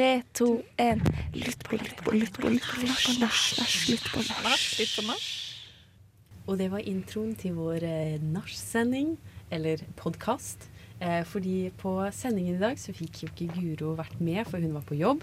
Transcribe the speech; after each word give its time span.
Tre, 0.00 0.22
to, 0.32 0.62
én. 0.80 1.00
Lytt 1.36 1.60
på, 1.60 1.76
lytt 1.76 1.98
på, 2.00 2.14
lytt 2.16 2.38
på, 2.40 2.48
lytt 2.48 2.64
på 2.64 2.78
lytt 2.80 2.94
på 3.04 3.12
nach. 3.20 4.62
På 4.96 5.02
nach. 5.04 5.26
Og 6.48 6.56
det 6.56 6.70
var 6.72 6.86
introen 6.88 7.34
til 7.36 7.52
vår 7.58 7.84
eh, 7.84 8.14
nachsending, 8.24 9.18
eller 9.52 9.84
podkast. 10.00 10.70
Eh, 11.04 11.20
fordi 11.28 11.68
på 11.84 11.92
sendingen 12.16 12.56
i 12.56 12.62
dag 12.64 12.80
så 12.80 12.96
fikk 12.96 13.26
jo 13.26 13.28
ikke 13.28 13.50
Guro 13.58 13.92
vært 14.00 14.16
med, 14.24 14.40
for 14.48 14.64
hun 14.64 14.72
var 14.78 14.88
på 14.88 14.96
jobb. 14.96 15.20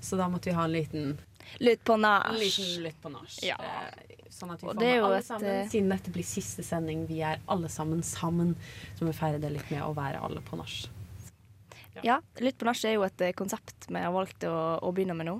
Så 0.00 0.16
da 0.16 0.32
måtte 0.32 0.48
vi 0.48 0.56
ha 0.56 0.64
en 0.64 0.76
liten, 0.78 1.12
Lytt 1.60 1.84
på 1.84 2.00
en 2.00 2.06
nach. 2.08 2.40
lytt 2.40 2.96
på 3.04 3.12
nach. 3.12 3.36
Ja. 3.44 3.60
Eh, 3.60 4.20
sånn 4.32 4.56
at 4.56 4.64
vi 4.64 4.70
får 4.70 4.80
med 4.80 5.10
alle 5.10 5.22
sammen. 5.28 5.68
Siden 5.68 5.92
dette 5.92 6.16
blir 6.16 6.24
siste 6.24 6.64
sending, 6.64 7.04
vi 7.04 7.20
er 7.20 7.44
alle 7.52 7.68
sammen 7.68 8.00
sammen, 8.00 8.56
så 8.96 9.04
må 9.04 9.12
vi 9.12 9.20
feire 9.20 9.44
det 9.44 9.58
litt 9.60 9.76
med 9.76 9.84
å 9.84 9.92
være 9.92 10.24
alle 10.24 10.40
på 10.40 10.56
nach. 10.56 10.86
Ja, 12.04 12.20
Lytt 12.42 12.58
på 12.58 12.66
nach 12.68 12.84
er 12.84 12.96
jo 12.98 13.04
et 13.06 13.20
eh, 13.24 13.32
konsept 13.36 13.86
vi 13.88 14.00
har 14.02 14.12
valgt 14.12 14.44
å, 14.48 14.54
å 14.82 14.92
begynne 14.92 15.14
med 15.16 15.26
nå. 15.30 15.36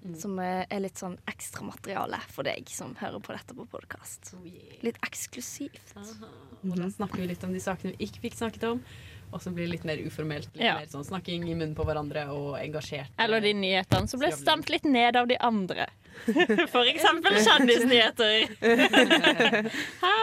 Mm. 0.00 0.14
Som 0.16 0.38
eh, 0.40 0.64
er 0.72 0.80
litt 0.80 0.96
sånn 0.96 1.18
ekstramateriale 1.28 2.16
for 2.32 2.48
deg 2.48 2.70
som 2.72 2.94
hører 2.96 3.20
på 3.20 3.34
dette 3.36 3.52
på 3.54 3.66
podkast. 3.68 4.32
Oh, 4.38 4.46
yeah. 4.48 4.78
Litt 4.86 4.96
eksklusivt. 5.04 5.92
Aha. 6.00 6.30
Og 6.64 6.76
da 6.80 6.88
snakker 6.92 7.20
vi 7.20 7.28
litt 7.34 7.44
om 7.44 7.52
de 7.52 7.60
sakene 7.60 7.92
vi 7.98 8.08
ikke 8.08 8.22
fikk 8.24 8.38
snakket 8.40 8.64
om. 8.70 8.80
Og 9.30 9.38
så 9.44 9.52
blir 9.54 9.68
det 9.68 9.74
litt 9.76 9.84
mer 9.86 10.00
uformelt. 10.02 10.48
Litt 10.56 10.64
Ja. 10.64 10.78
mer 10.80 10.88
sånn 10.90 11.04
snakking 11.06 11.44
i 11.46 11.54
munnen 11.54 11.76
på 11.78 11.84
hverandre 11.86 12.24
og 12.34 12.56
engasjert. 12.58 13.12
Eller 13.20 13.44
de 13.44 13.52
nyhetene 13.54 14.08
som 14.10 14.18
ble 14.18 14.32
stemt 14.34 14.72
litt 14.72 14.88
ned 14.88 15.16
av 15.20 15.28
de 15.30 15.36
andre. 15.38 15.86
For 16.72 16.88
eksempel 16.90 17.36
kjendisnyheter. 17.38 18.56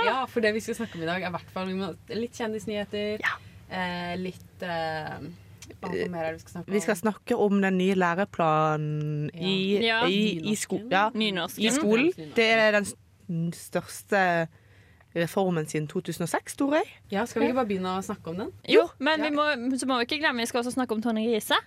Ja, 0.08 0.26
for 0.30 0.44
det 0.44 0.52
vi 0.55 0.62
skal 0.63 0.76
snakke 0.77 0.98
om 0.98 1.04
i 1.04 1.08
dag, 1.10 1.22
er 1.24 1.30
i 1.30 1.34
hvert 1.35 1.54
fall 1.54 1.72
litt 2.18 2.38
kjendisnyheter. 2.38 3.24
Eh, 3.68 4.13
litt 4.20 4.63
eh, 4.63 5.18
Hva 5.81 5.89
mer 6.09 6.23
er 6.23 6.31
det 6.31 6.38
vi 6.38 6.44
skal 6.44 6.52
snakke 6.53 6.67
om? 6.67 6.73
Vi 6.73 6.80
skal 6.85 6.95
snakke 6.99 7.38
om 7.48 7.62
den 7.62 7.77
nye 7.77 7.95
læreplanen 7.95 9.30
i, 9.34 9.77
Ja. 9.85 9.99
i, 10.07 10.40
i, 10.52 10.55
sko 10.55 10.80
ja, 10.91 11.09
i 11.13 11.70
skolen. 11.73 12.12
Det 12.35 12.48
er 12.54 12.71
den 12.79 13.51
største 13.54 14.48
reformen 15.18 15.65
siden 15.65 15.87
2006, 15.87 16.55
tror 16.59 16.76
jeg. 16.77 16.85
Ja, 17.12 17.26
Skal 17.26 17.41
vi 17.41 17.48
ikke 17.49 17.57
bare 17.62 17.70
begynne 17.71 17.96
å 17.98 18.04
snakke 18.05 18.29
om 18.34 18.37
den? 18.43 18.51
Jo, 18.70 18.87
men 18.99 19.21
vi 19.24 19.32
må, 19.34 19.48
så 19.77 19.87
må 19.90 19.98
vi 19.99 20.05
ikke 20.09 20.20
glemme 20.21 20.43
vi 20.43 20.49
skal 20.49 20.62
også 20.63 20.76
snakke 20.77 20.93
om 20.98 21.01
Tonje 21.01 21.26
Riise. 21.26 21.57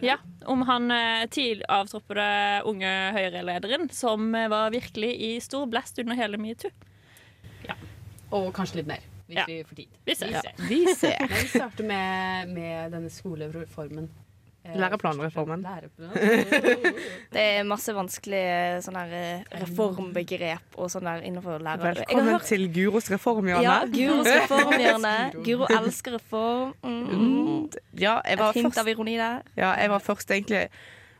Ja, 0.00 0.14
om 0.48 0.62
han 0.64 0.86
eh, 0.94 1.26
tidlig 1.28 1.66
avtroppede 1.68 2.62
unge 2.70 2.88
Høyre-lederen 3.12 3.90
som 3.92 4.30
eh, 4.34 4.46
var 4.48 4.70
virkelig 4.72 5.10
i 5.20 5.32
stor 5.44 5.66
blest 5.68 5.98
under 6.00 6.16
hele 6.16 6.38
metoo. 6.40 6.70
Og 8.30 8.52
kanskje 8.54 8.78
litt 8.78 8.86
mer, 8.86 9.02
hvis 9.30 9.38
Ja. 9.38 9.44
vi 9.48 9.60
får 9.64 9.76
tid. 9.78 10.00
Vi 10.06 10.14
ser. 10.18 10.34
Ja, 10.34 10.42
vi 10.68 10.80
ser. 10.94 11.22
Vi 11.30 11.46
starter 11.54 11.86
med, 11.86 12.50
med 12.56 12.92
denne 12.92 13.10
skolereformen. 13.14 14.10
Eh, 14.60 14.74
Læreplanreformen. 14.76 15.62
Læreplan. 15.64 16.10
Det 17.32 17.40
er 17.40 17.62
masse 17.64 17.94
vanskelige 17.96 18.82
sånne 18.84 19.04
her, 19.06 19.14
eh, 19.16 19.60
reformbegrep 19.62 20.76
og 20.76 20.90
sånn 20.92 21.06
der 21.08 21.22
innenfor 21.24 21.62
lærere. 21.64 21.94
Velkommen 22.02 22.28
hørt- 22.34 22.44
til 22.50 22.66
Guros 22.74 23.08
reformhjørne. 23.10 23.62
Ja, 23.64 23.78
Guros 23.88 24.28
reformhjørne. 24.42 25.14
Guro 25.46 25.66
elsker 25.78 26.18
reform. 26.18 26.74
Mm. 26.84 27.70
Ja, 27.96 28.18
jeg 28.28 28.38
var 28.42 28.50
Et 28.50 28.60
hint 28.60 28.68
først 28.68 28.82
av 28.84 28.92
ironi 28.92 29.16
der. 29.16 29.40
Ja, 29.56 29.72
jeg 29.80 29.90
var 29.96 29.98
først 30.10 30.30
egentlig 30.30 30.66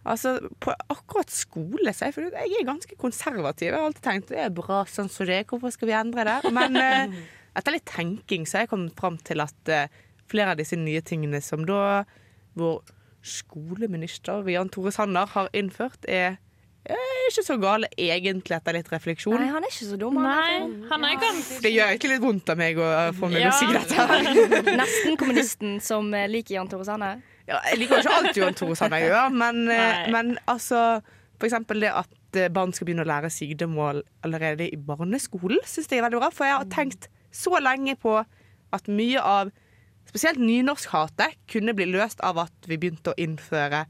Altså, 0.01 0.39
På 0.65 0.73
akkurat 0.89 1.29
skole 1.29 1.93
så 1.93 2.07
jeg 2.07 2.15
funnet 2.15 2.33
ut 2.33 2.39
jeg 2.41 2.61
er 2.63 2.65
ganske 2.65 2.97
konservativ. 2.97 3.67
Jeg 3.69 3.75
har 3.77 3.85
alltid 3.91 4.03
tenkt 4.07 4.29
det 4.33 4.39
er 4.47 4.49
bra 4.57 4.79
sånn 4.89 5.11
som 5.13 5.27
det 5.29 5.35
er, 5.43 5.45
hvorfor 5.45 5.71
skal 5.75 5.91
vi 5.91 5.93
endre 5.93 6.25
det? 6.25 6.53
Men 6.57 6.77
eh, 6.81 7.19
etter 7.57 7.75
litt 7.75 7.87
tenking 7.91 8.47
så 8.47 8.59
har 8.59 8.67
jeg 8.67 8.73
kommet 8.75 8.97
fram 9.01 9.17
til 9.27 9.43
at 9.43 9.69
eh, 9.73 9.89
flere 10.31 10.53
av 10.55 10.61
disse 10.61 10.77
nye 10.79 11.01
tingene 11.03 11.41
som 11.43 11.65
da 11.67 12.05
vår 12.59 12.81
skoleminister 13.27 14.47
Jan 14.51 14.71
Tore 14.73 14.93
Sanner 14.95 15.29
har 15.35 15.49
innført, 15.57 16.07
er 16.09 16.37
eh, 16.89 17.17
ikke 17.29 17.45
så 17.47 17.57
gale 17.61 17.91
egentlig 18.01 18.57
etter 18.57 18.77
litt 18.79 18.89
refleksjon. 18.93 19.37
Nei, 19.41 19.51
han 19.53 19.67
er 19.67 19.73
ikke 19.73 19.89
så 19.91 19.99
dum. 20.01 20.17
Han 20.21 20.29
Nei, 20.31 20.55
er 20.61 20.93
han 20.93 21.05
er 21.09 21.19
ganske 21.21 21.59
Det 21.65 21.73
gjør 21.75 21.93
egentlig 21.93 22.13
litt 22.15 22.25
vondt 22.25 22.53
av 22.55 22.61
meg 22.63 22.81
å 22.81 22.89
få 23.19 23.31
meg 23.33 23.45
Ja. 23.45 23.51
å 23.53 23.59
si 23.59 23.69
dette. 23.75 23.95
her. 23.99 24.73
nesten 24.83 25.19
kommunisten 25.21 25.77
som 25.85 26.09
eh, 26.17 26.29
liker 26.31 26.57
Jan 26.61 26.71
Tore 26.73 26.87
Sanner. 26.89 27.21
Ja, 27.51 27.59
jeg 27.73 27.83
liker 27.83 27.99
jo 27.99 28.05
ikke 28.07 28.17
alt 28.23 28.41
Jan 28.45 28.59
Tore 28.59 28.79
Sanner 28.79 29.03
gjør, 29.03 29.31
men, 29.35 29.65
men 30.15 30.37
altså 30.47 31.01
For 31.41 31.49
eksempel 31.49 31.81
det 31.83 31.91
at 31.97 32.43
barn 32.55 32.71
skal 32.77 32.87
begynne 32.87 33.03
å 33.03 33.09
lære 33.09 33.31
sidemål 33.33 34.05
allerede 34.23 34.69
i 34.71 34.77
barneskolen, 34.77 35.59
syns 35.67 35.89
jeg 35.91 35.99
er 35.99 36.05
veldig 36.07 36.21
bra. 36.21 36.29
For 36.31 36.47
jeg 36.47 36.55
har 36.61 36.69
tenkt 36.71 37.09
så 37.33 37.59
lenge 37.63 37.97
på 38.01 38.19
at 38.73 38.89
mye 38.89 39.21
av 39.23 39.51
spesielt 40.09 40.39
nynorskhatet 40.43 41.37
kunne 41.51 41.75
bli 41.75 41.87
løst 41.93 42.21
av 42.27 42.39
at 42.39 42.67
vi 42.67 42.79
begynte 42.79 43.13
å 43.13 43.19
innføre 43.21 43.85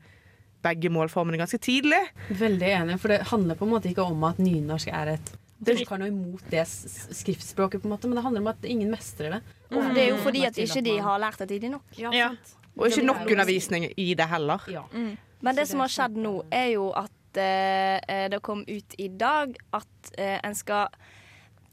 begge 0.63 0.91
målformene 0.93 1.39
ganske 1.41 1.59
tidlig. 1.63 2.01
Veldig 2.37 2.69
enig, 2.69 2.99
for 3.01 3.09
det 3.09 3.23
handler 3.31 3.57
på 3.57 3.65
en 3.65 3.73
måte 3.73 3.89
ikke 3.89 4.05
om 4.05 4.25
at 4.29 4.41
nynorsk 4.43 4.89
er 4.93 5.15
et 5.17 5.37
Folk 5.61 5.91
har 5.93 5.99
noe 6.01 6.09
imot 6.09 6.47
det 6.49 6.63
skriftspråket, 6.65 7.83
på 7.83 7.89
en 7.89 7.93
måte, 7.93 8.09
men 8.09 8.17
det 8.17 8.23
handler 8.25 8.41
om 8.41 8.47
at 8.49 8.63
ingen 8.65 8.89
mestrer 8.89 9.35
det. 9.35 9.41
Og 9.77 9.91
det 9.93 10.07
er 10.07 10.09
jo 10.09 10.17
fordi 10.25 10.41
Mm. 10.41 10.47
at 10.49 10.57
ikke 10.57 10.83
de 10.87 10.95
har 11.05 11.19
lært 11.21 11.37
det 11.39 11.49
tidlig 11.51 11.71
nok. 11.71 11.83
Ja, 11.99 12.11
Ja. 12.13 12.29
sant. 12.29 12.57
Og 12.79 12.87
ikke 12.89 13.05
nok 13.05 13.17
er 13.27 13.33
undervisning 13.33 13.93
i 13.97 14.15
det 14.15 14.27
heller. 14.29 14.61
Ja. 14.69 14.85
Men 14.93 15.55
det 15.55 15.57
det 15.57 15.69
som 15.69 15.81
har 15.81 15.89
skjedd 15.89 16.17
nå, 16.17 16.45
er 16.51 16.73
jo 16.73 16.91
at 16.93 17.37
eh, 17.37 18.01
eh, 18.09 18.29
det 18.31 18.41
kom 18.43 18.65
ut 18.67 18.95
i 18.99 19.09
dag 19.09 19.55
at 19.73 20.13
eh, 20.17 20.41
en 20.43 20.55
skal 20.55 20.89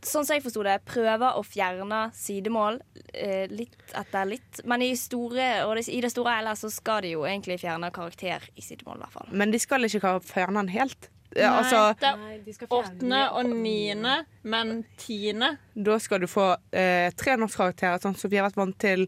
Sånn 0.06 0.28
som 0.28 0.36
jeg 0.36 0.44
forsto 0.46 0.62
det, 0.66 0.78
prøver 0.86 1.40
å 1.40 1.42
fjerne 1.46 2.04
sidemål 2.16 2.80
eh, 3.14 3.50
litt 3.50 3.76
etter 3.98 4.30
litt. 4.30 4.62
Men 4.70 4.84
i, 4.86 4.92
store, 5.00 5.48
og 5.66 5.76
det, 5.80 5.88
i 5.90 6.02
det 6.04 6.12
store 6.14 6.38
eller 6.42 6.58
så 6.60 6.70
skal 6.74 7.02
de 7.06 7.16
jo 7.16 7.26
egentlig 7.28 7.58
fjerne 7.64 7.90
karakter 7.96 8.46
i 8.56 8.66
sidemål, 8.66 9.00
i 9.00 9.06
hvert 9.06 9.16
fall. 9.18 9.32
Men 9.42 9.54
de 9.54 9.62
skal 9.62 9.88
ikke 9.90 10.18
fjerne 10.28 10.62
den 10.62 10.74
helt. 10.76 11.10
Ja, 11.36 11.50
Nei, 11.52 11.58
altså, 11.60 11.80
det 12.00 12.08
er 12.08 12.20
Nei, 12.22 12.36
de 12.46 12.54
skal 12.56 12.70
fjerne 12.70 12.84
åttende 12.86 13.24
og 13.36 13.50
niende, 13.52 14.14
men 14.48 14.78
tiende 14.98 15.50
Da 15.76 15.98
skal 16.00 16.22
du 16.24 16.30
få 16.32 16.46
eh, 16.72 17.10
tre 17.20 17.36
norskkarakterer, 17.42 18.00
sånn 18.02 18.16
som 18.18 18.32
vi 18.32 18.40
har 18.40 18.48
vært 18.48 18.62
vant 18.62 18.78
til 18.80 19.04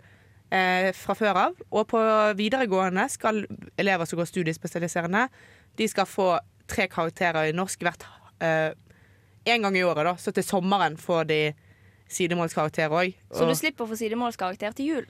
eh, 0.51 0.89
fra 0.97 1.15
før 1.17 1.41
av. 1.45 1.63
Og 1.69 1.87
på 1.93 2.01
videregående 2.37 3.07
skal 3.13 3.45
elever 3.79 4.09
som 4.09 4.19
går 4.19 4.29
studiespesialiserende, 4.29 5.27
de 5.79 5.87
skal 5.89 6.09
få 6.09 6.33
tre 6.69 6.89
karakterer 6.91 7.49
i 7.49 7.55
norsk 7.55 7.85
hvert 7.85 8.05
eh, 8.43 8.75
en 9.45 9.61
gang 9.61 9.75
i 9.77 9.83
året. 9.83 10.03
da 10.05 10.15
Så 10.15 10.31
til 10.33 10.43
sommeren 10.43 10.97
får 10.97 11.27
de 11.27 11.53
sidemålskarakter 12.09 12.89
òg. 12.89 13.13
Så 13.31 13.45
du 13.47 13.53
slipper 13.55 13.85
å 13.85 13.89
få 13.91 13.97
sidemålskarakter 13.99 14.73
til 14.75 14.85
jul 14.85 15.05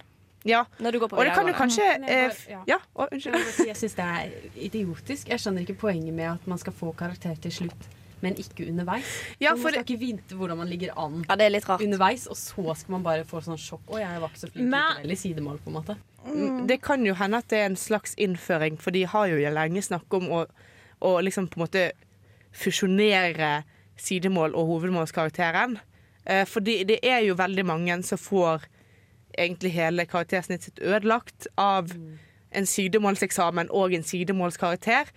Ja. 0.46 0.66
når 0.80 0.92
du 0.92 1.00
går 1.00 1.10
på 1.10 1.18
Og 1.20 1.26
det 1.26 1.34
kan 1.34 1.46
du 1.46 1.54
kanskje 1.54 1.86
eh, 2.08 2.26
f- 2.30 2.48
ja. 2.50 2.64
Ja, 2.68 2.78
å, 2.96 3.08
Jeg, 3.12 3.76
syns 3.76 3.96
det 3.96 4.06
er 4.06 4.32
idiotisk. 4.56 5.28
Jeg 5.30 5.40
skjønner 5.40 5.62
ikke 5.66 5.78
poenget 5.80 6.14
med 6.14 6.30
at 6.32 6.48
man 6.48 6.58
skal 6.58 6.74
få 6.74 6.94
karakter 6.96 7.36
til 7.42 7.52
slutt, 7.52 7.88
men 8.22 8.36
ikke 8.36 8.68
underveis. 8.70 9.06
Ja, 9.40 9.52
man 9.56 9.72
skal 9.72 9.84
ikke 9.84 10.00
vite 10.00 10.36
hvordan 10.36 10.58
man 10.58 10.68
ligger 10.68 10.92
an 10.98 11.26
Ja, 11.30 11.36
det 11.36 11.46
er 11.46 11.50
litt 11.50 11.68
rart. 11.70 11.82
underveis, 11.82 12.28
og 12.28 12.36
så 12.36 12.76
skal 12.78 12.92
man 12.92 13.04
bare 13.04 13.24
få 13.26 13.42
sånn 13.44 13.58
sjokk. 13.60 13.84
Å, 13.88 14.00
jeg 14.00 14.20
var 14.22 14.30
ikke 14.30 14.40
så 14.46 14.52
flink 14.52 14.68
Men- 14.70 14.96
likevel 15.04 15.12
i 15.12 15.16
sidemål, 15.16 15.60
på 15.60 15.68
en 15.68 15.74
måte. 15.84 15.98
Mm, 16.28 16.68
Det 16.68 16.82
kan 16.82 17.06
jo 17.06 17.14
hende 17.14 17.38
at 17.38 17.48
det 17.48 17.60
er 17.60 17.66
en 17.66 17.76
slags 17.76 18.16
innføring, 18.18 18.78
for 18.80 18.92
de 18.92 19.04
har 19.04 19.28
jo 19.28 19.36
lenge 19.38 19.82
snakket 19.82 20.14
om 20.14 20.28
å, 20.30 20.46
å 21.02 21.22
liksom 21.24 21.48
på 21.50 21.58
en 21.60 21.66
måte 21.68 21.92
fusjonere 22.52 23.64
sidemål 24.02 24.56
og 24.58 24.74
hovedmålskarakteren. 24.74 25.78
Eh, 26.26 26.46
fordi 26.48 26.84
det 26.88 27.00
er 27.04 27.24
jo 27.28 27.38
veldig 27.40 27.66
mange 27.66 28.02
som 28.08 28.22
får 28.22 28.68
egentlig 29.38 29.72
hele 29.76 30.06
karaktersnittet 30.10 30.72
sitt 30.72 30.80
ødelagt 30.84 31.48
av 31.58 31.92
en 32.50 32.66
sidemålseksamen 32.66 33.70
og 33.72 33.94
en 33.94 34.04
sidemålskarakter. 34.04 35.12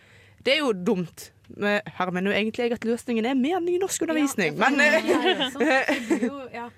Det 0.44 0.56
er 0.56 0.60
jo 0.62 0.72
dumt. 0.72 1.30
Men 1.56 1.80
Her 1.96 2.10
mener 2.10 2.32
jo 2.32 2.38
egentlig 2.38 2.64
jeg 2.64 2.76
at 2.76 2.86
løsningen 2.86 3.26
er 3.28 3.34
mer 3.38 3.60
nynorskundervisning. 3.60 4.56
Ja, 4.56 4.68
Men 4.70 4.80
ja, 4.80 5.00
det, 5.00 5.98
blir 6.08 6.28
jo, 6.28 6.38
ja. 6.52 6.68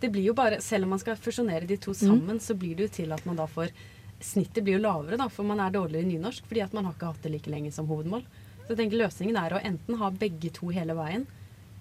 det 0.00 0.10
blir 0.12 0.26
jo 0.30 0.34
bare 0.34 0.60
Selv 0.60 0.84
om 0.84 0.96
man 0.96 1.02
skal 1.02 1.16
fusjonere 1.16 1.66
de 1.66 1.76
to 1.76 1.94
sammen, 1.94 2.40
så 2.40 2.54
blir 2.54 2.74
det 2.76 2.88
jo 2.88 2.94
til 3.02 3.12
at 3.12 3.26
man 3.26 3.38
da 3.38 3.46
får 3.46 3.70
Snittet 4.16 4.64
blir 4.64 4.78
jo 4.78 4.80
lavere, 4.80 5.18
da, 5.20 5.26
for 5.28 5.44
man 5.44 5.60
er 5.60 5.74
dårligere 5.74 6.06
i 6.06 6.14
nynorsk 6.14 6.46
fordi 6.48 6.62
at 6.64 6.72
man 6.72 6.86
har 6.86 6.94
ikke 6.96 7.10
hatt 7.10 7.26
det 7.26 7.32
like 7.34 7.50
lenge 7.52 7.68
som 7.72 7.84
hovedmål. 7.84 8.22
Så 8.64 8.72
jeg 8.72 8.78
tenker 8.78 9.02
løsningen 9.02 9.36
er 9.36 9.52
å 9.52 9.60
enten 9.60 9.98
ha 10.00 10.08
begge 10.08 10.48
to 10.56 10.70
hele 10.72 10.96
veien, 10.96 11.26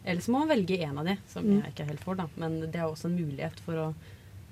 eller 0.06 0.22
så 0.22 0.32
må 0.32 0.44
man 0.44 0.52
velge 0.54 0.78
én 0.86 0.98
av 1.02 1.06
de, 1.10 1.18
som 1.32 1.46
jeg 1.50 1.74
ikke 1.74 1.84
er 1.86 1.90
helt 1.96 2.04
for, 2.06 2.16
da. 2.20 2.28
Men 2.40 2.60
det 2.70 2.78
er 2.80 2.86
også 2.88 3.10
en 3.10 3.18
mulighet 3.18 3.60
for 3.66 3.82
å 3.82 3.94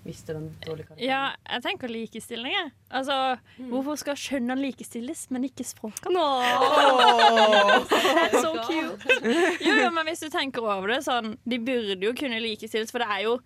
miste 0.03 0.33
den 0.35 0.49
dårlige 0.65 0.89
karakteren. 0.89 1.07
Ja, 1.07 1.19
jeg 1.47 1.63
tenker 1.63 1.87
likestilling, 1.93 2.51
jeg. 2.51 2.71
Altså, 2.91 3.17
hvorfor 3.71 3.95
skal 4.01 4.17
skjønnene 4.19 4.57
likestilles, 4.59 5.21
men 5.31 5.45
ikke 5.47 5.63
språkene? 5.63 6.19
Det 7.93 8.23
er 8.25 8.33
så 8.41 8.51
cute. 8.67 9.19
Jo, 9.63 9.75
jo, 9.79 9.91
men 9.95 10.09
hvis 10.09 10.23
du 10.25 10.29
tenker 10.33 10.65
over 10.65 10.91
det 10.91 11.01
sånn 11.05 11.35
De 11.47 11.59
burde 11.63 12.03
jo 12.03 12.11
kunne 12.17 12.39
likestilles, 12.43 12.91
for 12.91 13.03
det 13.03 13.07
er 13.15 13.23
jo 13.27 13.37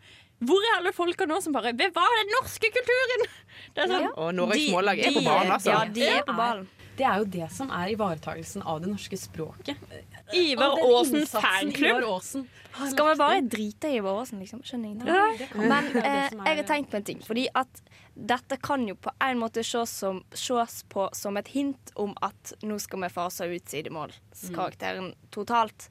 Hvor 0.47 0.65
er 0.69 0.79
alle 0.79 0.93
folka 0.95 1.27
nå 1.29 1.37
som 1.43 1.53
bare 1.55 1.73
Bevar 1.77 2.15
den 2.21 2.33
norske 2.39 2.71
kulturen! 2.73 3.27
Det 3.75 3.85
er 3.85 3.91
sånn, 3.93 4.09
Og 4.15 4.33
Norges 4.37 4.67
Mållag 4.73 5.01
er 5.03 5.13
på 5.17 5.23
ballen, 5.25 5.53
altså. 5.59 5.73
Ja, 5.75 5.83
de 5.93 6.07
er 6.09 6.25
på 6.27 6.35
ballen. 6.37 6.65
det 6.97 7.05
er 7.05 7.21
jo 7.21 7.27
det 7.37 7.47
som 7.53 7.69
er 7.69 7.91
ivaretakelsen 7.93 8.63
av 8.65 8.79
det 8.81 8.89
norske 8.89 9.17
språket. 9.21 9.77
Ivar 10.33 10.77
Aasen 10.83 11.25
fanklubb. 11.29 11.99
Ivar 12.01 12.07
Aasen 12.15 12.47
Skal 12.91 13.09
vi 13.09 13.15
bare 13.15 13.41
drite 13.41 13.89
i 13.89 13.99
Våråsen, 13.99 14.39
liksom? 14.39 14.61
Skjønner 14.65 14.89
ingenting. 14.89 15.63
Men 15.63 15.87
eh, 15.97 16.27
jeg 16.29 16.59
har 16.59 16.67
tenkt 16.67 16.91
på 16.91 16.99
en 16.99 17.07
ting. 17.07 17.23
Fordi 17.25 17.47
at 17.57 17.81
dette 18.13 18.57
kan 18.61 18.85
jo 18.89 18.95
på 19.01 19.13
en 19.23 19.41
måte 19.41 19.63
ses, 19.65 19.93
som, 20.03 20.21
ses 20.33 20.83
på 20.89 21.07
som 21.17 21.37
et 21.41 21.49
hint 21.53 21.93
om 21.95 22.13
at 22.25 22.53
nå 22.65 22.77
skal 22.81 23.01
vi 23.05 23.09
fase 23.13 23.49
ut 23.49 23.73
sidemålskarakteren 23.73 25.13
totalt. 25.33 25.89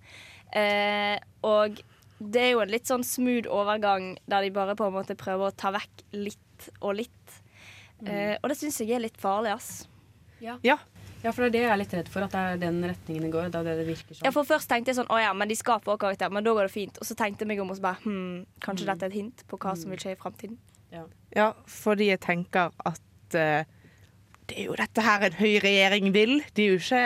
Eh, 0.54 1.18
og 1.46 1.82
det 2.18 2.44
er 2.44 2.52
jo 2.54 2.62
en 2.62 2.72
litt 2.72 2.88
sånn 2.88 3.04
smooth 3.04 3.50
overgang 3.50 4.14
der 4.30 4.46
de 4.46 4.54
bare 4.54 4.76
på 4.78 4.86
en 4.86 4.94
måte 4.94 5.18
prøver 5.18 5.50
å 5.50 5.56
ta 5.58 5.74
vekk 5.74 6.06
litt 6.14 6.70
og 6.80 6.96
litt. 7.02 7.40
Eh, 8.06 8.36
og 8.42 8.50
det 8.52 8.58
syns 8.60 8.78
jeg 8.82 8.94
er 8.94 9.02
litt 9.02 9.18
farlig, 9.20 9.56
ass. 9.56 9.88
Ja. 10.42 10.58
Ja, 10.66 10.76
for 11.34 11.46
det 11.46 11.48
er 11.48 11.54
det 11.54 11.62
jeg 11.64 11.72
er 11.72 11.80
litt 11.80 11.94
redd 11.96 12.10
for, 12.12 12.26
at 12.26 12.34
det 12.34 12.42
er 12.42 12.60
den 12.60 12.78
retningen 12.84 13.26
det 13.26 13.32
går. 13.32 13.50
Det 13.52 13.60
er 13.60 13.68
det 13.70 13.76
det 13.80 13.86
virker 13.88 14.18
som. 14.18 14.26
Ja, 14.26 14.32
for 14.34 14.46
Først 14.46 14.70
tenkte 14.70 14.92
jeg 14.92 14.98
sånn 15.00 15.10
Å 15.10 15.18
ja, 15.18 15.32
men 15.34 15.50
de 15.50 15.56
skal 15.58 15.82
få 15.84 15.96
karakter, 16.00 16.30
men 16.32 16.46
da 16.46 16.54
går 16.54 16.68
det 16.68 16.74
fint. 16.74 17.00
Og 17.02 17.08
så 17.08 17.16
tenkte 17.18 17.44
jeg 17.44 17.50
meg 17.52 17.62
om 17.64 17.72
og 17.72 17.78
så 17.78 17.86
bare 17.88 18.02
Hm, 18.04 18.44
kanskje 18.62 18.86
dette 18.90 19.08
er 19.08 19.12
et 19.12 19.18
hint 19.18 19.42
på 19.50 19.58
hva 19.62 19.74
som 19.78 19.90
vil 19.92 20.02
skje 20.02 20.14
i 20.14 20.20
framtiden. 20.20 20.60
Ja, 21.34 21.50
fordi 21.68 22.10
jeg 22.12 22.22
tenker 22.24 22.70
at 22.86 23.36
uh, 23.36 23.66
det 24.46 24.54
er 24.56 24.68
jo 24.68 24.76
dette 24.78 25.02
her 25.02 25.26
en 25.26 25.36
høy 25.36 25.58
regjering 25.64 26.12
vil. 26.14 26.38
De 26.54 26.64
er 26.64 26.76
jo 26.76 26.80
ikke 26.80 27.04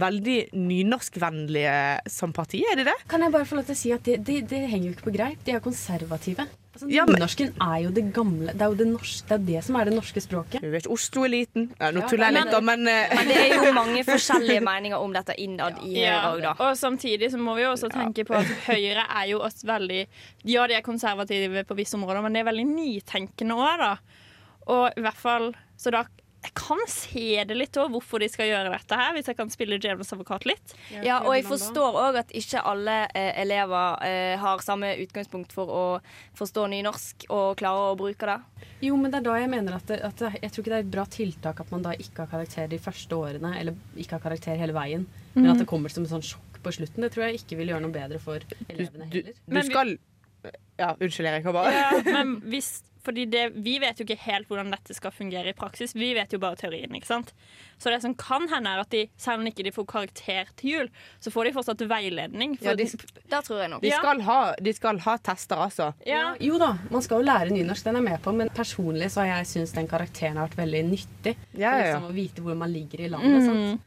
veldig 0.00 0.38
nynorskvennlige 0.54 1.74
som 2.10 2.32
parti, 2.32 2.62
er 2.70 2.78
de 2.78 2.86
det? 2.86 2.94
Kan 3.10 3.24
jeg 3.26 3.34
bare 3.34 3.48
få 3.48 3.58
lov 3.58 3.66
til 3.68 3.74
å 3.74 3.80
si 3.80 3.92
at 3.94 4.06
det, 4.06 4.20
det, 4.26 4.44
det 4.52 4.62
henger 4.70 4.90
jo 4.90 4.94
ikke 4.94 5.08
på 5.08 5.16
greip. 5.16 5.40
De 5.46 5.56
er 5.56 5.64
konservative. 5.64 6.46
Altså, 6.72 6.86
Ja, 6.88 7.04
men- 7.04 7.16
Nynorsken 7.16 7.48
er 7.60 7.78
jo 7.82 7.90
det 7.90 8.12
gamle 8.14 8.52
Det 8.52 8.62
er 8.62 8.66
jo 8.70 8.74
det, 8.78 8.86
norske, 8.86 9.26
det, 9.28 9.32
er 9.32 9.38
det 9.46 9.64
som 9.64 9.74
er 9.76 9.84
det 9.86 9.94
norske 9.94 10.20
språket. 10.22 10.60
Du 10.62 10.70
vet, 10.70 10.86
Oslo 10.86 11.24
er 11.24 11.28
liten. 11.32 11.64
Ja, 11.80 11.90
nå 11.90 12.00
Ja, 12.00 12.06
tuller 12.08 12.24
jeg 12.30 12.34
men- 12.34 12.44
litt, 12.44 12.52
da, 12.52 12.60
men 12.60 12.86
eh, 12.88 13.14
Men 13.16 13.26
det 13.28 13.36
er 13.36 13.64
jo 13.66 13.72
mange 13.82 14.04
forskjellige 14.04 14.60
meninger 14.62 14.96
om 15.02 15.12
dette 15.12 15.34
innad 15.38 15.82
i 15.82 15.94
Høyre 16.04 16.30
òg, 16.30 16.42
da. 16.42 16.52
og 16.60 16.76
samtidig 16.78 17.30
så 17.32 17.38
må 17.38 17.56
vi 17.56 17.62
jo 17.62 17.72
også 17.72 17.90
tenke 17.90 18.24
på 18.24 18.34
at 18.38 18.46
Høyre 18.68 19.04
er 19.10 19.26
jo 19.32 19.40
også 19.40 19.66
veldig 19.66 20.06
Ja, 20.44 20.66
de 20.68 20.74
er 20.74 20.80
konservative 20.82 21.64
på 21.64 21.74
visse 21.76 21.94
områder, 21.98 22.22
men 22.22 22.32
de 22.32 22.38
er 22.40 22.44
veldig 22.52 22.66
nytenkende 22.66 23.54
òg, 23.58 23.78
da. 23.78 23.96
Og 24.68 24.92
i 24.96 25.00
hvert 25.00 25.16
fall 25.16 25.54
Så 25.76 25.90
da 25.90 26.04
jeg 26.40 26.54
kan 26.56 26.80
se 26.88 27.44
det 27.44 27.56
litt 27.56 27.76
òg, 27.76 27.90
hvorfor 27.92 28.22
de 28.22 28.28
skal 28.32 28.48
gjøre 28.48 28.72
dette 28.72 28.96
her, 28.96 29.12
hvis 29.12 29.28
jeg 29.28 29.36
kan 29.36 29.50
spille 29.52 29.76
djevelens 29.80 30.12
advokat 30.14 30.46
litt. 30.48 30.72
Ja, 31.04 31.18
og 31.26 31.34
jeg 31.36 31.44
forstår 31.44 31.98
òg 32.00 32.18
at 32.22 32.32
ikke 32.36 32.62
alle 32.64 32.96
eh, 33.12 33.34
elever 33.42 34.00
eh, 34.06 34.36
har 34.40 34.64
samme 34.64 34.94
utgangspunkt 35.02 35.52
for 35.52 35.68
å 35.68 35.84
forstå 36.38 36.64
nynorsk 36.72 37.28
og 37.28 37.60
klare 37.60 37.90
å 37.90 37.98
bruke 38.00 38.30
det. 38.30 38.66
Jo, 38.86 38.96
men 38.96 39.12
det 39.12 39.20
er 39.20 39.28
da 39.28 39.36
jeg 39.36 39.52
mener 39.52 39.76
at, 39.76 39.86
det, 39.90 40.00
at 40.06 40.22
det, 40.24 40.32
jeg 40.40 40.54
tror 40.54 40.64
ikke 40.64 40.72
det 40.72 40.78
er 40.78 40.86
et 40.86 40.94
bra 40.96 41.06
tiltak 41.12 41.60
at 41.60 41.74
man 41.74 41.84
da 41.84 41.92
ikke 42.00 42.24
har 42.24 42.32
karakter 42.32 42.70
de 42.72 42.80
første 42.80 43.20
årene, 43.20 43.52
eller 43.60 44.00
ikke 44.00 44.16
har 44.16 44.24
karakter 44.30 44.60
hele 44.60 44.76
veien, 44.76 45.04
men 45.36 45.52
at 45.52 45.60
det 45.60 45.68
kommer 45.68 45.92
som 45.92 46.08
et 46.08 46.14
sånn 46.14 46.24
sjokk 46.24 46.62
på 46.64 46.72
slutten. 46.76 47.04
Det 47.04 47.12
tror 47.12 47.28
jeg 47.28 47.42
ikke 47.42 47.60
vil 47.60 47.74
gjøre 47.74 47.84
noe 47.84 47.94
bedre 47.94 48.20
for 48.22 48.40
elevene 48.68 49.10
heller. 49.10 49.12
du 49.12 49.34
du, 49.44 49.58
du 49.60 49.62
skal 49.68 49.98
Ja, 50.80 50.94
unnskyld, 50.96 51.28
Erik. 51.28 51.50
Bare. 51.52 51.72
Ja, 51.76 51.90
men 52.08 52.38
hvis 52.48 52.78
fordi 53.02 53.24
det, 53.30 53.54
Vi 53.56 53.78
vet 53.80 53.96
jo 53.98 54.04
ikke 54.04 54.18
helt 54.26 54.48
hvordan 54.48 54.70
dette 54.70 54.94
skal 54.94 55.10
fungere 55.10 55.48
i 55.48 55.52
praksis. 55.56 55.94
Vi 55.94 56.12
vet 56.14 56.32
jo 56.32 56.38
bare 56.38 56.56
teorien. 56.56 56.90
ikke 56.94 57.06
sant? 57.06 57.32
Så 57.78 57.88
det 57.90 58.02
som 58.02 58.14
kan 58.14 58.46
hende, 58.48 58.68
er 58.68 58.80
at 58.82 58.90
de, 58.90 59.06
selv 59.16 59.40
om 59.40 59.46
ikke 59.46 59.64
de 59.64 59.72
får 59.72 59.86
karakter 59.88 60.50
til 60.56 60.70
jul, 60.70 60.90
så 61.20 61.30
får 61.32 61.44
de 61.48 61.52
fortsatt 61.52 61.78
veiledning. 61.88 62.58
For, 62.58 62.66
Ja, 62.66 62.74
de, 62.74 62.84
Det 62.84 63.44
tror 63.46 63.60
jeg 63.62 63.70
nok. 63.70 63.80
de, 63.82 63.88
Ja. 63.88 63.98
skal 63.98 64.20
ha, 64.20 64.54
de 64.60 64.72
skal 64.72 64.98
ha 64.98 65.16
tester, 65.16 65.56
altså. 65.56 65.94
ja, 66.06 66.34
Jo 66.40 66.58
da, 66.58 66.74
man 66.90 67.00
skal 67.02 67.22
jo 67.22 67.26
lære 67.32 67.50
nynorsk, 67.50 67.84
den 67.84 67.96
er 67.96 68.00
med 68.02 68.22
på, 68.22 68.32
men 68.34 68.48
personlig 68.50 69.10
så 69.10 69.24
har 69.24 69.38
jeg 69.38 69.46
syntes 69.46 69.72
den 69.72 69.88
karakteren 69.88 70.36
har 70.36 70.48
vært 70.48 70.56
veldig 70.60 70.84
nyttig. 70.90 71.36
Ja, 71.56 71.70
For 71.72 71.78
ja, 71.78 71.98
For 72.00 72.00
liksom 72.00 72.10
å 72.10 72.14
vite 72.14 72.42
hvor 72.42 72.56
man 72.56 72.72
ligger 72.72 73.00
i 73.00 73.08
landet. 73.08 73.44
sant? 73.44 73.80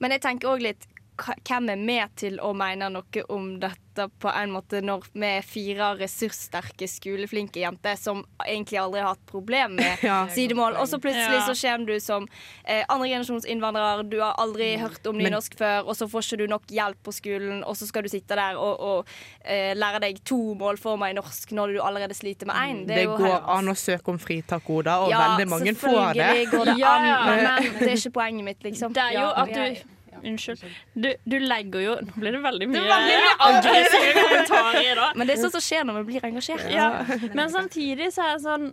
Men 0.00 0.10
jeg 0.10 0.20
tenker 0.22 0.48
òg 0.48 0.60
litt 0.62 0.86
hvem 1.18 1.68
er 1.72 1.76
med 1.82 2.12
til 2.16 2.38
å 2.40 2.52
mene 2.56 2.88
noe 2.94 3.22
om 3.34 3.56
dette 3.60 4.04
på 4.22 4.30
en 4.30 4.52
måte 4.54 4.78
når 4.86 5.08
vi 5.10 5.26
er 5.26 5.42
fire 5.42 5.88
ressurssterke, 5.98 6.86
skoleflinke 6.86 7.58
jenter 7.58 7.96
som 7.98 8.20
egentlig 8.46 8.78
aldri 8.78 9.00
har 9.02 9.08
hatt 9.16 9.24
problem 9.26 9.74
med 9.80 9.98
Ja. 10.06 10.20
sidemål, 10.30 10.76
og 10.78 10.86
så 10.86 11.00
plutselig 11.02 11.40
Ja. 11.40 11.46
så 11.48 11.56
kommer 11.58 11.86
du 11.90 11.98
som 12.00 12.28
eh, 12.64 12.84
andregenerasjonsinnvandrer, 12.94 14.04
du 14.08 14.20
har 14.22 14.36
aldri 14.38 14.76
hørt 14.78 15.04
om 15.10 15.16
Men- 15.18 15.26
nynorsk 15.32 15.58
før, 15.58 15.82
og 15.90 15.96
så 15.98 16.06
får 16.08 16.22
ikke 16.28 16.38
du 16.38 16.46
nok 16.54 16.70
hjelp 16.70 17.02
på 17.02 17.12
skolen, 17.18 17.64
og 17.66 17.74
så 17.76 17.86
skal 17.90 18.06
du 18.06 18.08
sitte 18.14 18.38
der 18.38 18.54
og, 18.56 18.78
og 18.80 19.12
eh, 19.44 19.74
lære 19.74 20.00
deg 20.06 20.22
to 20.24 20.38
målformer 20.54 21.10
i 21.10 21.18
norsk 21.18 21.50
når 21.58 21.74
du 21.74 21.82
allerede 21.82 22.14
sliter 22.14 22.46
med 22.46 22.54
én. 22.56 22.86
Det, 22.86 23.02
går 23.18 23.42
an 23.50 23.68
å 23.68 23.74
søke 23.74 24.14
om 24.14 24.18
fritak, 24.22 24.62
Oda, 24.70 25.00
og 25.02 25.10
veldig 25.10 25.48
mange 25.50 25.74
får 25.74 26.14
det. 26.14 26.22
selvfølgelig 26.22 26.50
går 26.54 26.64
det 26.70 26.80
an, 26.86 27.12
men 27.26 27.78
det 27.82 27.90
er 27.90 27.96
ikke 27.98 28.14
poenget 28.22 28.44
mitt, 28.52 28.62
liksom. 28.62 28.92
Det 28.94 29.02
er 29.10 29.18
jo 29.18 29.28
at 29.34 29.54
du 29.58 29.94
Unnskyld. 30.24 30.64
Du, 30.94 31.08
du 31.24 31.38
legger 31.42 31.84
jo 31.84 31.94
Nå 32.08 32.18
blir 32.18 32.36
det 32.36 32.42
veldig 32.44 32.68
mye 32.72 32.84
veldig 32.88 33.16
mye 33.22 33.32
aggressive 33.48 34.12
kommentarer 34.18 35.00
da. 35.02 35.08
Men 35.14 35.30
det 35.30 35.36
er 35.36 35.42
sånt 35.46 35.56
som 35.58 35.64
skjer 35.64 35.88
når 35.88 36.02
vi 36.02 36.12
blir 36.12 36.28
engasjert. 36.28 36.68
Ja. 36.72 36.90
Men 37.32 37.50
samtidig 37.54 38.12
så 38.16 38.26
er 38.26 38.38
det 38.38 38.46
sånn 38.46 38.70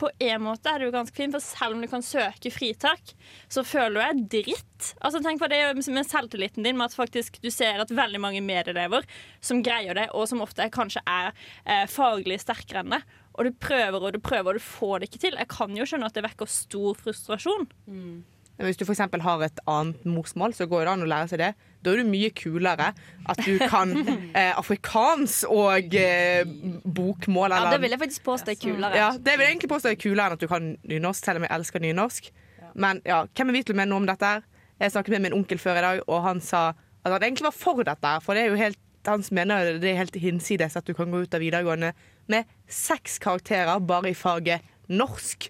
på 0.00 0.08
en 0.18 0.40
måte 0.42 0.70
er 0.70 0.80
det 0.80 0.88
jo 0.88 0.94
ganske 0.94 1.16
fint, 1.16 1.34
for 1.34 1.44
selv 1.44 1.76
om 1.76 1.82
du 1.84 1.88
kan 1.90 2.04
søke 2.04 2.52
fritak, 2.52 3.12
så 3.52 3.64
føler 3.66 3.98
du 3.98 4.00
deg 4.00 4.22
dritt. 4.46 4.90
Altså 5.04 5.20
Tenk 5.20 5.42
på 5.42 5.48
det 5.52 5.60
med 5.92 6.08
selvtilliten 6.08 6.64
din, 6.64 6.78
med 6.78 6.88
at 6.88 6.96
faktisk 6.96 7.36
du 7.44 7.50
ser 7.52 7.82
at 7.82 7.92
veldig 7.92 8.22
mange 8.22 8.40
medelever 8.44 9.04
som 9.44 9.60
greier 9.64 9.98
det, 9.98 10.08
og 10.16 10.24
som 10.30 10.40
ofte 10.44 10.70
kanskje 10.72 11.04
er 11.04 11.34
eh, 11.66 11.84
faglig 11.90 12.40
sterkere 12.40 12.84
enn 12.84 12.96
det, 12.96 13.02
og 13.36 13.46
du 13.46 13.52
prøver 13.60 14.00
og 14.00 14.16
du 14.16 14.20
prøver, 14.24 14.54
og 14.54 14.60
du 14.60 14.64
får 14.64 15.00
det 15.00 15.10
ikke 15.10 15.22
til. 15.26 15.38
Jeg 15.38 15.52
kan 15.52 15.76
jo 15.76 15.86
skjønne 15.88 16.08
at 16.08 16.16
det 16.16 16.24
vekker 16.26 16.48
stor 16.50 16.96
frustrasjon. 17.04 17.68
Hvis 18.60 18.76
du 18.76 18.84
f.eks. 18.84 19.00
har 19.00 19.42
et 19.46 19.60
annet 19.70 20.04
morsmål, 20.04 20.54
så 20.56 20.66
går 20.68 20.84
det 20.84 20.92
an 20.92 21.04
å 21.04 21.08
lære 21.08 21.30
seg 21.32 21.40
det. 21.40 21.50
Da 21.80 21.94
er 21.94 22.02
det 22.02 22.10
mye 22.10 22.28
kulere 22.36 22.90
at 23.32 23.40
du 23.46 23.56
kan 23.70 23.94
eh, 24.38 24.52
afrikans 24.52 25.40
og 25.48 25.96
eh, 25.96 26.44
bokmål. 26.84 27.56
Ja, 27.56 27.72
det 27.72 27.80
vil 27.84 27.96
jeg 27.96 28.02
faktisk 28.02 28.26
påstå 28.28 28.52
er 28.52 28.60
kulere. 28.60 28.92
Ja, 28.98 29.10
det 29.16 29.36
vil 29.36 29.46
jeg 29.46 29.56
egentlig 29.56 29.72
påstå 29.72 29.94
er 29.94 29.98
kulere 30.00 30.28
enn 30.28 30.36
at 30.36 30.44
du 30.44 30.48
kan 30.50 30.74
nynorsk, 30.92 31.24
selv 31.24 31.40
om 31.40 31.48
jeg 31.48 31.54
elsker 31.56 31.84
nynorsk. 31.86 32.30
Men 32.74 33.00
ja, 33.08 33.24
hvem 33.34 33.50
er 33.50 33.58
vi 33.58 33.64
til 33.64 33.76
å 33.76 33.80
mene 33.80 33.92
noe 33.94 34.02
om 34.04 34.08
dette? 34.10 34.36
Jeg 34.80 34.94
snakket 34.94 35.16
med 35.16 35.26
min 35.28 35.36
onkel 35.40 35.60
før 35.60 35.80
i 35.80 35.84
dag, 35.84 36.02
og 36.08 36.22
han 36.24 36.40
sa 36.44 36.70
at 36.72 37.12
han 37.14 37.24
egentlig 37.24 37.48
var 37.48 37.56
for 37.56 37.84
dette. 37.84 38.12
For 38.24 38.36
det 38.36 38.44
er 38.44 38.52
jo 38.52 38.60
helt, 38.60 38.80
han 39.08 39.24
mener 39.36 39.78
det 39.80 39.92
er 39.92 40.02
helt 40.02 40.20
hinsides 40.20 40.76
at 40.76 40.88
du 40.88 40.92
kan 40.96 41.12
gå 41.12 41.24
ut 41.24 41.36
av 41.36 41.42
videregående 41.42 41.94
med 42.30 42.48
seks 42.70 43.18
karakterer 43.22 43.80
bare 43.84 44.12
i 44.12 44.16
faget 44.16 44.64
norsk. 44.92 45.48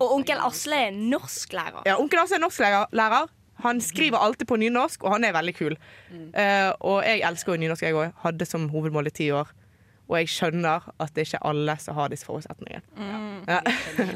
Og 0.00 0.12
onkel 0.18 0.40
Asle 0.44 0.78
er 0.88 0.94
norsklærer. 0.94 1.82
Ja, 1.86 1.96
onkel 2.00 2.18
Asle 2.24 2.36
er 2.36 2.44
norsklærer. 2.44 3.26
Han 3.64 3.80
skriver 3.80 4.18
alltid 4.18 4.46
på 4.50 4.56
nynorsk, 4.58 5.04
og 5.04 5.12
han 5.14 5.24
er 5.24 5.32
veldig 5.32 5.54
kul. 5.56 5.76
Eh, 6.34 6.70
og 6.80 7.04
jeg 7.06 7.22
elsker 7.28 7.54
jo 7.54 7.60
nynorsk, 7.62 7.82
jeg 7.86 7.94
òg. 7.94 8.10
Hadde 8.24 8.48
som 8.48 8.68
hovedmål 8.68 9.06
i 9.06 9.14
ti 9.14 9.30
år. 9.30 9.52
Og 10.04 10.18
jeg 10.18 10.28
skjønner 10.28 10.84
at 11.00 11.14
det 11.16 11.22
er 11.22 11.28
ikke 11.30 11.38
alle 11.48 11.74
som 11.80 11.96
har 11.96 12.10
disse 12.12 12.26
forutsetningene. 12.28 12.82
Ja. 13.48 13.60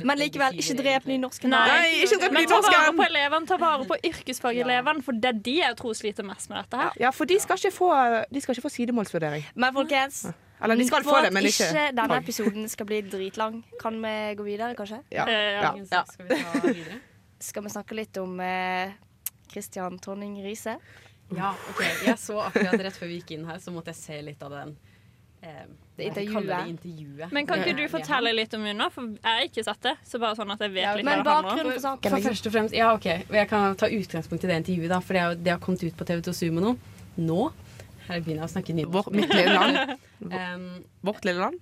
Men 0.05 0.19
likevel, 0.21 0.59
ikke 0.61 0.75
drep 0.83 1.07
nynorsken. 1.09 1.49
Nei. 1.53 1.63
Nei, 1.71 1.87
ikke 2.05 2.19
drep 2.21 2.35
Men 2.37 2.49
ta 2.51 2.59
vare 2.61 2.73
nynorsken! 2.75 2.99
på 2.99 3.07
elevene, 3.07 3.49
ta 3.49 3.57
vare 3.63 3.87
på 3.89 3.97
yrkesfagelevene, 4.11 5.03
for 5.07 5.17
det 5.17 5.31
er 5.33 5.39
de 5.49 5.55
jeg 5.63 5.79
tror 5.81 5.97
sliter 5.97 6.29
mest 6.29 6.51
med 6.53 6.61
dette 6.61 6.83
her. 6.83 6.93
Ja, 7.01 7.11
for 7.17 7.25
de 7.31 7.39
skal 7.41 7.57
ikke 7.61 7.73
få, 7.79 7.89
de 8.29 8.43
skal 8.45 8.55
ikke 8.59 8.67
få 8.67 8.73
sidemålsvurdering. 8.75 9.47
Men 9.57 9.73
folkens, 9.79 10.21
Eller 10.61 10.77
de 10.77 10.87
skal 10.91 11.05
få 11.07 11.17
det, 11.23 11.31
at 11.31 11.37
men 11.39 11.49
ikke 11.49 11.69
ikke 11.71 11.87
denne 12.03 12.21
episoden 12.21 12.69
skal 12.69 12.87
bli 12.91 13.01
dritlang, 13.09 13.61
kan 13.81 13.97
vi 14.03 14.15
gå 14.41 14.45
videre, 14.45 14.75
kanskje? 14.77 15.01
Ja. 15.15 15.25
Eh, 15.25 15.61
Ja. 15.63 15.73
ja. 15.73 16.05
Skal 16.05 16.27
vi 16.29 16.73
videre? 16.83 17.01
Skal 17.41 17.63
vi 17.65 17.71
snakke 17.71 17.95
litt 17.95 18.17
om 18.21 18.41
eh, 18.45 18.93
Christian 19.51 19.97
Tonning 20.03 20.37
Riise? 20.45 20.77
Ja, 21.37 21.55
ok. 21.71 21.83
Jeg 22.07 22.19
så 22.19 22.41
akkurat 22.49 22.81
rett 22.89 22.97
før 22.97 23.07
vi 23.09 23.21
gikk 23.21 23.31
inn 23.39 23.45
her, 23.49 23.59
så 23.63 23.73
måtte 23.73 23.93
jeg 23.95 24.01
se 24.03 24.21
litt 24.23 24.43
av 24.43 24.51
den 24.57 24.77
Det 25.41 26.07
hva 26.13 26.23
jeg 26.23 26.29
kaller 26.31 26.67
intervjuet. 26.67 26.67
det 26.67 26.71
intervjuet. 26.71 27.33
Men 27.33 27.47
kan 27.47 27.59
ikke 27.63 27.77
du 27.79 27.89
fortelle 27.91 28.33
litt 28.35 28.55
om 28.55 28.65
henne, 28.67 28.87
For 28.95 29.03
jeg 29.03 29.23
har 29.25 29.47
ikke 29.49 29.65
sett 29.67 29.81
det. 29.83 29.95
Så 30.07 30.19
bare 30.23 30.35
sånn 30.39 30.51
at 30.55 30.61
jeg 30.61 30.73
vet 30.75 30.83
Ja, 30.85 30.95
litt 30.99 31.05
Men 31.07 31.19
hva 31.21 31.25
det 31.25 31.33
handler 31.33 31.39
om. 31.39 31.57
bakgrunnen 31.57 31.73
for 31.73 31.81
For, 31.81 31.87
saken 31.89 32.11
for 32.11 32.17
liksom. 32.19 32.31
først 32.33 32.47
og 32.47 32.53
fremst, 32.57 32.75
ja 32.75 32.93
ok, 32.95 33.07
Jeg 33.39 33.49
kan 33.49 33.77
ta 33.77 33.87
utgangspunkt 33.87 34.45
i 34.45 34.51
det 34.51 34.57
intervjuet, 34.63 34.89
da, 34.93 35.01
for 35.01 35.13
det, 35.19 35.23
er 35.23 35.35
det 35.35 35.53
har 35.57 35.59
kommet 35.59 35.83
ut 35.83 35.97
på 35.97 36.05
TV2 36.05 36.35
Sumo 36.35 36.61
nå. 36.61 36.77
Nå. 37.19 37.41
Her 38.09 38.21
begynner 38.21 38.45
jeg 38.45 38.49
å 38.49 38.53
snakke 38.55 38.75
nynorsk. 38.79 38.95
Vår, 38.95 39.11
mitt 39.19 39.35
lille 39.35 39.55
land. 39.55 39.99
Um, 40.23 40.85
Vårt 41.11 41.25
lille 41.29 41.41
land. 41.41 41.59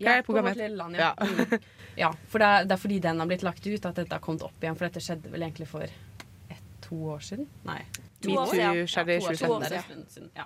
ja, 0.00 0.12
er 0.16 0.22
på 0.22 0.32
programmet? 0.32 0.56
vårt 0.56 0.62
lille 0.64 0.76
land, 0.76 0.96
Ja. 0.96 1.14
ja. 1.20 1.58
Ja 2.00 2.12
for 2.30 2.38
det 2.38 2.46
er, 2.46 2.64
det 2.64 2.72
er 2.72 2.78
fordi 2.80 2.98
den 3.02 3.18
har 3.18 3.26
blitt 3.26 3.42
lagt 3.42 3.66
ut 3.66 3.84
at 3.86 3.96
dette 3.98 4.12
har 4.14 4.20
kommet 4.22 4.42
opp 4.46 4.62
igjen. 4.62 4.76
For 4.78 4.86
dette 4.86 5.00
skjedde 5.04 5.28
vel 5.32 5.42
egentlig 5.42 5.66
for 5.68 5.82
ett, 5.82 6.62
to 6.80 6.94
år 7.12 7.18
siden? 7.20 7.48
Nei. 7.66 7.82
Metoo 8.24 8.46
skjedde 8.86 9.16
i 9.16 9.20
to 9.20 9.26
år 9.26 9.36
2017. 9.36 9.36
siden, 9.36 9.60
det 9.66 9.76
en 9.76 9.82
stund 9.88 10.06
siden, 10.14 10.30
ja. 10.36 10.44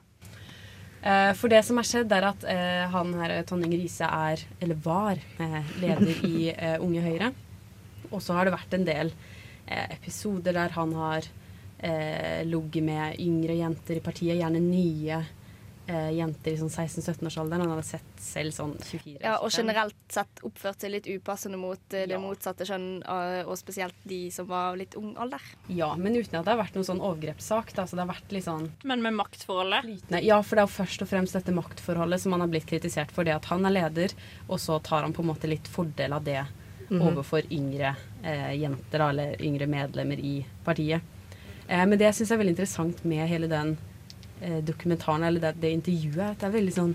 Eh, 1.04 1.32
for 1.36 1.52
det 1.52 1.60
som 1.66 1.76
har 1.76 1.84
skjedd, 1.84 2.12
er 2.16 2.24
at 2.30 2.44
eh, 2.48 2.84
han 2.88 3.10
her, 3.20 3.36
Tonning 3.44 3.74
Riise, 3.76 4.08
er, 4.08 4.40
eller 4.64 4.78
var, 4.80 5.20
eh, 5.36 5.72
leder 5.82 6.22
i 6.24 6.36
Unge 6.80 7.02
Høyre. 7.04 7.28
Og 8.10 8.22
så 8.24 8.36
har 8.36 8.48
det 8.48 8.54
vært 8.54 8.76
en 8.76 8.86
del 8.88 9.12
episoder 9.64 10.52
der 10.52 10.74
han 10.76 10.90
har 10.92 11.24
ligget 12.44 12.84
med 12.84 13.16
yngre 13.20 13.56
jenter 13.58 13.98
i 13.98 14.02
partiet, 14.04 14.36
gjerne 14.38 14.60
nye 14.60 15.18
eh, 15.86 16.10
jenter 16.16 16.52
i 16.54 16.56
sånn 16.60 16.70
16-17-årsalderen. 16.72 17.60
Han 17.64 17.72
hadde 17.74 17.84
sett 17.86 18.20
selv 18.22 18.54
sånn 18.56 18.72
24 18.80 19.18
Ja, 19.22 19.34
og 19.44 19.50
generelt 19.52 19.94
sett 20.12 20.40
oppført 20.46 20.80
seg 20.80 20.90
litt 20.94 21.06
upassende 21.10 21.58
mot 21.60 21.78
eh, 21.92 22.06
det 22.08 22.14
Ja. 22.16 22.20
motsatte 22.22 22.64
kjønn, 22.68 23.02
og, 23.06 23.50
og 23.52 23.58
spesielt 23.60 23.94
de 24.08 24.30
som 24.30 24.46
var 24.48 24.76
litt 24.80 24.94
ung 24.96 25.14
alder. 25.20 25.40
Ja, 25.68 25.94
men 25.96 26.16
uten 26.16 26.38
at 26.40 26.44
det 26.46 26.54
har 26.54 26.62
vært 26.62 26.74
noen 26.78 26.88
sånn 26.88 27.00
overgrepssak. 27.04 27.74
Da. 27.74 27.84
Så 27.86 27.96
det 27.98 28.04
har 28.06 28.12
vært 28.14 28.32
litt 28.32 28.44
sånn 28.48 28.70
Men 28.84 29.02
med 29.02 29.14
maktforholdet. 29.14 29.84
flytende. 29.84 30.24
Ja, 30.24 30.40
for 30.42 30.56
det 30.56 30.64
er 30.64 30.68
jo 30.68 30.76
først 30.84 31.02
og 31.02 31.08
fremst 31.08 31.32
dette 31.36 31.52
maktforholdet 31.54 32.20
som 32.20 32.32
han 32.32 32.40
har 32.40 32.48
blitt 32.48 32.66
kritisert 32.66 33.10
for. 33.12 33.24
Det 33.24 33.34
at 33.36 33.44
han 33.52 33.64
er 33.66 33.70
leder, 33.76 34.12
og 34.48 34.58
så 34.58 34.80
tar 34.82 35.02
han 35.02 35.12
på 35.12 35.22
en 35.22 35.32
måte 35.34 35.48
litt 35.50 35.68
fordel 35.68 36.12
av 36.12 36.24
det 36.24 36.42
overfor 36.94 37.42
yngre 37.50 37.94
eh, 38.22 38.52
jenter, 38.60 38.98
da, 39.00 39.08
eller 39.08 39.40
yngre 39.42 39.66
medlemmer 39.66 40.20
i 40.20 40.44
partiet. 40.64 41.00
Eh, 41.66 41.80
men 41.86 41.98
det 41.98 42.10
jeg 42.12 42.28
er 42.30 42.36
veldig 42.38 42.52
interessant 42.54 43.04
med 43.08 43.26
hele 43.28 43.48
den 43.50 43.76
eh, 44.44 44.60
dokumentaren, 44.68 45.24
eller 45.26 45.40
det, 45.48 45.54
det 45.64 45.72
intervjuet, 45.80 46.20
er 46.20 46.30
at 46.36 46.40
det 46.44 46.48
er 46.50 46.54
veldig 46.58 46.74
sånn 46.76 46.94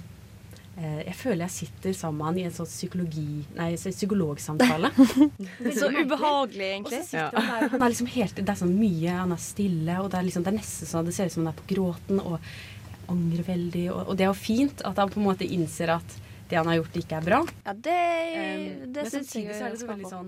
eh, 0.78 1.02
Jeg 1.10 1.16
føler 1.20 1.44
jeg 1.48 1.56
sitter 1.58 1.96
sammen 1.98 2.20
med 2.22 2.28
han 2.30 2.40
i 2.40 2.46
en 2.48 2.56
sånn 2.56 2.70
psykologi... 2.70 3.28
Nei, 3.58 3.70
så- 3.82 3.92
psykologsamtale. 3.96 4.92
Så 5.80 5.90
ubehagelig, 5.92 6.70
egentlig. 6.70 7.02
Ja. 7.14 7.28
han 7.34 7.50
der, 7.50 7.70
han 7.74 7.82
er 7.88 7.94
liksom 7.96 8.12
helt, 8.16 8.40
det 8.40 8.54
er 8.54 8.60
sånn 8.64 8.76
mye, 8.80 9.18
han 9.24 9.34
er 9.36 9.42
stille, 9.44 9.98
og 10.04 10.12
det 10.14 10.22
er, 10.22 10.28
liksom, 10.30 10.46
det 10.48 10.54
er 10.54 10.60
nesten 10.62 10.90
sånn, 10.94 11.10
det 11.10 11.16
ser 11.18 11.28
ut 11.32 11.36
som 11.36 11.44
han 11.46 11.52
er 11.54 11.60
på 11.60 11.68
gråten 11.74 12.22
og 12.24 12.38
angrer 13.10 13.46
veldig. 13.50 13.86
Og, 13.92 14.02
og 14.14 14.18
det 14.20 14.28
er 14.28 14.32
jo 14.32 14.38
fint 14.38 14.84
at 14.86 15.00
han 15.02 15.10
på 15.12 15.20
en 15.20 15.28
måte 15.32 15.48
innser 15.50 15.96
at 15.98 16.18
det 16.50 16.58
han 16.58 16.70
har 16.70 16.80
gjort, 16.80 16.96
ikke 17.02 17.18
er 17.20 17.26
bra. 17.32 17.42
Ja, 17.66 17.74
det, 17.90 17.98
Um, 18.30 18.94
det 18.94 19.04
men 19.04 19.10
syns 19.12 19.34
jeg 19.34 19.50
samtidig 19.50 19.56
så 19.58 19.66
er 19.66 19.74
det 19.74 19.80
så 19.82 19.88
veldig 19.90 20.10
sånn 20.10 20.28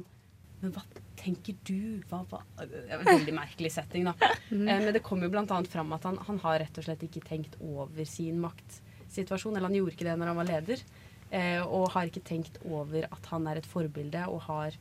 Men 0.64 0.72
hva 0.74 0.82
tenker 1.22 1.58
du? 1.68 2.02
Hva, 2.10 2.24
hva? 2.30 2.42
En 2.62 3.06
veldig 3.06 3.36
merkelig 3.36 3.74
setting, 3.76 4.08
da. 4.10 4.16
Mhm. 4.50 4.68
Eh, 4.68 4.82
men 4.86 4.94
det 4.96 5.04
kommer 5.06 5.30
jo 5.30 5.42
annet 5.42 5.72
fram 5.72 5.94
at 5.94 6.08
han, 6.08 6.18
han 6.28 6.40
har 6.44 6.60
rett 6.64 6.78
og 6.78 6.88
slett 6.88 7.06
ikke 7.08 7.24
tenkt 7.28 7.58
over 7.62 8.06
sin 8.06 8.42
maktsituasjon. 8.44 9.56
Eller 9.56 9.70
han 9.70 9.78
gjorde 9.80 9.96
ikke 9.96 10.10
det 10.10 10.18
når 10.20 10.34
han 10.34 10.42
var 10.42 10.50
leder. 10.50 10.86
Eh, 11.32 11.62
og 11.64 11.92
har 11.94 12.10
ikke 12.10 12.26
tenkt 12.28 12.58
over 12.68 13.08
at 13.08 13.30
han 13.32 13.46
er 13.48 13.62
et 13.62 13.70
forbilde 13.70 14.26
og 14.28 14.42
har 14.50 14.76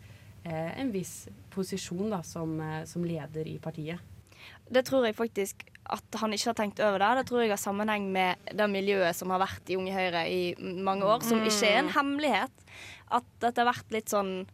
eh, 0.45 0.81
en 0.81 0.91
viss 0.91 1.29
posisjon 1.55 2.11
da, 2.11 2.25
som, 2.27 2.57
som 2.91 3.05
leder 3.07 3.47
i 3.47 3.59
partiet. 3.63 4.01
Det 4.71 4.83
tror 4.87 5.05
jeg 5.07 5.19
faktisk 5.19 5.67
at 5.91 6.19
han 6.21 6.33
ikke 6.35 6.51
har 6.51 6.59
tenkt 6.59 6.81
over 6.85 7.03
det. 7.03 7.11
Det 7.21 7.29
tror 7.29 7.43
jeg 7.43 7.53
har 7.53 7.61
sammenheng 7.61 8.09
med 8.15 8.51
det 8.57 8.67
miljøet 8.71 9.17
som 9.17 9.33
har 9.35 9.43
vært 9.43 9.71
i 9.71 9.77
Unge 9.79 9.95
Høyre 9.95 10.25
i 10.31 10.43
mange 10.59 11.07
år, 11.07 11.25
som 11.27 11.43
ikke 11.43 11.67
er 11.67 11.81
en 11.83 11.95
hemmelighet. 11.95 12.67
At 13.11 13.27
dette 13.43 13.63
har 13.63 13.71
vært 13.73 13.95
litt 13.95 14.13
sånn 14.13 14.45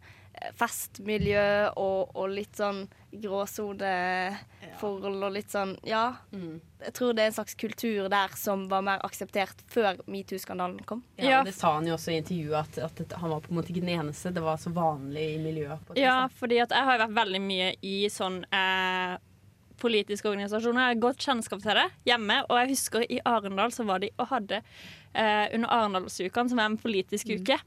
festmiljø 0.57 1.69
og, 1.77 2.11
og 2.15 2.29
litt 2.33 2.55
sånn 2.59 2.83
gråsoneforhold 3.17 5.23
og 5.27 5.31
litt 5.35 5.51
sånn 5.53 5.75
Ja. 5.87 6.05
Jeg 6.31 6.93
tror 6.93 7.13
det 7.17 7.23
er 7.23 7.27
en 7.31 7.37
slags 7.39 7.55
kultur 7.57 8.09
der 8.11 8.29
som 8.37 8.67
var 8.69 8.81
mer 8.85 8.99
akseptert 9.05 9.55
før 9.71 9.97
metoo-skandalen 10.07 10.83
kom. 10.85 11.03
Ja, 11.17 11.29
Ja. 11.29 11.39
og 11.39 11.45
Det 11.45 11.53
sa 11.55 11.73
han 11.73 11.87
jo 11.87 11.93
også 11.95 12.11
i 12.13 12.17
intervjuet, 12.21 12.77
at, 12.77 13.01
at 13.01 13.11
han 13.19 13.29
var 13.31 13.39
på 13.41 13.49
en 13.51 13.55
måte 13.57 13.71
ikke 13.73 13.81
den 13.85 13.99
eneste. 13.99 14.31
Det 14.33 14.41
var 14.43 14.57
så 14.61 14.69
vanlig 14.73 15.35
i 15.35 15.37
miljøet. 15.41 15.79
På 15.87 15.93
Ja, 15.97 16.27
fordi 16.27 16.59
at 16.61 16.69
jeg 16.71 16.83
har 16.83 16.97
vært 16.99 17.15
veldig 17.17 17.41
mye 17.41 17.73
i 17.81 18.07
sånn 18.13 18.43
eh, 18.53 19.17
politiske 19.81 20.29
organisasjoner. 20.29 20.87
Jeg 20.89 20.95
har 20.95 21.01
godt 21.09 21.17
kjennskap 21.25 21.61
til 21.61 21.73
det 21.81 21.89
hjemme. 22.05 22.43
Og 22.49 22.57
jeg 22.61 22.69
husker 22.75 23.01
i 23.09 23.19
Arendal 23.25 23.71
så 23.71 23.83
var 23.85 23.99
de 23.99 24.09
og 24.17 24.27
hadde 24.27 24.61
eh, 25.13 25.47
under 25.53 25.67
Arendalsuka, 25.69 26.47
som 26.49 26.59
er 26.59 26.65
en 26.65 26.77
politisk 26.77 27.27
uke, 27.33 27.57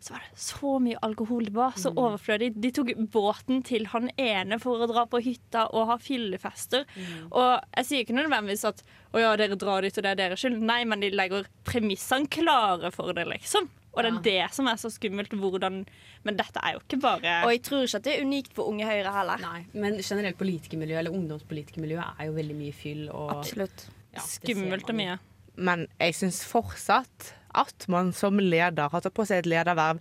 så 0.00 0.12
var 0.14 0.24
det 0.26 0.40
så 0.40 0.72
mye 0.82 0.98
alkohol. 1.02 1.46
Det 1.48 1.54
var 1.56 1.78
så 1.80 1.90
overflødig. 1.90 2.52
De 2.62 2.70
tok 2.74 2.92
båten 3.12 3.62
til 3.66 3.88
han 3.92 4.10
ene 4.20 4.58
for 4.62 4.82
å 4.84 4.88
dra 4.90 5.06
på 5.10 5.22
hytta 5.24 5.66
og 5.72 5.88
ha 5.90 5.96
fyllefester. 6.02 6.84
Og 7.30 7.48
jeg 7.78 7.88
sier 7.88 8.04
ikke 8.04 8.18
nødvendigvis 8.18 8.66
at 8.68 8.84
å 9.16 9.22
ja, 9.22 9.32
dere 9.40 9.58
drar 9.58 9.82
dit, 9.86 9.96
og 9.96 10.04
det 10.04 10.12
er 10.12 10.20
deres 10.20 10.42
skyld. 10.44 10.60
Nei, 10.60 10.82
men 10.88 11.02
de 11.02 11.10
legger 11.14 11.48
premissene 11.66 12.28
klare 12.30 12.92
for 12.94 13.16
det, 13.16 13.24
liksom. 13.32 13.70
Og 13.96 14.04
det 14.04 14.10
er 14.10 14.18
det 14.26 14.48
som 14.52 14.66
er 14.68 14.76
så 14.76 14.90
skummelt. 14.92 15.32
Hvordan 15.32 15.78
Men 16.26 16.36
dette 16.36 16.60
er 16.60 16.74
jo 16.76 16.82
ikke 16.82 16.98
bare 17.00 17.36
Og 17.46 17.52
jeg 17.54 17.62
tror 17.64 17.86
ikke 17.86 18.00
at 18.02 18.04
det 18.04 18.12
er 18.12 18.26
unikt 18.28 18.52
for 18.56 18.68
Unge 18.68 18.84
Høyre 18.84 19.12
heller. 19.14 19.40
Nei, 19.40 19.62
men 19.72 19.96
generelt 20.02 20.36
politikermiljø, 20.36 20.98
eller 21.00 21.16
ungdomspolitikermiljø, 21.16 22.02
er 22.04 22.28
jo 22.28 22.36
veldig 22.36 22.58
mye 22.58 22.76
fyll 22.76 23.06
og 23.08 23.38
Absolutt. 23.38 23.86
ja, 24.12 24.20
skummelt 24.20 24.92
og 24.92 24.98
mye. 25.00 25.16
Men 25.56 25.86
jeg 25.96 26.18
syns 26.18 26.42
fortsatt 26.44 27.32
at 27.56 27.88
man 27.92 28.12
som 28.16 28.38
leder 28.42 28.92
har 28.92 29.00
tatt 29.04 29.14
på 29.16 29.26
seg 29.26 29.44
et 29.44 29.50
lederverv. 29.50 30.00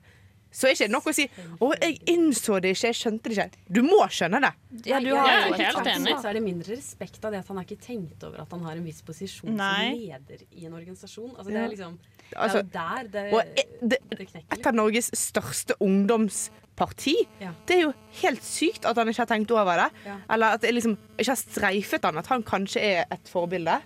Så 0.55 0.69
er 0.69 0.71
ikke 0.71 0.85
det 0.88 0.93
nok 0.93 1.07
å 1.09 1.13
si 1.13 1.25
'Å, 1.59 1.67
jeg 1.81 1.97
innså 2.07 2.62
det 2.63 2.69
ikke, 2.77 2.88
jeg 2.88 2.95
skjønte 2.95 3.24
det 3.27 3.35
ikke'. 3.35 3.57
Du 3.75 3.81
må 3.83 3.97
skjønne 4.07 4.39
det. 4.39 4.51
Ja, 4.88 5.00
du 5.03 5.09
Ja, 5.09 5.15
har 5.19 5.27
jeg 5.27 5.51
er 5.51 5.65
helt 5.65 5.89
enig. 5.91 6.13
Så 6.21 6.29
er 6.29 6.33
det 6.38 6.43
mindre 6.43 6.77
respekt 6.77 7.25
av 7.25 7.31
det 7.33 7.39
at 7.39 7.47
han 7.50 7.57
har 7.57 7.65
ikke 7.65 7.81
tenkt 7.83 8.24
over 8.24 8.39
at 8.39 8.51
han 8.55 8.63
har 8.63 8.71
en 8.79 8.85
viss 8.85 9.01
posisjon 9.01 9.51
Nei. 9.51 9.89
som 9.91 10.00
leder 10.00 10.45
i 10.55 10.65
en 10.65 10.74
organisasjon. 10.79 11.35
Altså, 11.35 11.51
det 11.51 11.59
er 11.59 11.67
liksom 11.74 11.97
det 12.00 12.38
Altså, 12.39 12.57
er 12.57 12.63
jo 12.63 12.69
der 12.71 13.03
det, 13.12 13.33
Og 13.33 13.41
e- 13.41 13.88
det, 13.88 13.97
det 14.15 14.27
knekker 14.31 14.57
et 14.59 14.65
av 14.67 14.74
Norges 14.74 15.12
største 15.12 15.75
ungdomsparti. 15.81 17.15
Ja. 17.41 17.51
Det 17.67 17.75
er 17.77 17.81
jo 17.81 17.93
helt 18.21 18.41
sykt 18.43 18.85
at 18.85 18.95
han 18.95 19.07
ikke 19.12 19.24
har 19.25 19.29
tenkt 19.31 19.51
over 19.51 19.75
det. 19.75 19.89
Ja. 20.05 20.17
Eller 20.29 20.55
at 20.55 20.62
det 20.62 20.74
liksom 20.74 20.97
ikke 21.17 21.31
har 21.31 21.35
streifet 21.41 22.03
han 22.07 22.17
at 22.17 22.27
han 22.27 22.43
kanskje 22.43 22.81
er 22.81 23.05
et 23.12 23.27
forbilde. 23.27 23.81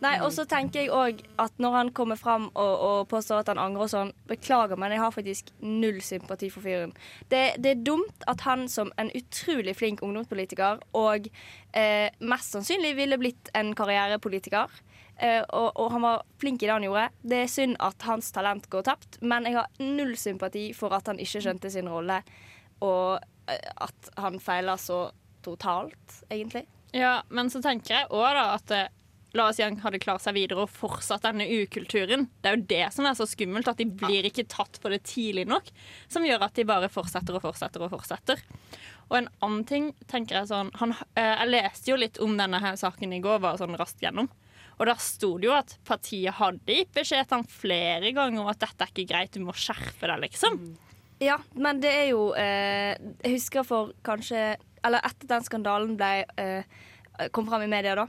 Nei, 0.00 0.14
og 0.24 0.30
så 0.32 0.46
tenker 0.48 0.86
jeg 0.86 0.92
òg 0.96 1.18
at 1.42 1.58
når 1.60 1.74
han 1.76 1.90
kommer 1.96 2.16
fram 2.16 2.46
og, 2.54 2.74
og 2.86 3.08
påstår 3.10 3.42
at 3.42 3.50
han 3.52 3.60
angrer 3.60 3.84
og 3.84 3.92
sånn, 3.92 4.12
beklager, 4.30 4.78
men 4.80 4.94
jeg 4.94 5.02
har 5.02 5.12
faktisk 5.12 5.50
null 5.60 6.00
sympati 6.04 6.48
for 6.52 6.64
fyren. 6.64 6.94
Det, 7.28 7.42
det 7.60 7.74
er 7.74 7.82
dumt 7.84 8.24
at 8.30 8.44
han 8.46 8.64
som 8.72 8.92
en 9.00 9.12
utrolig 9.16 9.74
flink 9.76 10.00
ungdomspolitiker, 10.06 10.80
og 10.96 11.28
eh, 11.76 12.08
mest 12.24 12.56
sannsynlig 12.56 12.94
ville 12.96 13.20
blitt 13.20 13.52
en 13.58 13.74
karrierepolitiker, 13.76 14.72
eh, 15.20 15.42
og, 15.44 15.68
og 15.76 15.92
han 15.92 16.06
var 16.06 16.24
flink 16.40 16.64
i 16.64 16.70
det 16.70 16.76
han 16.78 16.88
gjorde. 16.88 17.06
Det 17.20 17.42
er 17.44 17.52
synd 17.52 17.76
at 17.84 18.08
hans 18.08 18.32
talent 18.32 18.70
går 18.72 18.88
tapt, 18.88 19.20
men 19.20 19.48
jeg 19.48 19.58
har 19.60 19.84
null 19.84 20.16
sympati 20.16 20.70
for 20.76 20.96
at 20.96 21.12
han 21.12 21.20
ikke 21.20 21.44
skjønte 21.44 21.72
sin 21.76 21.92
rolle, 21.92 22.22
og 22.80 23.20
eh, 23.52 23.72
at 23.76 24.14
han 24.16 24.40
feiler 24.40 24.80
så 24.80 25.10
totalt, 25.44 26.22
egentlig. 26.32 26.64
Ja, 26.96 27.20
men 27.28 27.52
så 27.52 27.60
tenker 27.62 27.94
jeg 27.94 28.08
òg 28.10 28.32
da 28.34 28.46
at 28.56 28.72
eh, 28.74 28.88
La 29.36 29.46
oss 29.46 29.60
si 29.60 29.62
han 29.62 29.78
hadde 29.84 30.00
klart 30.02 30.24
seg 30.24 30.34
videre 30.34 30.64
og 30.64 30.72
fortsatt 30.74 31.22
denne 31.22 31.46
ukulturen. 31.46 32.26
Det 32.42 32.50
er 32.50 32.56
jo 32.56 32.66
det 32.72 32.86
som 32.94 33.06
er 33.06 33.14
så 33.18 33.26
skummelt, 33.30 33.68
at 33.70 33.78
de 33.78 33.86
blir 33.86 34.26
ikke 34.26 34.48
tatt 34.50 34.80
for 34.82 34.90
det 34.90 35.04
tidlig 35.06 35.46
nok. 35.50 35.70
Som 36.10 36.26
gjør 36.26 36.48
at 36.48 36.58
de 36.58 36.66
bare 36.66 36.90
fortsetter 36.90 37.38
og 37.38 37.44
fortsetter 37.44 37.84
og 37.86 37.92
fortsetter. 37.94 38.42
Og 39.10 39.20
en 39.20 39.30
annen 39.42 39.64
ting 39.66 39.90
tenker 40.10 40.40
jeg 40.40 40.50
sånn 40.50 40.70
han, 40.78 40.94
eh, 41.14 41.34
Jeg 41.42 41.50
leste 41.50 41.90
jo 41.92 41.98
litt 41.98 42.18
om 42.22 42.36
denne 42.38 42.58
her 42.62 42.78
saken 42.78 43.14
i 43.14 43.22
går, 43.22 43.38
bare 43.42 43.58
sånn 43.58 43.78
raskt 43.78 44.02
gjennom. 44.02 44.30
Og 44.80 44.86
da 44.88 44.94
sto 44.96 45.34
det 45.38 45.46
jo 45.50 45.54
at 45.54 45.74
partiet 45.84 46.38
hadde 46.38 46.72
gitt 46.72 46.92
beskjed 46.96 47.28
til 47.28 47.36
han 47.36 47.44
flere 47.44 48.14
ganger 48.16 48.40
om 48.40 48.48
at 48.48 48.62
dette 48.62 48.86
er 48.86 48.92
ikke 48.94 49.10
greit, 49.10 49.34
du 49.34 49.44
må 49.44 49.52
skjerpe 49.52 50.08
deg, 50.08 50.22
liksom. 50.24 50.56
Ja, 51.20 51.36
men 51.52 51.82
det 51.82 51.90
er 51.92 52.06
jo 52.14 52.30
eh, 52.32 52.94
Jeg 53.20 53.34
husker 53.34 53.66
for 53.68 53.90
kanskje 54.06 54.54
Eller 54.80 55.04
etter 55.04 55.28
den 55.28 55.44
skandalen 55.44 55.98
ble, 56.00 56.24
eh, 56.40 57.28
kom 57.36 57.44
fram 57.50 57.66
i 57.66 57.68
media, 57.68 57.92
da. 57.98 58.06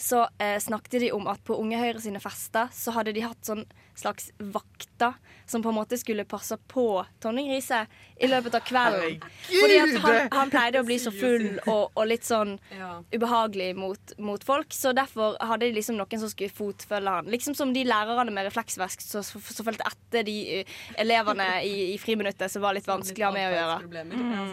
Så 0.00 0.22
eh, 0.40 0.56
snakket 0.62 1.02
de 1.04 1.12
om 1.12 1.28
at 1.28 1.42
på 1.44 1.58
Unge 1.60 1.78
Høyre 1.80 2.00
sine 2.00 2.22
fester 2.22 2.70
så 2.72 2.94
hadde 2.96 3.12
de 3.16 3.24
hatt 3.26 3.44
sånn 3.44 3.66
slags 4.00 4.30
vakter 4.38 5.14
som 5.50 5.62
på 5.64 5.68
en 5.72 5.74
måte 5.80 5.98
skulle 5.98 6.24
passe 6.28 6.54
på 6.70 6.84
Tonning 7.22 7.48
Riise 7.50 7.82
i 8.22 8.28
løpet 8.30 8.54
av 8.54 8.62
kvelden. 8.68 9.16
Fordi 9.48 9.78
at 9.82 9.94
han, 10.04 10.18
han 10.36 10.52
pleide 10.52 10.82
å 10.82 10.86
bli 10.86 10.98
så 11.02 11.10
full 11.14 11.46
og, 11.64 11.90
og 11.98 12.04
litt 12.06 12.26
sånn 12.26 12.52
Ja. 12.76 12.90
ubehagelig 13.12 13.72
mot, 13.76 14.12
mot 14.22 14.44
folk, 14.46 14.70
så 14.76 14.92
derfor 14.96 15.34
hadde 15.42 15.66
de 15.66 15.74
liksom 15.78 15.98
noen 15.98 16.22
som 16.22 16.30
skulle 16.30 16.52
fotfølge 16.54 17.16
han. 17.18 17.30
Liksom 17.32 17.56
som 17.58 17.72
de 17.74 17.82
lærerne 17.88 18.30
med 18.34 18.46
refleksvest 18.46 19.06
som 19.10 19.24
fulgte 19.42 19.88
etter 19.90 20.26
de 20.28 20.36
eh, 20.60 20.76
elevene 21.02 21.48
i, 21.66 21.74
i 21.94 21.98
friminuttet 22.00 22.52
som 22.52 22.62
var 22.62 22.76
litt 22.78 22.86
vanskelig 22.88 23.26
å 23.26 23.32
ha 23.32 23.34
med 23.34 23.50
å 23.50 23.56
gjøre. 23.58 24.06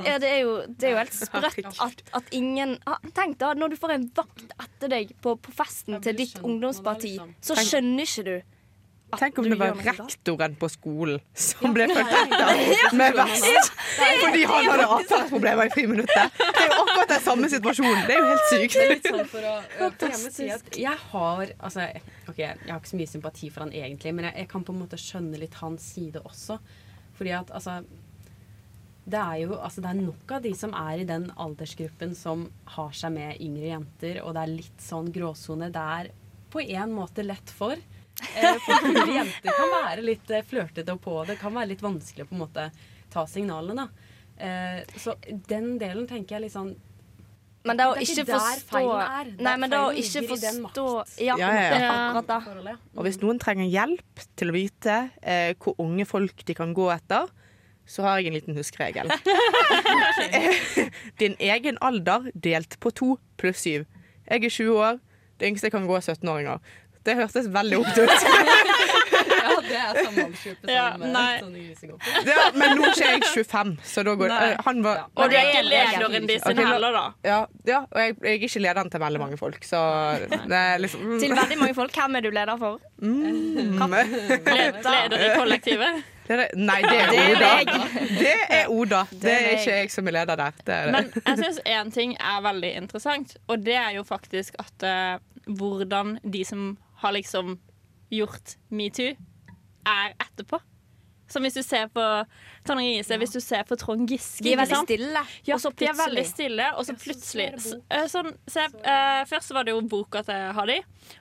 Ja, 0.08 0.18
det 0.24 0.34
er 0.34 0.42
jo, 0.44 0.58
det 0.68 0.90
er 0.90 0.96
jo 0.96 1.02
helt 1.04 1.18
sprøtt 1.18 1.72
at, 1.88 2.04
at 2.22 2.34
ingen 2.36 2.78
Tenk 3.18 3.38
da, 3.42 3.54
når 3.58 3.74
du 3.74 3.80
får 3.80 3.94
en 3.96 4.06
vakt 4.18 4.52
etter 4.64 4.92
deg 4.92 5.14
på, 5.24 5.36
på 5.42 5.54
festen 5.56 6.00
til 6.04 6.16
ditt 6.18 6.38
ungdomsparti, 6.42 7.18
liksom. 7.18 7.34
så 7.44 7.58
skjønner 7.62 8.08
ikke 8.08 8.26
du 8.28 8.36
Tenk 9.16 9.38
om 9.40 9.46
det 9.48 9.56
var 9.56 9.78
rektoren 9.80 10.56
på 10.60 10.68
skolen 10.68 11.22
som 11.32 11.72
ble 11.76 11.86
født 11.88 12.10
etter 12.18 12.96
med 13.00 13.16
vest 13.16 13.70
fordi 14.20 14.42
han 14.50 14.68
hadde 14.68 14.88
atferdsproblemer 14.98 15.70
i 15.70 15.72
friminuttet. 15.72 16.42
Det 16.42 16.64
er 16.66 16.68
jo 16.74 16.80
akkurat 16.82 17.14
den 17.14 17.24
samme 17.24 17.50
situasjonen. 17.54 18.02
Det 18.10 18.18
er 18.18 18.20
jo 18.20 18.26
helt 18.34 18.50
sykt. 18.52 18.76
Det 18.76 18.84
er 18.84 18.92
litt 18.92 19.08
sånn 19.08 19.30
for 19.32 19.48
å 19.48 19.54
for 20.02 20.82
jeg 20.82 20.98
har 21.14 21.54
altså, 21.56 21.88
ok, 22.28 22.42
Jeg 22.42 22.68
har 22.68 22.82
ikke 22.82 22.92
så 22.92 23.00
mye 23.00 23.14
sympati 23.14 23.50
for 23.54 23.64
han 23.64 23.72
egentlig, 23.72 24.14
men 24.18 24.28
jeg, 24.28 24.38
jeg 24.44 24.52
kan 24.52 24.68
på 24.68 24.76
en 24.76 24.84
måte 24.84 25.00
skjønne 25.00 25.40
litt 25.40 25.56
hans 25.62 25.88
side 25.96 26.22
også. 26.28 26.60
Fordi 27.18 27.34
at 27.40 27.56
altså 27.56 27.80
det 29.08 29.20
er 29.24 29.38
jo 29.46 29.56
altså, 29.56 29.82
det 29.84 29.92
er 29.94 30.02
nok 30.02 30.32
av 30.36 30.44
de 30.44 30.52
som 30.60 30.74
er 30.76 31.02
i 31.02 31.08
den 31.08 31.30
aldersgruppen 31.40 32.12
som 32.18 32.50
har 32.76 32.96
seg 32.98 33.14
med 33.16 33.40
yngre 33.44 33.70
jenter, 33.70 34.20
og 34.26 34.36
det 34.36 34.44
er 34.44 34.58
litt 34.58 34.84
sånn 34.84 35.14
gråsone. 35.16 35.72
Det 35.72 35.84
er 36.00 36.10
på 36.52 36.64
en 36.64 36.92
måte 36.96 37.24
lett 37.24 37.54
for. 37.56 37.80
Eh, 38.18 38.58
for 38.66 38.82
fulle 38.82 39.06
jenter 39.14 39.54
kan 39.54 39.72
være 39.74 40.04
litt 40.06 40.32
eh, 40.34 40.46
flørtete 40.46 40.94
og 40.96 41.02
på. 41.04 41.16
Det 41.30 41.38
kan 41.42 41.54
være 41.54 41.72
litt 41.74 41.84
vanskelig 41.86 42.26
å 42.26 42.30
på 42.32 42.38
en 42.38 42.44
måte 42.44 42.68
ta 43.14 43.26
signalene, 43.30 43.86
da. 43.88 44.14
Eh, 44.38 45.00
så 45.00 45.16
den 45.50 45.78
delen 45.82 46.06
tenker 46.10 46.38
jeg 46.38 46.44
litt 46.46 46.54
sånn 46.54 46.76
Men 47.66 47.80
det 47.80 47.88
å 47.90 47.96
er 47.96 48.04
ikke 48.04 48.22
ikke 48.22 48.36
forstå 48.38 48.82
er. 49.02 49.32
Nei, 49.42 49.54
men 49.58 49.72
det 49.74 49.80
å 49.82 49.88
ikke 49.98 50.22
forstå 50.30 50.84
Ja, 51.26 51.38
Ja, 51.42 51.50
ja, 51.58 51.64
er 51.80 51.88
akkurat 51.90 52.62
det. 52.68 52.76
Og 52.94 53.08
hvis 53.08 53.18
noen 53.24 53.42
trenger 53.42 53.66
hjelp 53.66 54.24
til 54.38 54.54
å 54.54 54.56
vite 54.56 55.00
eh, 55.22 55.56
hvor 55.58 55.76
unge 55.82 56.06
folk 56.06 56.46
de 56.46 56.56
kan 56.58 56.76
gå 56.78 56.86
etter, 56.94 57.28
så 57.88 58.04
har 58.04 58.20
jeg 58.20 58.30
en 58.30 58.36
liten 58.36 58.58
huskeregel. 58.58 59.10
Din 61.22 61.38
egen 61.40 61.78
alder 61.82 62.30
delt 62.36 62.78
på 62.84 62.92
to 62.92 63.14
pluss 63.40 63.64
syv. 63.64 63.86
Jeg 64.28 64.44
er 64.44 64.52
20 64.52 64.82
år. 64.84 65.00
Det 65.40 65.48
yngste 65.52 65.70
jeg 65.70 65.76
kan 65.76 65.86
gå, 65.88 65.96
er 65.96 66.04
17-åringer. 66.04 66.60
Det 67.08 67.16
hørtes 67.16 67.48
veldig 67.54 67.82
opp 67.84 68.02
ut. 68.04 68.18
Ja, 69.48 69.62
det 69.64 69.78
er 69.80 69.98
samme 70.04 70.24
aldersgruppe 70.26 70.72
Ja, 70.72 70.86
som 70.94 71.04
eh, 71.04 71.12
nei. 71.14 71.40
Tony 71.42 71.62
Grise 71.68 71.88
går 71.88 72.00
på. 72.02 72.24
Ja, 72.28 72.44
men 72.58 72.74
nå 72.78 72.90
er 72.90 73.14
jeg 73.14 73.24
25, 73.32 73.72
så 73.88 74.04
da 74.08 74.16
går 74.20 74.34
Nei. 74.34 74.50
Han 74.68 74.82
var 74.86 74.98
Ja. 74.98 75.06
Og 75.16 75.32
du 75.32 75.36
er 75.38 75.48
ikke 75.48 75.62
er 75.62 75.68
lederen 75.68 76.28
Ok, 76.28 76.34
sin 76.44 76.62
heller, 76.62 76.98
da. 76.98 77.04
Ja, 77.28 77.40
ja 77.70 77.80
og 77.86 78.00
jeg, 78.02 78.16
jeg 78.24 78.34
er 78.34 78.48
ikke 78.50 78.62
lederen 78.64 78.92
til 78.94 79.04
veldig 79.04 79.22
mange 79.22 79.40
folk, 79.40 79.64
så 79.68 79.80
det 80.34 80.60
er 80.60 80.82
liksom 80.84 81.06
mm, 81.06 81.18
Til 81.24 81.36
veldig 81.38 81.58
mange 81.62 81.78
folk. 81.78 81.96
Hvem 81.98 82.20
er 82.20 82.26
du 82.28 82.30
leder 82.40 82.62
for? 82.62 82.80
mm, 82.98 83.82
Led- 84.48 84.80
Leder 84.88 85.26
i 85.26 85.30
kollektivet. 85.38 86.02
det 86.28 86.40
er, 86.40 86.56
Nei, 86.60 86.80
det 86.84 86.98
er 86.98 87.14
er 87.14 87.30
Oda. 87.30 87.84
Det 88.20 88.34
er 88.50 88.74
Oda. 88.74 89.04
Det 89.12 89.34
er 89.36 89.54
ikke 89.58 89.78
jeg 89.78 89.92
som 89.94 90.08
er 90.08 90.18
leder 90.20 90.36
der. 90.36 90.58
Det 90.66 90.74
er 90.76 90.92
det. 90.92 90.92
Men 90.98 91.12
jeg 91.28 91.38
syns 91.44 91.62
én 91.66 91.94
ting 91.94 92.18
er 92.20 92.42
veldig 92.44 92.74
interessant, 92.82 93.38
og 93.48 93.64
det 93.66 93.78
er 93.80 93.96
jo 93.96 94.04
faktisk 94.08 94.58
at 94.60 94.88
uh, 94.88 95.20
hvordan 95.48 96.18
de 96.24 96.44
som 96.46 96.68
har 97.04 97.16
liksom 97.16 97.58
gjort 98.14 98.58
metoo, 98.70 99.14
er 99.88 100.16
etterpå. 100.20 100.60
Som 101.28 101.44
hvis 101.44 101.58
du 101.58 101.64
ser 101.64 101.90
på 101.92 102.04
Tonje 102.68 102.88
Riise, 102.88 103.18
hvis 103.20 103.34
du 103.36 103.42
ser 103.44 103.66
på 103.68 103.76
Trond 103.80 104.08
Giske. 104.08 104.46
De 104.46 104.54
er 104.54 104.62
veldig 104.62 104.78
sant? 104.78 104.88
stille. 104.88 105.24
Ja, 105.44 105.58
og 105.58 105.60
så 105.60 105.72
de 105.76 105.88
er 105.90 105.98
veldig 106.00 106.24
stille, 106.28 106.68
og 106.80 106.88
så 106.88 106.96
plutselig 106.96 107.48
så 107.50 107.58
plutselig 107.58 107.66
så, 107.66 107.80
eh, 107.98 108.06
sånn, 108.12 108.30
se, 108.48 108.64
eh, 108.94 109.24
Først 109.28 109.52
var 109.56 109.68
det 109.68 109.76
jo 109.76 109.82
boka 109.92 110.24
til 110.24 110.54
Hadi, 110.56 110.78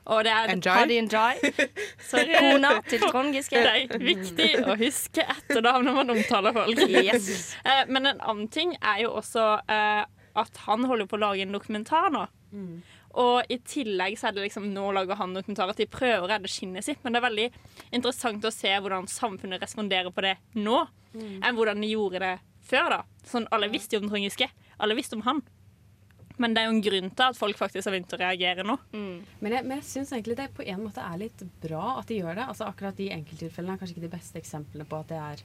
og 0.06 0.22
det 0.26 0.32
er 0.32 0.52
Enjoy. 0.54 0.78
Hadi 0.78 0.98
enjoy. 1.02 1.40
Sorry. 2.10 2.38
kona 2.38 2.72
til 2.90 3.02
Trond 3.02 3.34
Giske. 3.34 3.62
Det 3.66 3.74
er 3.82 4.06
viktig 4.06 4.50
å 4.62 4.78
huske 4.78 5.26
etternavn 5.26 5.90
når 5.90 5.98
man 5.98 6.14
omtaler 6.14 6.54
folk. 6.54 6.84
Yes. 6.86 7.56
Uh, 7.66 7.82
Men 7.92 8.12
en 8.12 8.22
annen 8.22 8.46
ting 8.48 8.76
er 8.78 9.02
jo 9.02 9.16
også 9.18 9.48
uh, 9.58 10.04
at 10.38 10.62
han 10.68 10.86
holder 10.86 11.10
på 11.10 11.18
å 11.18 11.24
lage 11.26 11.42
en 11.42 11.58
dokumentar 11.58 12.12
nå. 12.14 12.28
Og 13.16 13.48
i 13.48 13.56
tillegg 13.64 14.18
så 14.20 14.28
er 14.28 14.36
det 14.36 14.44
liksom 14.44 14.66
nå 14.74 14.90
lager 14.92 15.16
han 15.16 15.32
dokumentar 15.36 15.70
at 15.72 15.78
de 15.80 15.86
prøver 15.88 16.26
å 16.26 16.28
redde 16.28 16.50
skinnet 16.52 16.84
sitt. 16.84 17.00
Men 17.02 17.14
det 17.14 17.22
er 17.22 17.28
veldig 17.30 17.46
interessant 17.96 18.44
å 18.44 18.52
se 18.52 18.72
hvordan 18.76 19.08
samfunnet 19.08 19.62
responderer 19.62 20.12
på 20.12 20.24
det 20.26 20.34
nå, 20.60 20.82
enn 21.16 21.56
hvordan 21.56 21.80
de 21.80 21.94
gjorde 21.94 22.20
det 22.20 22.34
før. 22.68 22.90
da. 22.98 23.00
Sånn, 23.24 23.48
Alle 23.56 23.70
visste 23.72 23.96
jo 23.96 24.02
om 24.02 24.10
Trond 24.10 24.26
Giske. 24.26 24.50
Alle 24.78 24.98
visste 24.98 25.16
om 25.16 25.24
han. 25.24 25.40
Men 26.36 26.52
det 26.52 26.60
er 26.60 26.66
jo 26.68 26.74
en 26.74 26.84
grunn 26.84 27.10
til 27.16 27.24
at 27.30 27.38
folk 27.38 27.56
faktisk 27.56 27.88
har 27.88 27.94
begynt 27.94 28.12
å 28.12 28.20
reagere 28.20 28.64
nå. 28.68 28.74
Men 29.40 29.52
jeg, 29.56 29.64
men 29.64 29.78
jeg 29.78 29.86
syns 29.88 30.12
egentlig 30.12 30.36
det 30.36 30.50
på 30.52 30.66
en 30.68 30.82
måte 30.84 31.00
er 31.00 31.16
litt 31.22 31.40
bra 31.62 31.94
at 31.96 32.10
de 32.10 32.18
gjør 32.20 32.36
det. 32.36 32.44
Altså 32.52 32.66
Akkurat 32.68 32.98
de 32.98 33.08
enkelttilfellene 33.14 33.78
er 33.78 33.80
kanskje 33.80 33.96
ikke 33.96 34.04
de 34.04 34.16
beste 34.18 34.42
eksemplene 34.42 34.84
på 34.90 35.00
at 35.00 35.08
det 35.14 35.22
er 35.22 35.44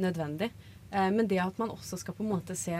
nødvendig. 0.00 0.48
Eh, 0.90 1.10
men 1.12 1.28
det 1.28 1.42
at 1.44 1.60
man 1.60 1.74
også 1.74 2.00
skal 2.00 2.16
på 2.16 2.24
en 2.24 2.32
måte 2.32 2.56
se 2.56 2.78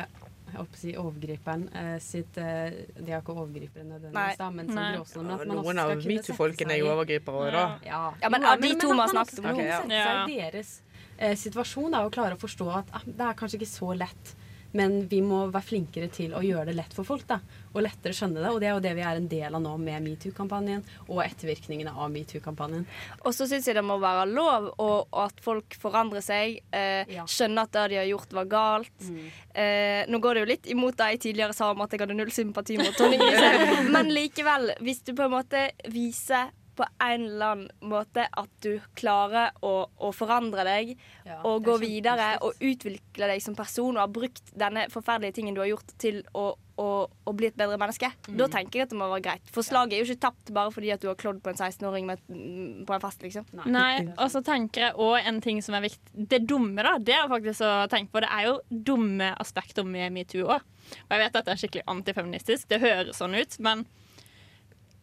si 0.77 0.93
overgriperen 0.97 1.69
eh, 1.75 1.97
sitt 2.03 2.39
eh, 2.39 2.71
De 2.97 3.13
er 3.13 3.21
ikke 3.21 3.35
overgripere 3.35 3.85
nødvendigvis, 3.85 4.39
da, 4.41 4.51
men 4.51 4.67
som 4.71 4.79
Nei. 4.81 4.91
gråsone. 4.97 5.25
men 5.27 5.35
at 5.35 5.47
man 5.47 5.57
også 5.57 5.65
Noen 5.65 5.81
skal 5.81 5.91
av 5.91 6.07
metoo-folkene 6.13 6.73
er 6.77 6.81
jo 6.83 6.91
overgripere 6.95 7.43
òg, 7.45 7.51
da. 7.53 7.65
Ja, 7.87 8.03
Ja, 8.23 8.29
men 8.35 8.45
av 8.45 8.61
de 8.61 8.75
to 8.75 8.89
men 8.89 8.97
vi 8.97 9.01
har 9.01 9.15
snakket 9.15 9.39
om 9.43 9.51
Okay. 9.51 9.67
Ja. 9.67 9.81
seg 9.83 10.35
i 10.35 10.39
deres 10.41 10.75
eh, 11.19 11.37
situasjon 11.37 11.95
er 11.95 12.07
å 12.07 12.13
klare 12.13 12.37
å 12.39 12.41
forstå 12.41 12.69
at 12.81 12.95
ah, 12.97 13.05
det 13.07 13.27
er 13.31 13.39
kanskje 13.39 13.61
ikke 13.61 13.71
så 13.73 13.93
lett, 13.97 14.35
men 14.73 15.09
vi 15.11 15.19
må 15.25 15.45
være 15.51 15.67
flinkere 15.67 16.09
til 16.15 16.35
å 16.37 16.41
gjøre 16.45 16.67
det 16.71 16.77
lett 16.79 16.93
for 16.95 17.05
folk. 17.05 17.27
da, 17.27 17.41
Og 17.75 17.83
lettere 17.83 18.13
skjønne 18.15 18.41
det. 18.43 18.51
Og 18.51 18.61
det 18.61 18.69
er 18.69 18.75
jo 18.75 18.83
det 18.85 18.95
vi 18.99 19.03
er 19.07 19.17
en 19.19 19.29
del 19.31 19.55
av 19.55 19.63
nå 19.63 19.73
med 19.79 20.03
metoo-kampanjen 20.03 20.83
og 21.09 21.21
ettervirkningene 21.25 21.91
av 21.95 22.11
metoo-kampanjen. 22.11 22.85
Og 23.25 23.35
så 23.35 23.47
syns 23.51 23.67
jeg 23.67 23.75
det 23.79 23.85
må 23.87 23.99
være 24.03 24.27
lov 24.31 24.69
og, 24.79 25.09
og 25.11 25.21
at 25.25 25.41
folk 25.43 25.75
forandrer 25.81 26.23
seg. 26.23 26.61
Eh, 26.73 27.05
Ja. 27.11 27.25
Skjønner 27.27 27.63
at 27.67 27.73
det 27.73 27.89
de 27.91 27.97
har 28.03 28.09
gjort, 28.11 28.33
var 28.33 28.45
galt. 28.51 29.11
Eh, 29.55 30.05
nå 30.11 30.19
går 30.23 30.35
det 30.35 30.41
jo 30.45 30.51
litt 30.53 30.67
imot 30.71 30.97
det 30.99 31.11
jeg 31.15 31.21
tidligere 31.27 31.55
sa 31.57 31.71
om 31.73 31.81
at 31.83 31.91
jeg 31.95 32.01
hadde 32.05 32.15
null 32.19 32.31
sympati 32.35 32.77
mot 32.79 32.95
Tonje 32.99 33.19
Grise. 33.19 33.51
Men 33.95 34.11
likevel, 34.15 34.73
hvis 34.81 35.03
du 35.07 35.15
på 35.15 35.27
en 35.27 35.35
måte 35.35 35.71
viser 35.91 36.51
på 36.77 36.87
en 37.03 37.27
eller 37.27 37.53
annen 37.55 37.91
måte 37.91 38.25
at 38.25 38.51
du 38.65 38.81
klarer 38.99 39.53
å, 39.67 39.75
å 39.97 40.11
forandre 40.17 40.65
deg 40.67 40.95
Ja, 41.27 41.41
og 41.47 41.65
gå 41.67 41.77
videre 41.83 42.33
og 42.45 42.59
utvikle 42.61 43.29
deg 43.31 43.43
som 43.45 43.57
person 43.59 43.97
og 43.97 44.05
har 44.05 44.13
brukt 44.13 44.53
denne 44.57 44.87
forferdelige 44.93 45.39
tingen 45.41 45.57
du 45.57 45.63
har 45.63 45.71
gjort 45.73 45.95
til 46.01 46.23
å, 46.37 46.53
å, 46.81 46.89
å 47.07 47.35
bli 47.37 47.51
et 47.51 47.59
bedre 47.59 47.79
menneske, 47.81 48.11
da 48.29 48.49
tenker 48.53 48.81
jeg 48.81 48.89
at 48.89 48.95
det 48.95 48.99
må 49.01 49.11
være 49.11 49.25
greit. 49.27 49.53
For 49.53 49.67
slaget 49.67 49.97
er 49.99 50.03
jo 50.03 50.09
ikke 50.09 50.25
tapt 50.27 50.53
bare 50.57 50.73
fordi 50.75 50.93
at 50.95 51.03
du 51.03 51.11
har 51.11 51.19
klådd 51.21 51.43
på 51.45 51.53
en 51.53 51.61
16-åring 51.61 52.09
mm, 52.09 52.87
på 52.89 52.97
en 52.97 53.05
fest, 53.05 53.23
liksom. 53.27 53.49
Nei, 53.69 54.07
og 54.17 54.27
så 54.33 54.43
tenker 54.47 54.89
jeg 54.89 54.97
også 54.97 55.31
en 55.31 55.41
ting 55.45 55.61
som 55.65 55.77
er 55.77 55.87
viktig 55.89 56.27
Det 56.31 56.43
dumme, 56.49 56.85
da, 56.87 56.97
det 56.99 57.17
er 57.17 57.31
faktisk 57.31 57.67
å 57.67 57.73
tenke 57.93 58.15
på. 58.15 58.25
Det 58.25 58.33
er 58.33 58.49
jo 58.49 58.59
dumme 58.91 59.33
aspekter 59.43 59.87
med 59.87 60.15
metoo 60.17 60.49
òg. 60.57 60.69
Og 61.07 61.15
jeg 61.15 61.23
vet 61.23 61.37
at 61.39 61.47
det 61.47 61.53
er 61.53 61.61
skikkelig 61.61 61.89
antifeministisk, 61.93 62.69
det 62.71 62.81
høres 62.83 63.21
sånn 63.21 63.37
ut, 63.37 63.59
men 63.63 63.85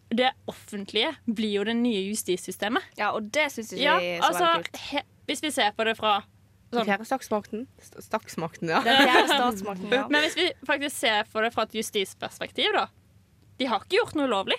det 0.09 0.31
offentlige 0.47 1.11
blir 1.25 1.57
jo 1.59 1.63
det 1.67 1.75
nye 1.75 2.05
justissystemet. 2.07 2.83
Ja, 2.99 3.11
og 3.17 3.27
det 3.33 3.49
syns 3.51 3.73
ikke 3.73 3.83
Ja, 3.83 3.97
vi 3.99 4.11
er 4.15 4.21
så 4.21 4.27
altså, 4.31 4.45
veldig 4.45 4.63
kult. 4.71 4.81
he, 4.91 5.01
hvis 5.27 5.41
vi 5.43 5.51
ser 5.51 5.73
på 5.75 5.83
det 5.87 5.97
fra 5.99 6.13
Den 6.71 6.79
sånn 6.79 6.87
fjerde 6.87 7.07
statsmakten. 7.09 7.65
St- 7.79 8.03
Statsmakten, 8.05 8.69
ja. 8.71 8.79
Den 8.85 9.01
fjerde 9.03 9.27
statsmakten, 9.39 9.91
ja. 9.91 10.05
Men 10.11 10.23
hvis 10.25 10.37
vi 10.39 10.47
faktisk 10.67 10.95
ser 11.01 11.27
på 11.31 11.43
det 11.43 11.51
fra 11.55 11.63
et 11.67 11.75
justisperspektiv, 11.79 12.71
da. 12.75 12.87
De 13.57 13.65
har 13.71 13.83
ikke 13.83 13.97
gjort 14.01 14.15
noe 14.19 14.27
ulovlig. 14.29 14.57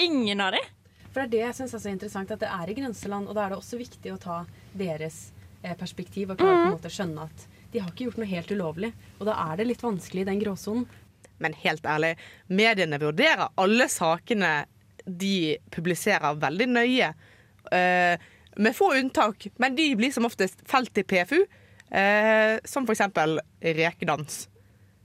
Ingen 0.00 0.40
av 0.42 0.54
de. 0.56 0.62
For 1.10 1.20
det 1.22 1.26
er 1.26 1.30
det 1.34 1.40
jeg 1.44 1.54
syns 1.60 1.74
er 1.74 1.82
så 1.82 1.90
interessant, 1.90 2.30
at 2.34 2.40
det 2.42 2.48
er 2.50 2.70
i 2.70 2.74
grenseland, 2.78 3.28
og 3.28 3.34
da 3.38 3.44
er 3.46 3.52
det 3.54 3.58
også 3.60 3.78
viktig 3.80 4.12
å 4.14 4.18
ta 4.22 4.40
deres 4.78 5.32
eh, 5.62 5.74
perspektiv 5.78 6.30
og 6.34 6.38
klare 6.40 6.56
på 6.56 6.66
en 6.68 6.74
måte 6.76 6.90
å 6.90 6.94
skjønne 6.94 7.26
at 7.26 7.46
de 7.70 7.78
har 7.82 7.90
ikke 7.92 8.06
gjort 8.08 8.18
noe 8.22 8.30
helt 8.30 8.50
ulovlig. 8.54 8.90
Og 9.20 9.26
da 9.28 9.34
er 9.50 9.58
det 9.60 9.66
litt 9.70 9.82
vanskelig 9.82 10.22
i 10.24 10.28
den 10.30 10.40
gråsonen. 10.42 10.86
Men 11.40 11.54
helt 11.62 11.86
ærlig, 11.88 12.14
mediene 12.52 12.98
vurderer 13.00 13.48
alle 13.58 13.86
sakene 13.90 14.50
de 15.06 15.58
publiserer 15.72 16.38
veldig 16.40 16.68
nøye. 16.68 17.12
Uh, 17.70 18.16
med 18.60 18.74
få 18.76 18.92
unntak, 18.98 19.46
men 19.62 19.76
de 19.76 19.92
blir 19.96 20.12
som 20.12 20.26
oftest 20.26 20.62
felt 20.68 20.98
i 20.98 21.04
PFU. 21.06 21.40
uh, 21.90 22.58
som 22.64 22.86
for 22.86 22.92
eksempel 22.92 23.40
rekedans. 23.62 24.48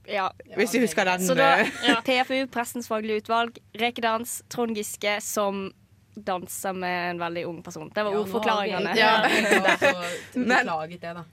ja. 0.06 0.30
Hvis 0.56 0.70
du 0.70 0.80
husker 0.80 1.04
den. 1.04 1.26
Så 1.26 1.34
da 1.34 1.60
eh, 1.60 1.68
Ja. 1.88 2.00
PFU, 2.06 2.46
Pressens 2.46 2.88
faglige 2.88 3.16
utvalg, 3.24 3.58
rekedans, 3.74 4.42
Trond 4.48 4.76
Giske 4.76 5.20
som 5.20 5.72
danser 6.16 6.72
med 6.72 7.10
en 7.10 7.18
veldig 7.18 7.46
ung 7.46 7.62
person. 7.62 7.90
Det 7.94 8.04
var 8.04 8.12
Ja, 8.12 8.20
ordforklaringene. 8.20 8.94
Ja. 8.96 9.16
altså 9.26 10.04
Men-. 10.34 10.66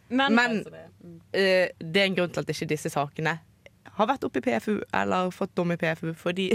Men, 0.08 0.36
Men 0.36 0.64
Så 0.64 0.70
det, 0.70 0.86
mm. 1.04 1.22
eh, 1.32 1.68
det 1.94 2.02
er 2.02 2.06
en 2.06 2.16
grunn 2.16 2.30
til 2.30 2.40
at 2.42 2.50
ikke 2.50 2.66
disse 2.74 2.90
sakene 2.90 3.40
har 3.94 4.10
vært 4.10 4.24
oppe 4.26 4.42
i 4.42 4.46
PFU 4.46 4.82
eller 4.94 5.32
fått 5.32 5.54
dom 5.58 5.72
i 5.72 5.78
PFU, 5.78 6.14
fordi 6.18 6.50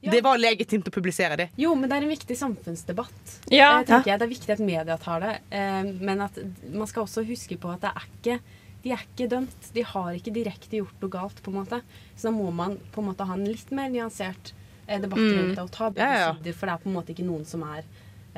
Ja. 0.00 0.12
det 0.12 0.20
var 0.22 0.38
legitimt 0.38 0.86
å 0.86 0.92
publisere 0.94 1.36
det. 1.36 1.48
Jo, 1.58 1.72
men 1.74 1.90
det 1.90 1.96
er 1.98 2.04
en 2.06 2.12
viktig 2.12 2.36
samfunnsdebatt. 2.38 3.32
Ja. 3.50 3.80
Eh, 3.80 3.86
tenker 3.88 4.12
jeg. 4.12 4.20
Det 4.20 4.26
er 4.28 4.30
viktig 4.30 4.52
at 4.54 4.62
media 4.62 4.96
tar 5.02 5.20
det. 5.24 5.32
Eh, 5.50 5.82
men 6.00 6.20
at 6.22 6.38
man 6.70 6.86
skal 6.86 7.02
også 7.02 7.24
huske 7.26 7.58
på 7.58 7.72
at 7.74 7.82
det 7.82 7.90
er 7.94 8.06
ikke 8.06 8.40
de 8.84 8.92
er 8.94 9.00
ikke 9.02 9.26
dømt. 9.28 9.72
De 9.74 9.82
har 9.82 10.12
ikke 10.14 10.32
direkte 10.32 10.78
gjort 10.78 11.00
noe 11.02 11.10
galt. 11.10 11.42
på 11.42 11.50
en 11.50 11.56
måte. 11.64 11.80
Så 12.14 12.28
da 12.28 12.30
må 12.30 12.46
man 12.54 12.76
på 12.94 13.02
en 13.02 13.08
måte 13.10 13.26
ha 13.26 13.34
en 13.34 13.44
litt 13.44 13.70
mer 13.74 13.90
nyansert 13.90 14.52
eh, 14.86 15.00
debatt 15.02 15.18
rundt 15.18 15.56
det 15.56 15.64
og 15.64 15.72
ta 15.74 15.90
begge 15.90 16.06
Ja, 16.06 16.20
ja. 16.28 16.34
sider, 16.38 16.54
for 16.54 16.66
det 16.70 16.76
er 16.76 16.84
på 16.84 16.88
en 16.92 16.94
måte 16.94 17.12
ikke 17.12 17.26
noen 17.26 17.44
som 17.44 17.64
er 17.66 17.82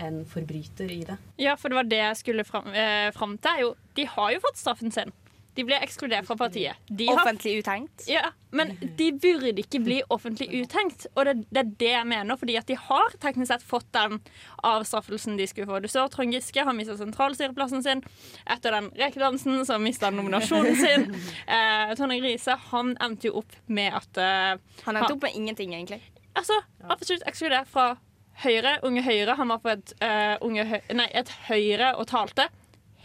en 0.01 0.23
forbryter 0.25 0.89
i 0.91 1.03
det. 1.05 1.19
Ja, 1.37 1.57
for 1.61 1.69
det 1.69 1.77
var 1.77 1.89
det 1.91 1.99
jeg 2.01 2.17
skulle 2.23 2.45
fram, 2.49 2.73
eh, 2.73 3.11
fram 3.13 3.37
til. 3.37 3.61
Jo, 3.61 3.75
de 4.01 4.07
har 4.17 4.33
jo 4.33 4.41
fått 4.41 4.57
straffen 4.57 4.91
sin. 4.95 5.13
De 5.57 5.65
ble 5.67 5.79
ekskludert 5.83 6.29
fra 6.29 6.37
partiet. 6.39 6.79
De 6.87 7.09
har, 7.09 7.21
Offentlig 7.23 7.57
uthengt. 7.59 8.05
ja, 8.09 8.31
men 8.55 8.73
de 8.99 9.09
burde 9.13 9.53
ikke 9.63 9.81
bli 9.83 10.01
offentlig 10.11 10.49
uthengt. 10.61 11.07
Og 11.15 11.27
det, 11.27 11.35
det 11.51 11.63
er 11.63 11.73
det 11.83 11.91
jeg 11.91 12.07
mener, 12.11 12.39
fordi 12.39 12.57
at 12.59 12.69
de 12.71 12.77
har 12.79 13.17
teknisk 13.23 13.51
sett 13.53 13.65
fått 13.67 13.89
den 13.95 14.21
avstraffelsen 14.67 15.39
de 15.39 15.47
skulle 15.51 15.67
få. 15.71 15.81
Du 15.83 15.89
ser 15.91 16.09
Trond 16.13 16.35
Giske 16.35 16.65
har 16.67 16.77
mista 16.77 16.97
sentralstyreplassen 16.99 17.83
sin 17.87 18.03
etter 18.47 18.77
den 18.77 18.91
rekedansen, 18.99 19.65
så 19.67 19.79
mista 19.83 20.11
han 20.11 20.19
nominasjonen 20.21 20.77
sin. 20.77 21.09
Eh, 21.51 21.91
Tonje 21.99 22.21
Grise 22.21 22.55
han 22.71 22.93
endte 23.03 23.27
jo 23.29 23.41
opp 23.41 23.55
med 23.67 23.95
at 23.97 24.19
eh, 24.21 24.61
Han 24.85 24.97
endte 24.97 25.15
opp 25.15 25.25
med 25.25 25.35
ingenting, 25.35 25.73
egentlig. 25.75 25.99
Altså, 26.39 26.61
absolutt 26.87 27.25
ekskludert 27.27 27.69
fra 27.71 27.97
Høyre. 28.45 28.79
Unge 28.87 29.03
Høyre. 29.03 29.35
Han 29.37 29.51
var 29.53 29.61
på 29.61 29.73
et, 29.73 29.93
uh, 30.01 30.37
unge 30.47 30.65
høy, 30.65 30.79
nei, 30.97 31.09
et 31.13 31.29
Høyre 31.49 31.91
og 31.99 32.07
talte. 32.09 32.47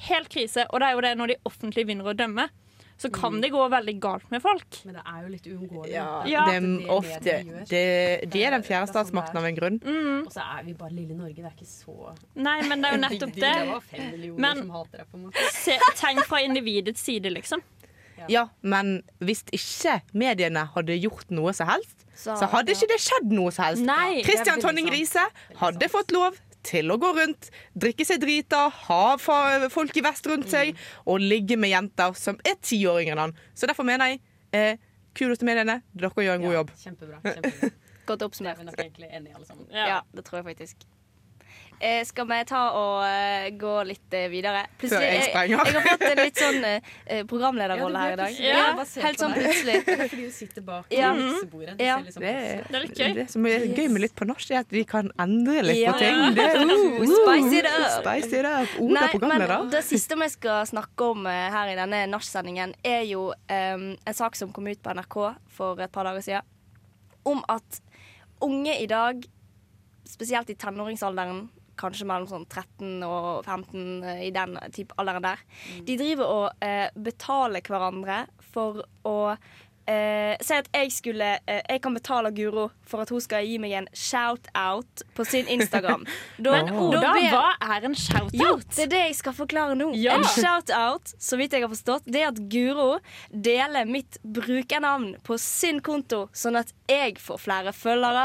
Helt 0.09 0.29
krise. 0.29 0.65
Og 0.71 0.79
det 0.79 0.87
er 0.89 0.93
jo 0.93 1.01
det 1.01 1.17
når 1.17 1.27
de 1.27 1.35
offentlig 1.45 1.85
vinner 1.87 2.05
å 2.05 2.13
dømme, 2.15 2.49
så 2.97 3.09
kan 3.11 3.41
det 3.41 3.49
gå 3.51 3.59
veldig 3.69 3.99
galt 3.99 4.29
med 4.31 4.41
folk. 4.41 4.77
Men 4.85 4.95
det 4.95 5.01
er 5.05 5.21
jo 5.23 5.29
litt 5.33 5.47
uunngåelig. 5.51 5.91
Ja, 5.91 6.21
Det 6.23 6.31
Ja. 6.31 6.45
det 6.45 6.61
det 6.61 6.87
ofte 6.87 7.67
det, 7.67 8.29
De 8.31 8.43
er 8.45 8.51
den 8.51 8.63
fjerde 8.63 8.87
er 8.87 8.87
sånn 8.87 8.93
statsmakten 8.93 9.35
av 9.37 9.45
en 9.45 9.55
grunn. 9.55 9.79
Mm. 9.83 10.25
Og 10.27 10.31
så 10.31 10.39
er 10.59 10.63
vi 10.63 10.73
bare 10.73 10.91
lille 10.95 11.13
Norge. 11.17 11.35
Det 11.35 11.45
er 11.45 11.55
ikke 11.57 11.67
så 11.67 12.15
Nei, 12.35 12.61
men 12.69 12.81
det 12.81 12.91
er 12.91 12.95
jo 12.95 13.01
nettopp 13.09 13.33
Det 13.35 13.41
det. 13.41 13.67
var 13.67 13.81
fem 13.81 14.11
millioner 14.11 14.39
Men- 14.39 14.57
som 14.57 14.69
hater 14.69 14.97
deg, 14.97 15.07
på 15.11 15.15
en 15.17 15.23
måte. 15.25 15.51
Se, 15.51 15.77
tenk 15.95 16.23
fra 16.25 16.37
individets 16.41 17.01
side, 17.01 17.25
liksom. 17.33 17.61
Ja, 18.29 18.47
men 18.61 19.03
hvis 19.19 19.43
ikke 19.51 20.01
mediene 20.13 20.63
hadde 20.73 20.95
gjort 20.97 21.29
noe 21.31 21.51
som 21.53 21.67
helst, 21.67 22.05
Så- 22.15 22.37
så 22.39 22.47
hadde 22.47 22.71
ikke 22.71 22.87
det 22.87 22.99
skjedd 23.01 23.29
noe 23.29 23.51
som 23.51 23.65
helst. 23.65 23.83
Nei. 23.83 24.23
Christian 24.23 24.61
Det 24.61 24.63
veldig 24.63 24.85
Tonning. 24.85 24.89
Riise 24.89 25.27
hadde 25.57 25.89
fått 25.91 26.11
lov 26.13 26.39
til 26.65 26.89
å 26.91 26.97
gå 27.01 27.11
rundt, 27.17 27.49
drikke 27.77 28.05
seg 28.07 28.19
drita, 28.23 28.65
ha 28.87 29.01
folk 29.21 29.95
i 29.97 30.03
vest 30.05 30.25
rundt 30.31 30.49
seg 30.51 30.73
Mm. 30.73 30.83
og 31.13 31.19
ligge 31.21 31.57
med 31.61 31.69
jenter 31.71 32.15
som 32.17 32.39
er 32.43 32.57
ti 32.61 32.81
år 32.89 33.01
yngre 33.03 33.15
enn 33.15 33.23
han. 33.27 33.35
Så 33.53 33.67
derfor 33.69 33.85
mener 33.87 34.13
jeg 34.15 34.21
eh, 34.51 34.77
kudos 35.15 35.39
til 35.41 35.47
mediene. 35.47 35.81
Dere 35.95 36.09
gjør 36.25 36.35
en 36.39 36.41
god 36.41 36.51
Ja, 36.53 36.59
jobb. 36.59 36.71
Kjempebra. 36.81 37.21
kjempebra. 37.23 37.71
Godt 38.05 38.19
Det 38.19 38.47
er 38.51 38.55
vi 38.59 38.63
nok 38.67 38.75
egentlig 38.77 39.07
enige 39.17 39.35
alle 39.35 39.45
sammen. 39.47 39.65
Ja, 39.73 40.01
det 40.13 40.25
tror 40.27 40.37
jeg 40.41 40.45
faktisk. 40.51 40.83
Eh, 41.79 42.05
skal 42.07 42.27
vi 42.29 42.37
ta 42.47 42.59
og 42.77 43.03
eh, 43.03 43.49
gå 43.59 43.71
litt 43.89 44.13
eh, 44.15 44.27
videre? 44.31 44.61
Før 44.79 45.01
jeg 45.03 45.15
jeg, 45.19 45.23
sprenger. 45.29 45.65
jeg 45.65 45.75
har 45.75 45.87
fått 45.89 46.05
en 46.07 46.21
litt 46.21 46.39
sånn 46.39 46.65
eh, 46.69 47.23
programlederrolle 47.27 48.03
her 48.03 48.13
i 48.13 48.19
dag. 48.21 48.37
Ja, 48.39 48.63
helt 49.03 49.19
sånn 49.19 49.33
plutselig. 49.35 49.75
Det 49.85 49.95
er 49.97 50.07
fordi 50.11 50.25
du 50.29 50.31
sitter 50.31 50.65
bak 50.65 50.93
Ja. 50.95 51.11
miksebordet. 51.17 51.75
Ja. 51.83 51.97
Det, 52.05 52.13
Det 52.15 52.77
er 52.79 52.85
litt 52.85 52.99
gøy. 53.01 53.13
det 53.19 53.27
som 53.33 53.45
er 53.49 53.65
gøy 53.67 53.89
med 53.91 54.05
litt 54.05 54.15
på 54.15 54.27
norsk, 54.29 54.51
er 54.55 54.63
at 54.63 54.71
vi 54.73 54.85
kan 54.87 55.11
endre 55.19 55.63
litt 55.67 55.81
Ja. 55.83 55.91
på 55.93 55.99
ting. 55.99 56.21
Det, 56.37 56.47
uh, 56.55 56.63
uh, 56.63 57.05
Spice 57.15 57.59
it 57.59 57.65
up. 57.69 57.89
Spice 57.99 58.31
it 58.39 58.45
up. 58.49 58.75
Oda 58.79 58.93
Nei, 59.01 59.09
programleder. 59.11 59.57
men 59.65 59.69
det 59.75 59.83
siste 59.85 60.15
vi 60.19 60.29
skal 60.31 60.65
snakke 60.69 61.11
om 61.11 61.27
eh, 61.27 61.49
her 61.51 61.73
i 61.73 61.75
denne 61.77 62.05
nachsendingen, 62.11 62.73
er 62.85 63.03
jo 63.09 63.27
um, 63.33 63.85
en 63.99 64.13
sak 64.15 64.35
som 64.39 64.51
kom 64.55 64.67
ut 64.71 64.81
på 64.81 64.93
NRK 64.95 65.17
for 65.57 65.79
et 65.83 65.91
par 65.91 66.07
dager 66.07 66.23
siden, 66.25 66.41
om 67.25 67.43
at 67.51 67.81
unge 68.45 68.73
i 68.79 68.85
dag, 68.87 69.23
spesielt 70.05 70.49
i 70.49 70.55
tenåringsalderen, 70.55 71.47
kanskje 71.79 72.07
mellom 72.09 72.27
sånn 72.29 72.45
13 72.47 73.03
og 73.07 73.43
15, 73.45 74.03
eh, 74.03 74.23
i 74.27 74.31
den 74.35 74.57
type 74.75 74.95
alderen 75.01 75.23
der, 75.27 75.43
de 75.87 75.97
driver 75.99 76.25
og 76.39 76.65
eh, 76.65 76.87
betaler 76.95 77.61
hverandre 77.65 78.23
for 78.53 78.83
å 79.05 79.15
eh, 79.87 80.33
Si 80.41 80.53
at 80.55 80.67
jeg 80.73 80.89
skulle 80.91 81.27
eh, 81.45 81.61
Jeg 81.69 81.81
kan 81.83 81.93
betale 81.93 82.31
Guro 82.35 82.69
for 82.85 83.01
at 83.03 83.09
hun 83.13 83.21
skal 83.21 83.45
gi 83.45 83.57
meg 83.61 83.71
en 83.77 83.87
shout-out 83.93 85.03
på 85.17 85.25
sin 85.27 85.47
Instagram. 85.51 86.03
Da, 86.37 86.51
Men 86.51 86.67
da 86.69 86.79
Oda, 86.81 87.11
ber- 87.15 87.31
hva 87.33 87.51
er 87.75 87.85
en 87.87 87.93
jo, 87.95 88.01
shout-out? 88.03 88.65
det 88.75 88.83
er 88.85 88.89
det 88.91 88.99
jeg 89.07 89.15
skal 89.19 89.33
forklare 89.37 89.75
nå. 89.77 89.87
Ja. 89.97 90.17
En 90.19 90.25
shout-out, 90.27 91.13
så 91.21 91.37
vidt 91.39 91.53
jeg 91.57 91.63
har 91.65 91.71
forstått, 91.71 92.05
det 92.09 92.21
er 92.23 92.27
at 92.33 92.41
Guro 92.51 92.99
deler 93.31 93.85
mitt 93.89 94.19
brukernavn 94.25 95.15
på 95.25 95.37
sin 95.41 95.81
konto, 95.85 96.25
sånn 96.35 96.59
at 96.61 96.73
jeg 96.89 97.15
får 97.17 97.39
flere 97.41 97.71
følgere. 97.73 98.23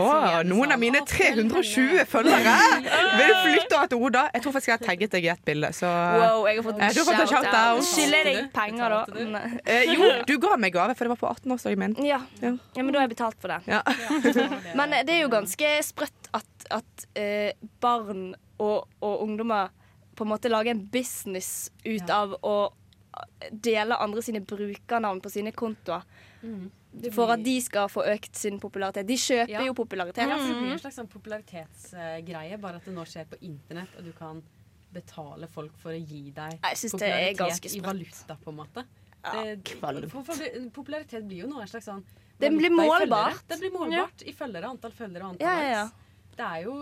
Å, 0.00 0.04
noen 0.48 0.72
av 0.72 0.78
mine 0.80 1.00
320 1.04 2.04
følgere 2.08 2.54
vil 2.80 3.28
du 3.28 3.34
flytte 3.44 3.76
av 3.82 3.90
til 3.92 4.04
Oda. 4.08 4.22
Jeg 4.32 4.44
tror 4.44 4.54
faktisk 4.56 4.70
jeg 4.72 4.78
har 4.78 4.86
tagget 4.86 5.12
deg 5.16 5.26
i 5.26 5.30
et 5.34 5.42
bilde. 5.44 5.70
Så 5.76 5.88
Wow, 5.88 6.46
jeg 6.48 6.56
har 6.60 6.66
fått 6.68 6.80
Eh, 6.80 6.86
en 6.88 6.94
shout-out. 6.96 7.28
shout-out. 7.34 7.82
Skylder 7.90 8.30
jeg 8.32 8.46
penger, 8.54 8.94
da? 8.96 9.42
Eh, 9.66 9.92
Jo, 9.92 10.08
du 10.26 10.34
ga 10.40 10.56
meg 10.56 10.72
gave, 10.72 10.94
for 10.96 11.04
det 11.04 11.12
var 11.14 11.20
på 11.20 11.32
18-årsdagen 11.34 11.78
min. 11.84 11.96
Ja. 12.06 12.20
Ja. 12.40 12.54
men 12.76 12.92
da 12.92 13.00
har 13.02 13.08
jeg 13.08 13.14
betalt 13.16 13.36
for 13.40 13.48
det. 13.48 13.60
Ja. 13.68 13.82
Men 14.78 14.92
eh, 14.92 15.02
det 15.04 15.14
er 15.18 15.22
jo 15.26 15.28
ganske 15.32 15.74
sprøtt 15.84 16.32
at, 16.32 16.66
at 16.70 17.06
eh, 17.18 17.52
barn 17.80 18.34
og, 18.58 18.88
og 19.04 19.22
ungdommer 19.26 19.68
på 20.16 20.24
en 20.26 20.32
måte 20.32 20.50
lager 20.50 20.72
en 20.74 20.80
business 20.92 21.70
ut 21.84 22.10
av 22.10 22.32
å 22.42 22.56
dele 23.52 23.94
andre 24.02 24.22
sine 24.22 24.40
brukernavn 24.42 25.20
på 25.22 25.30
sine 25.30 25.52
kontoer. 25.54 26.02
Det 27.00 27.12
For 27.14 27.30
at 27.32 27.42
de 27.44 27.56
skal 27.62 27.88
få 27.92 28.04
økt 28.10 28.36
sin 28.36 28.58
popularitet. 28.60 29.06
De 29.06 29.14
kjøper 29.14 29.48
Ja. 29.54 29.64
jo 29.66 29.74
popularitet. 29.74 30.28
Ja, 30.28 30.36
for 30.38 30.46
det 30.52 30.62
blir 30.62 30.72
en 30.72 30.78
slags 30.78 30.96
sånn 30.98 31.08
popularitetsgreie, 31.08 32.60
bare 32.60 32.76
at 32.76 32.84
det 32.84 32.94
nå 32.94 33.04
skjer 33.06 33.26
på 33.30 33.38
internett, 33.40 33.88
og 33.98 34.04
du 34.04 34.12
kan 34.12 34.42
betale 34.92 35.46
folk 35.48 35.76
for 35.78 35.92
å 35.92 35.98
gi 36.00 36.30
deg 36.30 36.58
Jeg 36.62 36.76
synes 36.80 36.98
det 36.98 37.10
er 37.12 37.34
ganske 37.36 37.74
i 37.76 37.80
valuta, 37.80 38.36
på 38.42 38.48
en 38.50 38.56
måte. 38.56 38.84
Ja, 39.24 39.54
Det- 39.54 40.72
popularitet 40.72 41.26
blir 41.26 41.42
jo 41.42 41.48
noe 41.48 41.62
en 41.62 41.68
slags 41.68 41.84
sånn 41.86 42.04
Det 42.38 42.50
blir 42.50 42.70
målbart. 42.70 43.42
Det 43.48 43.58
blir 43.58 43.70
målbart 43.70 44.22
i 44.22 44.32
følgere, 44.32 44.64
antall 44.64 44.92
følgere 44.92 45.22
og 45.24 45.30
antall 45.34 45.46
Ja, 45.48 45.60
ja, 45.62 45.70
ja. 45.70 45.90
Det 46.36 46.46
er 46.46 46.62
jo 46.62 46.74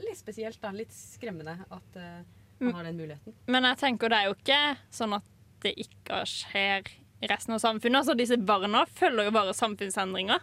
litt 0.00 0.16
spesielt, 0.16 0.58
da. 0.60 0.70
Litt 0.70 0.90
skremmende 0.90 1.58
at 1.70 1.96
uh, 1.96 2.22
man 2.58 2.72
har 2.74 2.84
den 2.84 2.96
muligheten. 2.96 3.34
Men 3.46 3.64
jeg 3.64 3.76
tenker 3.82 4.08
det 4.08 4.18
er 4.18 4.24
jo 4.30 4.34
ikke 4.34 4.76
sånn 4.90 5.14
at 5.18 5.22
det 5.60 5.74
ikke 5.76 6.22
skjer 6.24 6.88
resten 7.22 7.54
av 7.54 7.58
samfunnet. 7.62 8.02
Altså 8.02 8.14
Disse 8.16 8.36
barna 8.36 8.84
følger 8.86 9.24
jo 9.24 9.30
bare 9.34 9.54
samfunnsendringer. 9.54 10.38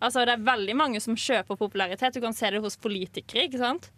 Altså 0.00 0.24
Det 0.24 0.32
er 0.38 0.44
veldig 0.46 0.76
mange 0.76 1.00
som 1.00 1.14
kjøper 1.16 1.56
popularitet. 1.58 2.14
Du 2.14 2.20
kan 2.20 2.32
se 2.32 2.50
det 2.50 2.60
hos 2.62 2.76
politikere. 2.76 3.48
ikke 3.48 3.58
sant? 3.58 3.90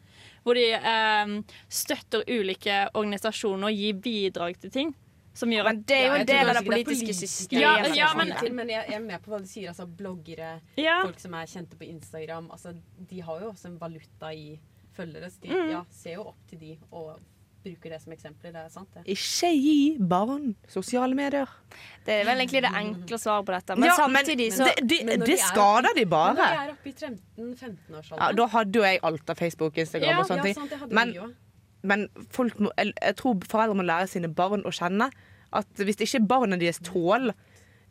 Hvor 0.44 0.54
de 0.54 0.64
eh, 0.74 1.36
støtter 1.70 2.24
ulike 2.28 2.88
organisasjoner 2.94 3.68
og 3.70 3.72
gir 3.78 3.94
bidrag 4.02 4.58
til 4.60 4.70
ting. 4.70 4.94
Som 5.34 5.48
gjør 5.48 5.68
at 5.70 5.74
Men 5.78 5.82
det 5.88 5.96
er 5.96 6.06
jo 6.08 6.14
en 6.20 6.26
del 6.26 6.48
av 6.50 6.56
det 6.58 6.64
politiske 6.66 7.14
systemet. 7.14 7.62
Ja, 7.62 7.94
ja, 7.96 8.14
men- 8.14 8.54
men 8.56 8.68
jeg, 8.68 8.84
jeg 8.90 8.94
er 8.96 9.00
med 9.00 9.22
på 9.22 9.30
hva 9.30 9.38
du 9.40 9.46
sier. 9.46 9.68
Altså 9.70 9.86
bloggere, 9.86 10.60
Ja. 10.76 11.02
folk 11.04 11.18
som 11.18 11.32
er 11.34 11.46
kjente 11.46 11.76
på 11.78 11.88
Instagram. 11.88 12.50
Altså, 12.50 12.74
de 13.08 13.20
har 13.20 13.40
jo 13.40 13.52
også 13.52 13.66
en 13.66 13.78
valuta 13.78 14.32
i 14.34 14.58
følgere. 14.94 15.30
Så 15.30 15.40
de 15.40 15.48
Mm. 15.48 15.70
ja, 15.70 15.84
ser 15.90 16.14
jo 16.14 16.22
opp 16.28 16.36
til 16.48 16.58
de 16.58 16.78
og 16.92 17.18
bruker 17.62 17.92
det 17.94 18.00
som 18.02 18.12
eksempler. 18.14 18.52
Det 18.54 18.60
er 18.64 18.70
sant, 18.72 18.88
det. 18.94 19.02
Ikke 19.14 19.50
gi 19.54 19.74
barn 20.10 20.54
sosiale 20.70 21.14
medier. 21.18 21.50
Det 22.06 22.16
er 22.20 22.26
vel 22.28 22.42
egentlig 22.42 22.62
det 22.66 22.72
enkle 22.82 23.18
svaret 23.22 23.46
på 23.48 23.54
dette. 23.56 23.76
Men 23.78 23.90
Ja, 23.90 23.94
samtidig 24.00 24.48
så 24.56 24.66
det, 24.68 24.88
de, 24.90 24.98
Men 25.06 25.24
de 25.26 25.32
er 25.32 25.44
skader 25.46 25.94
de 25.94 26.04
Men 26.04 26.10
bare. 26.10 26.34
når 26.34 26.42
de 26.42 26.64
er 26.64 26.74
oppe 26.74 26.88
i 26.88 26.92
13-15-årsalderen 26.92 28.20
Ja, 28.22 28.32
da 28.32 28.46
hadde 28.56 28.78
jo 28.78 28.84
jeg 28.84 29.00
alt 29.02 29.30
av 29.30 29.36
Facebook, 29.36 29.78
Instagram 29.78 30.10
Ja, 30.10 30.18
og 30.18 30.26
sånne 30.26 30.46
ja, 30.46 30.52
ting. 30.52 30.68
hadde 30.80 30.94
Men, 30.94 31.14
men 31.82 32.08
folk 32.30 32.58
må, 32.60 32.70
jeg, 32.78 32.92
jeg 33.02 33.16
tror 33.16 33.38
foreldre 33.48 33.78
må 33.78 33.86
lære 33.86 34.10
sine 34.10 34.28
barn 34.34 34.66
å 34.66 34.74
kjenne 34.74 35.10
at 35.52 35.66
hvis 35.84 36.00
ikke 36.00 36.26
barna 36.26 36.56
deres 36.56 36.80
tåler 36.82 37.34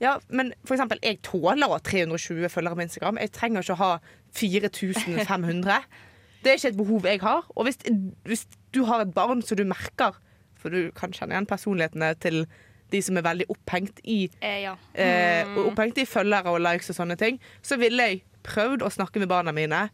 ja, 0.01 0.15
men 0.33 0.53
for 0.65 0.73
eksempel, 0.73 0.97
Jeg 1.05 1.19
tåler 1.21 1.67
å 1.67 1.75
ha 1.75 1.77
320 1.85 2.49
følgere 2.49 2.75
på 2.75 2.81
Instagram. 2.87 3.19
Jeg 3.21 3.31
trenger 3.37 3.61
ikke 3.61 3.75
å 3.75 3.81
ha 3.83 3.89
4500. 4.33 5.83
Det 6.41 6.49
er 6.49 6.57
ikke 6.57 6.71
et 6.71 6.77
behov 6.79 7.05
jeg 7.05 7.21
har. 7.21 7.45
Og 7.53 7.67
hvis, 7.67 7.77
hvis 8.25 8.47
du 8.73 8.83
har 8.87 9.03
et 9.03 9.13
barn 9.15 9.41
som 9.45 9.59
du 9.59 9.65
merker 9.67 10.17
For 10.61 10.73
du 10.73 10.91
kan 10.97 11.13
kjenne 11.15 11.35
igjen 11.35 11.49
personlighetene 11.49 12.13
til 12.21 12.45
de 12.91 12.99
som 13.03 13.17
er 13.17 13.25
veldig 13.25 13.47
opphengt 13.53 14.01
i 14.03 14.25
eh, 14.43 14.65
ja. 14.65 14.75
eh, 14.99 15.47
opphengt 15.63 16.01
i 16.01 16.07
følgere 16.09 16.51
og 16.51 16.59
likes 16.59 16.91
og 16.91 16.97
sånne 16.97 17.15
ting, 17.19 17.37
så 17.63 17.77
ville 17.79 18.07
jeg 18.09 18.23
prøvd 18.43 18.83
å 18.83 18.89
snakke 18.91 19.21
med 19.21 19.29
barna 19.31 19.53
mine. 19.55 19.85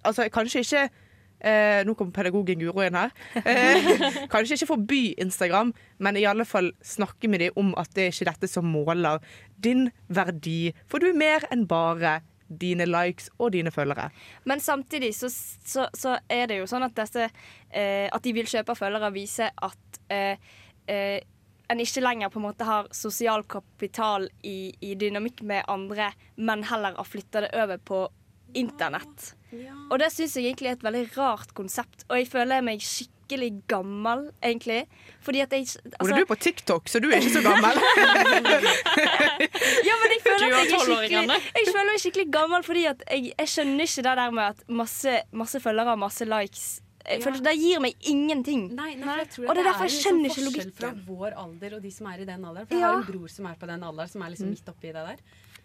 Altså, 0.00 0.24
kanskje 0.32 0.62
ikke 0.64 0.84
eh, 0.86 1.82
Nå 1.86 1.94
kommer 1.98 2.14
pedagogen 2.16 2.62
Guro 2.62 2.84
inn 2.86 2.96
her. 2.96 3.12
Eh, 3.42 3.90
kanskje 4.32 4.56
ikke 4.56 4.70
forby 4.72 5.02
Instagram, 5.22 5.74
men 6.02 6.16
i 6.16 6.24
alle 6.28 6.46
fall 6.48 6.72
snakke 6.80 7.28
med 7.28 7.44
dem 7.44 7.60
om 7.60 7.74
at 7.78 7.92
det 7.96 8.06
er 8.06 8.14
ikke 8.14 8.30
dette 8.30 8.50
som 8.50 8.68
måler 8.72 9.20
din 9.62 9.90
verdi. 10.08 10.72
For 10.88 11.02
du 11.02 11.10
er 11.10 11.18
mer 11.18 11.46
enn 11.52 11.66
bare 11.68 12.20
dine 12.48 12.86
likes 12.86 13.30
og 13.38 13.52
dine 13.56 13.72
følgere. 13.74 14.10
Men 14.44 14.60
samtidig 14.60 15.14
så, 15.16 15.30
så, 15.30 15.88
så 15.94 16.18
er 16.30 16.50
det 16.50 16.60
jo 16.60 16.68
sånn 16.70 16.86
at 16.86 16.96
disse 16.96 17.26
eh, 17.26 18.06
At 18.12 18.22
de 18.22 18.34
vil 18.36 18.48
kjøpe 18.50 18.76
følgere, 18.78 19.12
viser 19.14 19.50
at 19.66 20.00
eh, 20.12 20.38
eh, 20.90 21.18
en 21.66 21.82
ikke 21.82 22.04
lenger 22.04 22.30
på 22.30 22.38
en 22.38 22.46
måte 22.46 22.66
har 22.66 22.86
sosial 22.94 23.42
kapital 23.50 24.28
i, 24.46 24.70
i 24.80 24.94
dynamikk 24.98 25.42
med 25.42 25.66
andre, 25.68 26.12
men 26.36 26.62
heller 26.68 26.94
har 26.94 27.08
flytta 27.08 27.42
det 27.42 27.50
over 27.58 27.82
på 27.82 28.04
internett. 28.54 29.32
Og 29.90 29.98
det 29.98 30.12
syns 30.14 30.36
jeg 30.36 30.46
egentlig 30.46 30.70
er 30.70 30.78
et 30.78 30.86
veldig 30.86 31.04
rart 31.16 31.52
konsept, 31.58 32.06
og 32.06 32.20
jeg 32.20 32.30
føler 32.30 32.62
meg 32.64 32.84
skikkelig 32.84 33.15
gammel, 33.68 34.30
egentlig. 34.42 34.86
Fordi 35.20 35.40
at 35.40 35.52
jeg 35.52 35.66
Ole, 35.84 35.92
altså, 35.98 36.14
du 36.14 36.20
er 36.20 36.28
på 36.30 36.38
TikTok, 36.38 36.88
så 36.88 37.00
du 37.00 37.08
er 37.10 37.18
ikke 37.18 37.30
så 37.30 37.42
gammel. 37.42 37.74
Ja, 39.86 39.94
men 40.00 40.14
jeg 40.14 40.20
føler 40.24 40.46
at 40.46 40.52
jeg 40.52 40.72
er 40.72 40.80
skikkelig, 40.86 41.42
jeg 41.58 41.68
føler 41.72 41.90
meg 41.90 42.00
skikkelig 42.02 42.26
gammel 42.32 42.62
fordi 42.66 42.84
at 42.86 43.02
jeg, 43.10 43.32
jeg 43.38 43.48
skjønner 43.48 43.84
ikke 43.88 44.04
det 44.06 44.16
der 44.22 44.30
med 44.30 44.44
at 44.44 44.64
masse, 44.68 45.14
masse 45.32 45.60
følgere 45.60 45.96
og 45.96 45.98
masse 46.06 46.24
likes 46.28 46.66
jeg 47.06 47.22
føler, 47.22 47.38
Det 47.38 47.52
gir 47.60 47.82
meg 47.84 48.06
ingenting. 48.10 48.62
Nei, 48.74 48.94
nei, 48.98 49.20
tror 49.30 49.46
Og 49.46 49.54
det 49.54 49.62
er 49.62 49.68
derfor 49.68 49.86
jeg 49.86 49.94
skjønner 49.94 50.32
ikke 50.32 50.46
forskjell 50.48 50.72
fra 50.74 50.88
vår 51.06 51.36
alder 51.38 51.76
og 51.78 51.84
de 51.84 51.92
som 51.94 52.08
er 52.10 52.22
i 52.24 52.26
den 52.26 52.46
alderen. 52.48 52.66
For 52.66 52.74
jeg 52.74 52.82
Ja. 52.82 52.88
har 52.90 52.96
en 52.98 53.06
bror 53.06 53.28
som 53.30 53.46
er 53.46 53.54
på 53.60 53.66
den 53.70 53.84
alderen, 53.86 54.08
som 54.10 54.22
er 54.22 54.32
liksom 54.34 54.50
midt 54.50 54.68
oppi 54.72 54.90
det 54.90 55.04
der. 55.06 55.18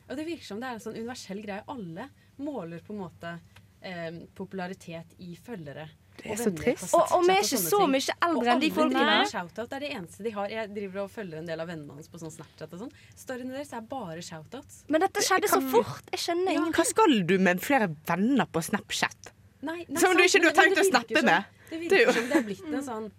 Og 0.09 0.17
det 0.17 0.25
virker 0.27 0.45
som 0.45 0.59
det 0.61 0.69
er 0.69 0.73
en 0.77 0.83
sånn 0.83 0.99
universell 0.99 1.41
greie. 1.41 1.63
Alle 1.67 2.09
måler 2.37 2.79
på 2.85 2.93
en 2.93 2.99
måte 3.01 3.39
eh, 3.81 4.11
popularitet 4.35 5.15
i 5.17 5.35
følgere. 5.35 5.87
Det 6.21 6.31
er 6.31 6.39
så 6.41 6.51
trist. 6.55 6.93
Og, 6.93 7.13
og 7.17 7.23
vi 7.25 7.33
er 7.33 7.41
ikke 7.45 7.59
så 7.61 7.79
mye 7.89 8.15
eldre 8.27 8.51
enn 8.53 8.61
de 8.61 8.69
folkene. 8.71 8.93
driver 9.05 9.29
shoutout. 9.31 9.71
Er 9.73 9.79
det 9.85 9.89
eneste 9.97 10.23
de 10.25 10.31
har. 10.35 10.47
Jeg 10.53 10.69
driver 10.75 11.03
og 11.03 11.11
følger 11.11 11.37
en 11.41 11.47
del 11.49 11.59
av 11.63 11.67
vennene 11.71 11.95
hans 11.97 12.07
på 12.11 12.21
sånn 12.21 12.33
Snapchat 12.35 12.75
og 12.77 12.83
sånn. 12.83 12.91
Storyene 13.17 13.55
deres 13.57 13.73
er 13.73 13.81
bare 13.91 14.21
shoutouts. 14.21 14.83
Men 14.87 15.01
dette 15.05 15.23
skjedde 15.25 15.49
så 15.51 15.61
fort. 15.73 16.03
Jeg 16.13 16.19
skjønner 16.25 16.51
Ja. 16.51 16.59
ingenting. 16.59 16.77
Hva 16.77 16.85
skal 16.85 17.17
du 17.31 17.37
med 17.39 17.61
flere 17.65 17.89
venner 18.07 18.45
på 18.45 18.61
Snapchat? 18.69 19.33
Nei, 19.61 19.85
nei, 19.87 19.99
Som 20.01 20.15
du 20.17 20.23
ikke 20.23 20.41
du 20.41 20.47
har 20.49 20.57
tenkt 20.57 20.77
å 20.81 20.85
snappe 20.87 21.21
med. 21.23 21.43
Det 21.71 21.77
er 21.77 21.81
virker 21.87 22.13
som 22.13 22.29
det 22.29 22.37
er 22.37 22.43
blitt 22.43 22.65
en 22.73 22.83
sånn 22.83 23.11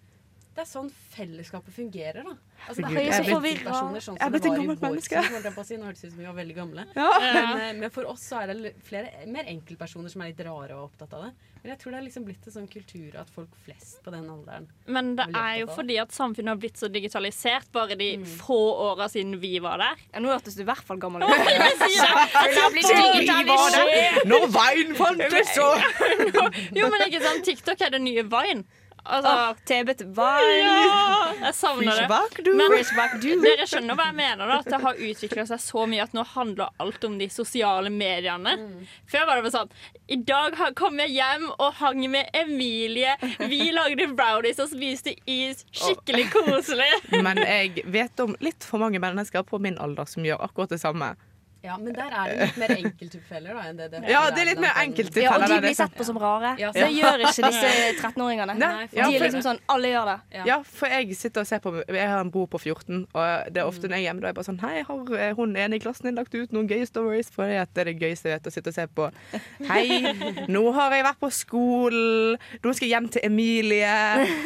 det 0.53 0.61
er 0.61 0.67
sånn 0.69 0.89
fellesskapet 1.15 1.73
fungerer, 1.73 2.25
da. 2.27 2.35
Altså, 2.67 2.83
det 2.85 2.91
er 2.93 3.07
jeg 3.07 3.25
så 3.25 3.31
forvirra. 3.33 3.71
sånn 4.05 4.17
Jeg 4.19 4.25
er 4.27 4.33
blitt 4.33 4.45
et 4.45 4.51
gammel 4.51 4.67
gammelt 4.77 4.81
menneske. 4.85 5.23
si. 5.65 5.77
Nå 5.77 5.87
hørtes 5.89 6.01
det 6.03 6.07
ut 6.07 6.13
som 6.13 6.19
vi 6.21 6.27
var 6.27 6.37
veldig 6.37 6.55
gamle. 6.55 6.85
Ja. 6.95 7.07
Men, 7.23 7.57
eh, 7.57 7.73
men 7.79 7.89
for 7.89 8.05
oss 8.11 8.27
så 8.29 8.43
er 8.43 8.53
det 8.53 8.75
flere, 8.85 9.25
mer 9.27 9.49
enkeltpersoner 9.49 10.13
som 10.13 10.21
er 10.21 10.29
litt 10.31 10.43
rare 10.45 10.77
og 10.77 10.91
opptatt 10.91 11.13
av 11.17 11.25
det. 11.25 11.33
Men 11.63 11.71
jeg 11.71 11.79
tror 11.79 11.93
det 11.93 11.97
er 12.01 12.03
liksom 12.03 12.23
blitt 12.27 12.47
en 12.49 12.53
sånn 12.57 12.67
kultur 12.67 13.13
at 13.21 13.29
folk 13.31 13.51
flest 13.63 14.01
på 14.03 14.11
den 14.11 14.25
alderen 14.27 14.65
Men 14.91 15.13
det 15.15 15.29
er 15.31 15.61
jo 15.61 15.67
fordi 15.71 15.95
at 16.01 16.11
samfunnet 16.11 16.51
har 16.51 16.59
blitt 16.59 16.75
så 16.75 16.89
digitalisert 16.91 17.69
bare 17.71 17.95
de 17.95 18.17
få 18.43 18.57
åra 18.89 19.07
siden 19.07 19.39
vi 19.39 19.53
var 19.63 19.79
der. 19.79 19.95
Ja, 20.11 20.19
nå 20.19 20.33
hørtes 20.33 20.57
du 20.59 20.61
i 20.65 20.67
hvert 20.67 20.83
fall 20.83 20.99
gammel 20.99 21.23
ut. 21.23 21.29
Når 24.27 24.47
Vine 24.51 24.95
fantes, 24.99 25.55
så 25.55 25.67
Jo, 26.75 26.89
men 26.91 27.07
ikke 27.07 27.23
sant, 27.23 27.45
TikTok 27.47 27.81
er 27.87 27.95
det 27.95 28.01
nye 28.03 28.23
Vine. 28.27 28.63
Altså, 29.03 29.31
oh, 29.51 29.57
TB 29.67 29.89
til 29.99 30.11
ja, 30.15 30.75
jeg 31.41 31.55
savner 31.57 31.97
det. 31.99 32.51
Men 32.55 32.71
dere 33.43 33.65
skjønner 33.67 33.97
hva 33.99 34.05
jeg 34.07 34.15
mener 34.15 34.47
da 34.47 34.59
At 34.61 34.69
det 34.71 34.79
har 34.79 35.01
utviklet 35.09 35.49
seg 35.49 35.59
så 35.59 35.83
mye 35.91 36.05
At 36.05 36.15
nå 36.15 36.23
handler 36.31 36.71
alt 36.79 37.03
om 37.03 37.17
de 37.19 37.27
sosiale 37.31 37.91
mediene. 37.91 38.55
Før 39.11 39.27
var 39.27 39.41
det 39.41 39.49
bare 39.49 39.55
sånn 39.57 39.73
I 40.07 40.19
dag 40.23 40.55
kom 40.79 41.01
jeg 41.03 41.17
hjem 41.17 41.49
og 41.51 41.75
hang 41.81 41.99
med 42.13 42.31
Emilie. 42.37 43.17
Vi 43.43 43.59
lagde 43.75 44.07
brownies 44.15 44.61
og 44.63 44.71
spiste 44.71 45.17
is. 45.27 45.65
Skikkelig 45.75 46.29
koselig. 46.31 46.89
Men 47.11 47.43
jeg 47.43 47.83
vet 47.91 48.23
om 48.23 48.37
litt 48.43 48.63
for 48.63 48.83
mange 48.83 49.03
mennesker 49.03 49.43
på 49.47 49.59
min 49.63 49.79
alder 49.83 50.07
som 50.09 50.23
gjør 50.23 50.43
akkurat 50.47 50.71
det 50.75 50.79
samme. 50.83 51.13
Ja, 51.63 51.77
men 51.79 51.93
der 51.95 52.11
er 52.11 52.27
det 52.27 52.37
litt 52.43 52.57
mer 52.59 52.71
enkelttilfeller 52.75 53.55
da 53.55 53.61
enn 53.69 53.77
det 53.79 53.85
det 53.93 53.99
Ja, 54.11 54.21
det 54.35 54.41
er 54.43 54.47
litt 54.49 54.59
mer 54.59 54.73
enkelttilfeller. 54.81 55.29
Ja, 55.29 55.35
og 55.39 55.47
de 55.53 55.59
blir 55.63 55.75
sett 55.77 55.93
på 55.95 56.03
som 56.03 56.17
rare. 56.19 56.49
Ja, 56.59 56.71
Det 56.75 56.89
gjør 56.91 57.21
ikke 57.23 57.45
disse 57.47 57.69
13-åringene. 58.01 58.55
Nei, 58.63 58.71
Nei, 58.73 58.87
for- 58.91 58.97
De 58.99 59.15
er 59.15 59.23
liksom 59.23 59.43
sånn 59.45 59.61
Alle 59.71 59.91
gjør 59.93 60.09
det. 60.11 60.15
Ja. 60.35 60.43
Ja, 60.49 60.57
for 60.67 60.91
jeg 60.91 61.15
sitter 61.15 61.45
og 61.45 61.47
ser 61.47 61.61
på 61.63 61.71
Jeg 61.87 62.09
har 62.11 62.19
en 62.19 62.31
bror 62.33 62.49
på 62.51 62.59
14, 62.59 63.05
og 63.13 63.53
det 63.55 63.61
er 63.63 63.69
ofte 63.69 63.87
når 63.87 63.95
jeg 63.95 64.03
er 64.03 64.07
hjemme, 64.09 64.21
da 64.21 64.27
er 64.27 64.33
jeg 64.33 64.39
bare 64.41 64.49
sånn 64.49 64.59
Hei, 64.65 64.83
har 64.89 65.13
eh, 65.23 65.31
hun 65.39 65.55
ene 65.55 65.79
i 65.79 65.83
klassen 65.85 66.09
din 66.09 66.19
lagt 66.19 66.35
ut 66.35 66.51
noen 66.51 66.67
gøye 66.67 66.85
stories? 66.89 67.31
For 67.31 67.47
det 67.47 67.61
er 67.63 67.89
det 67.91 67.95
gøyeste 68.01 68.27
jeg 68.33 68.41
vet, 68.41 68.51
å 68.51 68.55
sitte 68.57 68.73
og 68.73 68.77
se 68.77 68.87
på. 68.99 69.07
Hei, 69.71 70.13
nå 70.51 70.65
har 70.75 70.91
jeg 70.97 71.07
vært 71.07 71.21
på 71.23 71.31
skolen. 71.31 72.35
Nå 72.63 72.75
skal 72.75 72.87
jeg 72.89 72.93
hjem 72.97 73.07
til 73.15 73.23
Emilie. 73.29 73.95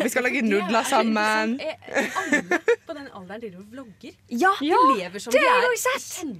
Vi 0.03 0.09
skal 0.13 0.27
lage 0.29 0.45
nudler 0.51 0.85
sammen. 0.85 1.57
Interessant. 1.57 1.97
Eh, 1.97 2.21
Alle 2.21 2.61
på 2.87 2.93
den 2.97 3.09
alderen 3.09 3.41
driver 3.41 3.59
og 3.65 3.73
vlogger. 3.73 4.13
Ja! 4.29 4.53
De 4.61 4.71
lever 5.01 5.19
som 5.25 5.33
det 5.33 5.41
de 5.41 5.49
har 5.49 5.65
er 5.65 5.73
jeg 5.73 5.81
sett. 6.05 6.37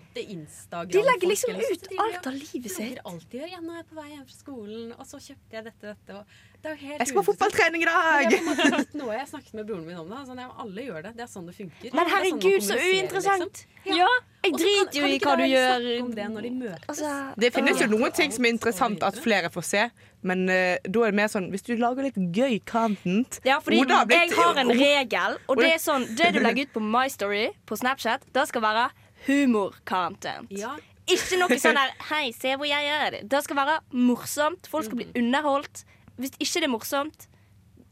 Instagram 0.68 0.92
De 0.92 1.02
legger 1.08 1.28
liksom 1.32 1.56
ut 1.56 1.88
alt 2.00 2.28
av 2.28 2.34
livet 2.34 2.72
sitt. 2.72 3.00
gjør. 3.32 3.48
Ja, 3.52 3.60
nå 3.64 3.72
er 3.72 3.78
jeg 3.82 3.88
på 3.88 3.96
vei 3.96 4.10
hjem 4.12 4.26
fra 4.28 4.36
skolen, 4.38 4.94
og 5.00 5.06
så 5.08 5.18
kjøpte 5.18 5.56
jeg 5.56 5.64
dette, 5.64 5.94
dette. 5.94 6.14
Og 6.18 6.26
det 6.64 6.72
er 6.72 6.76
helt 6.82 7.00
Jeg 7.00 7.08
skal 7.08 7.22
på 7.22 7.26
fotballtrening 7.32 7.82
i 7.82 7.86
dag! 7.86 8.34
en 8.34 9.00
noe 9.00 9.14
jeg 9.16 9.28
snakket 9.32 9.54
med 9.54 9.68
broren 9.70 9.86
min 9.88 9.98
om 10.02 10.10
det. 10.12 10.24
Sånn, 10.28 10.42
ja, 10.44 10.50
alle 10.60 10.82
gjør 10.90 11.02
det. 11.08 11.14
Det 11.16 11.24
er 11.24 11.32
sånn 11.32 11.46
det 11.48 11.56
funker. 11.56 11.94
Men 11.94 12.04
sånn 12.04 12.14
herregud, 12.16 12.66
så 12.68 12.76
uinteressant. 12.82 13.64
liksom. 13.86 13.96
Ja, 13.98 14.10
Jeg 14.44 14.54
driter 14.60 15.00
jo 15.00 15.08
i 15.08 15.20
hva 15.24 15.36
du 15.40 15.46
gjør. 15.48 15.88
det 16.16 16.28
når 16.34 16.42
de 16.42 16.52
møtes. 16.52 16.88
Altså, 16.92 17.14
Det 17.40 17.54
finnes 17.56 17.80
jo 17.82 17.88
noen 17.88 18.12
ting 18.12 18.32
som 18.36 18.46
er 18.46 18.50
interessant 18.58 19.04
at 19.04 19.16
flere 19.24 19.50
får 19.54 19.64
se, 19.64 19.86
men 20.28 20.44
uh, 20.50 20.76
da 20.84 21.04
er 21.06 21.12
det 21.14 21.16
mer 21.16 21.28
sånn 21.32 21.52
Hvis 21.54 21.62
du 21.64 21.76
lager 21.78 22.04
litt 22.04 22.16
gøy 22.36 22.58
content 22.66 23.40
Ja, 23.46 23.60
fordi 23.62 23.84
har 23.86 24.06
blitt- 24.10 24.32
jeg 24.32 24.36
har 24.36 24.58
en 24.58 24.72
regel, 24.74 25.38
og 25.48 25.58
det 25.62 25.70
er 25.76 25.78
sånn 25.80 26.08
Det 26.18 26.34
du 26.34 26.40
legger 26.42 26.66
ut 26.66 26.74
på 26.74 26.82
My 26.82 27.08
Story 27.08 27.52
på 27.70 27.78
Snapchat, 27.78 28.26
det 28.34 28.48
skal 28.50 28.62
være 28.66 28.90
humor-content. 29.26 30.52
Ja, 30.54 30.76
Ikke 31.08 31.38
noe 31.40 31.56
sånn 31.64 31.78
der 31.80 31.94
'hei, 32.10 32.34
se 32.36 32.56
hvor 32.60 32.68
jeg 32.68 32.84
gjør 32.84 33.12
det'. 33.16 33.28
Det 33.32 33.44
skal 33.46 33.56
være 33.56 33.80
morsomt. 33.96 34.68
Folk 34.68 34.86
skal 34.86 34.98
bli 35.00 35.08
underholdt. 35.16 35.86
Hvis 36.18 36.34
ikke 36.40 36.60
det 36.62 36.68
er 36.68 36.74
morsomt, 36.74 37.28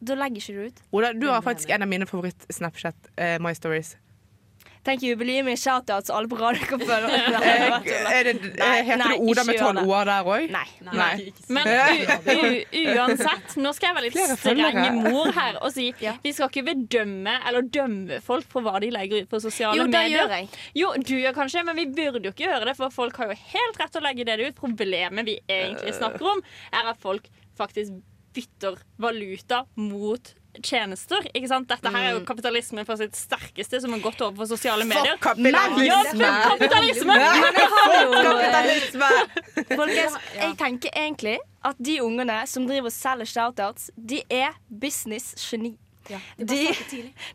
da 0.05 0.15
legger 0.19 0.41
ikke 0.41 0.53
du 0.55 0.65
ut. 0.67 0.81
Oda, 0.91 1.13
du 1.13 1.27
har 1.31 1.41
faktisk 1.41 1.69
en 1.69 1.81
av 1.85 1.87
mine 1.87 2.05
favoritt-Snapchat 2.05 3.11
eh, 3.17 3.37
My 3.39 3.53
Stories. 3.55 3.95
Tenk 4.85 5.01
gi 5.01 5.15
meg 5.17 5.57
shoutouts 5.57 6.11
alle 6.13 6.29
på 6.29 6.37
radio 6.37 6.65
kan 6.69 6.81
følge 6.85 7.09
heter 8.15 8.33
du 8.37 8.49
det 8.53 9.15
Oda 9.17 9.45
med 9.47 9.57
tolv 9.57 9.81
o-er 9.89 10.09
der 10.09 10.29
òg? 10.29 10.45
Nei. 10.53 10.65
nei, 10.85 10.95
Nei. 10.99 11.33
Men 11.55 11.69
u 11.71 12.43
u 12.79 12.83
uansett, 12.93 13.55
nå 13.61 13.73
skal 13.75 13.89
jeg 13.89 13.97
være 13.97 14.05
litt 14.09 14.35
streng 14.39 15.01
mor 15.01 15.31
her 15.35 15.59
og 15.61 15.73
si 15.73 15.87
Ja. 16.05 16.15
vi 16.21 16.33
skal 16.35 16.51
ikke 16.51 16.65
bedømme 16.69 17.33
eller 17.47 17.65
dømme 17.65 18.21
folk 18.25 18.47
på 18.51 18.61
hva 18.65 18.77
de 18.83 18.91
legger 18.93 19.25
ut 19.25 19.31
på 19.31 19.41
sosiale 19.41 19.79
Jo, 19.79 19.87
det 19.89 20.03
gjør 20.11 20.33
jeg. 20.37 20.49
Jo, 20.77 20.91
du 21.01 21.15
gjør 21.17 21.37
kanskje, 21.37 21.63
men 21.65 21.79
vi 21.79 21.87
burde 21.95 22.21
jo 22.27 22.33
ikke 22.35 22.45
gjøre 22.45 22.69
det, 22.69 22.75
for 22.77 22.93
folk 22.93 23.17
har 23.21 23.31
jo 23.31 23.37
helt 23.55 23.79
rett 23.81 23.93
til 23.95 24.03
å 24.03 24.05
legge 24.05 24.27
det 24.27 24.37
ut. 24.41 24.57
Problemet 24.59 25.27
vi 25.27 25.39
egentlig 25.49 25.95
snakker 25.97 26.29
om, 26.35 26.43
er 26.75 26.91
at 26.93 27.01
folk 27.01 27.29
faktisk 27.57 27.95
bytter 28.35 28.77
valuta 29.01 29.63
mot 29.79 30.33
tjenester. 30.63 31.27
Ikke 31.33 31.49
sant? 31.51 31.67
Dette 31.69 31.91
her 31.91 32.07
er 32.09 32.15
jo 32.17 32.23
kapitalisme 32.27 32.85
på 32.87 32.97
sitt 32.99 33.17
sterkeste, 33.17 33.81
som 33.83 33.95
har 33.95 34.03
gått 34.03 34.21
over 34.25 34.37
på 34.41 34.47
sosiale 34.49 34.87
medier. 34.87 35.17
Fuck 35.21 35.39
Ja, 35.39 36.01
kapitalisme! 36.11 36.25
fuck 36.25 36.59
kapitalisme! 36.59 37.17
Kapitalisme! 38.25 39.09
Folkens, 39.75 40.19
jeg 40.35 40.57
tenker 40.59 40.93
egentlig 40.95 41.39
at 41.65 41.79
de 41.81 41.97
ungene 42.05 42.41
som 42.49 42.67
driver 42.69 42.91
og 42.91 42.95
selger 42.95 43.31
shoutouts, 43.31 43.89
de 43.97 44.21
er 44.29 44.53
business-geni. 44.69 45.75
Ja, 46.09 46.19
de 46.37 46.45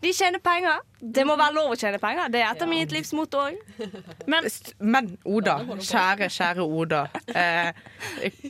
De, 0.00 0.12
tjener 0.18 0.38
penger. 0.38 0.78
Det 1.00 1.24
må 1.26 1.34
være 1.38 1.56
lov 1.56 1.72
å 1.74 1.78
tjene 1.78 1.98
penger. 1.98 2.30
Det 2.30 2.42
er 2.42 2.52
et 2.52 2.62
av 2.62 2.70
mitt 2.70 2.92
livs 2.94 3.12
motto 3.16 3.40
òg. 3.42 3.58
Men 4.30 4.46
Men 4.78 5.10
Oda, 5.26 5.56
kjære, 5.74 6.28
kjære 6.30 6.66
Oda, 6.66 7.02
eh, 7.34 7.72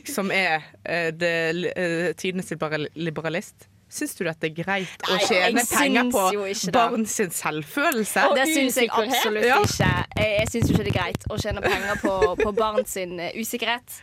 som 0.05 0.31
er 0.31 0.61
eh, 0.85 1.09
det, 1.11 1.33
eh, 1.73 2.11
tidenes 2.13 2.51
liberalist. 2.95 3.67
Syns 3.91 4.13
du 4.15 4.23
at 4.31 4.39
det 4.39 4.53
er 4.53 4.63
greit 4.63 5.09
å 5.11 5.17
tjene 5.27 5.63
penger 5.67 6.11
på 6.13 6.21
barn 6.71 7.03
sin 7.11 7.33
selvfølelse? 7.35 8.23
Og 8.29 8.37
Det 8.39 8.45
syns 8.53 8.77
jeg 8.79 8.87
absolutt 8.95 9.43
Ja. 9.49 9.57
ikke. 9.65 9.89
Jeg, 10.15 10.29
jeg 10.39 10.47
syns 10.53 10.71
ikke 10.71 10.85
det 10.87 10.93
er 10.93 10.97
greit 10.99 11.27
å 11.27 11.39
tjene 11.41 11.63
penger 11.65 11.99
på, 11.99 12.13
på 12.39 12.53
barn 12.55 12.87
sin 12.87 13.19
eh, 13.19 13.35
usikkerhet. 13.35 13.99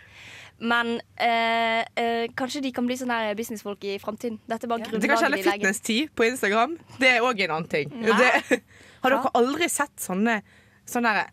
Men 0.59 0.97
eh, 1.17 1.85
eh, 1.97 2.27
kanskje 2.37 2.61
de 2.65 2.73
kan 2.75 2.87
bli 2.89 2.97
sånne 2.99 3.17
her 3.23 3.37
businessfolk 3.39 3.85
i 3.87 3.97
framtiden. 4.03 4.41
Dette 4.51 4.67
er 4.67 4.73
bare 4.75 4.85
Ja. 4.85 4.91
Det 4.93 5.09
kan 5.09 5.17
grunnlaget 5.17 5.45
kjenne 5.45 5.57
fitness-tid 5.57 6.15
på 6.19 6.27
Instagram. 6.29 6.77
Det 6.99 7.13
er 7.15 7.25
òg 7.25 7.45
en 7.47 7.55
annen 7.57 7.69
ting. 7.71 7.93
Det, 7.95 8.63
har 9.05 9.15
dere 9.15 9.31
aldri 9.39 9.69
sett 9.71 9.95
sånne 10.03 10.41
sånne 10.89 11.13
derre 11.15 11.29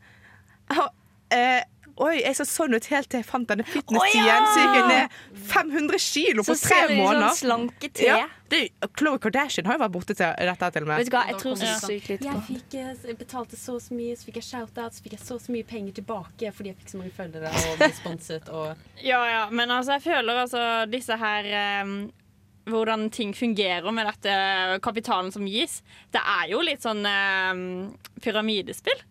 «Å, 0.76 0.88
eh, 1.34 1.64
Oi, 1.96 2.18
jeg 2.20 2.36
så 2.36 2.44
sånn 2.44 2.76
ut 2.76 2.86
helt 2.92 3.08
til 3.08 3.22
jeg 3.22 3.26
fant 3.30 3.48
denne 3.48 3.64
fitness-tiden. 3.64 4.26
Oh, 4.26 4.28
ja! 4.28 4.40
Så 4.52 4.64
gikk 4.66 4.74
jeg 4.76 4.88
ned 4.90 5.46
500 5.48 6.00
kilo 6.04 6.44
på 6.44 6.56
Så 6.58 6.66
tre 6.68 6.80
ser 6.82 6.90
de 6.92 6.98
måneder. 7.00 7.30
sånn 7.30 7.38
slanke 7.40 7.90
te. 7.96 8.10
Ja, 8.10 8.18
det, 8.52 8.60
Khloe 9.00 9.22
Kardashian 9.24 9.70
har 9.70 9.78
jo 9.78 9.84
vært 9.86 9.94
borte 9.94 10.16
til 10.20 10.50
dette 10.50 10.70
til 10.76 10.84
og 10.84 10.90
med. 10.92 11.00
Vet 11.00 11.12
du 11.14 11.16
hva, 11.16 11.22
jeg 11.30 11.40
tror 11.40 11.56
så 11.62 11.70
sykt 11.86 12.10
lite 12.12 12.28
Jeg 12.28 12.44
fikk, 12.50 12.76
eh, 12.82 12.92
jeg 13.08 13.18
betalte 13.22 13.56
så 13.62 13.78
så 13.80 13.96
mye, 13.96 14.18
så 14.20 14.28
fikk 14.28 14.42
jeg 14.42 14.48
shoutouts, 14.50 15.00
så 15.00 15.06
fikk 15.08 15.16
jeg 15.16 15.24
så 15.24 15.40
så 15.40 15.56
mye 15.56 15.70
penger 15.72 15.96
tilbake 16.02 16.52
fordi 16.58 16.74
jeg 16.74 16.80
fikk 16.84 16.92
så 16.92 17.00
mange 17.00 17.16
følgere 17.16 17.54
og 17.64 17.80
ble 17.80 17.92
sponset 18.02 18.52
og 18.52 18.86
Ja, 19.14 19.24
ja, 19.32 19.42
men 19.56 19.72
altså, 19.72 19.96
jeg 19.96 20.06
føler 20.10 20.44
altså 20.44 20.68
disse 20.92 21.16
her 21.24 21.50
um, 21.88 21.98
Hvordan 22.66 23.08
ting 23.14 23.32
fungerer 23.38 23.88
med 23.94 24.08
dette 24.10 24.80
kapitalen 24.82 25.32
som 25.32 25.46
gis. 25.48 25.80
Det 26.12 26.20
er 26.20 26.48
jo 26.50 26.64
litt 26.66 26.82
sånn 26.82 27.06
eh, 27.06 27.60
pyramidespill. 28.26 29.04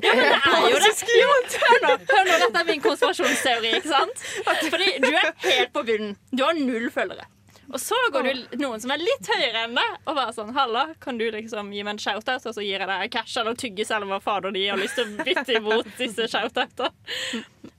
Ja, 0.00 0.12
men 0.14 0.22
det 0.22 0.36
er 0.38 0.68
jo 0.70 0.78
det. 0.80 0.92
Jo, 1.18 1.32
hør 1.64 1.80
nå, 1.84 1.90
hør 2.08 2.28
nå, 2.28 2.36
dette 2.44 2.60
er 2.62 2.68
min 2.68 2.80
konspirasjonsteori. 2.84 3.72
ikke 3.80 3.90
sant? 3.90 4.22
Fordi 4.70 4.92
du 5.02 5.10
er 5.10 5.32
helt 5.44 5.72
på 5.74 5.82
bunnen. 5.88 6.14
Du 6.30 6.44
har 6.46 6.56
null 6.56 6.86
følgere. 6.94 7.26
Og 7.70 7.78
så 7.78 7.94
går 8.10 8.26
du 8.26 8.56
noen 8.58 8.80
som 8.82 8.90
er 8.90 8.98
litt 8.98 9.28
høyere 9.30 9.60
enn 9.68 9.76
deg, 9.78 9.98
og 10.08 10.16
bare 10.16 10.32
sånn 10.34 10.48
Halla, 10.56 10.88
kan 11.02 11.18
du 11.20 11.26
liksom 11.30 11.68
gi 11.74 11.84
meg 11.86 11.92
en 11.94 12.00
shoutout, 12.02 12.46
og 12.50 12.56
så 12.56 12.64
gir 12.64 12.82
jeg 12.82 12.88
deg 12.90 13.12
cash 13.14 13.36
eller 13.38 13.54
tyggis 13.58 13.92
eller 13.94 14.10
hva 14.10 14.18
fader 14.24 14.50
de 14.56 14.64
har 14.72 14.80
lyst 14.80 14.98
til 14.98 15.06
å 15.06 15.26
bytte 15.28 15.54
imot 15.60 15.92
disse 16.00 16.26
shoutoutene. 16.32 16.90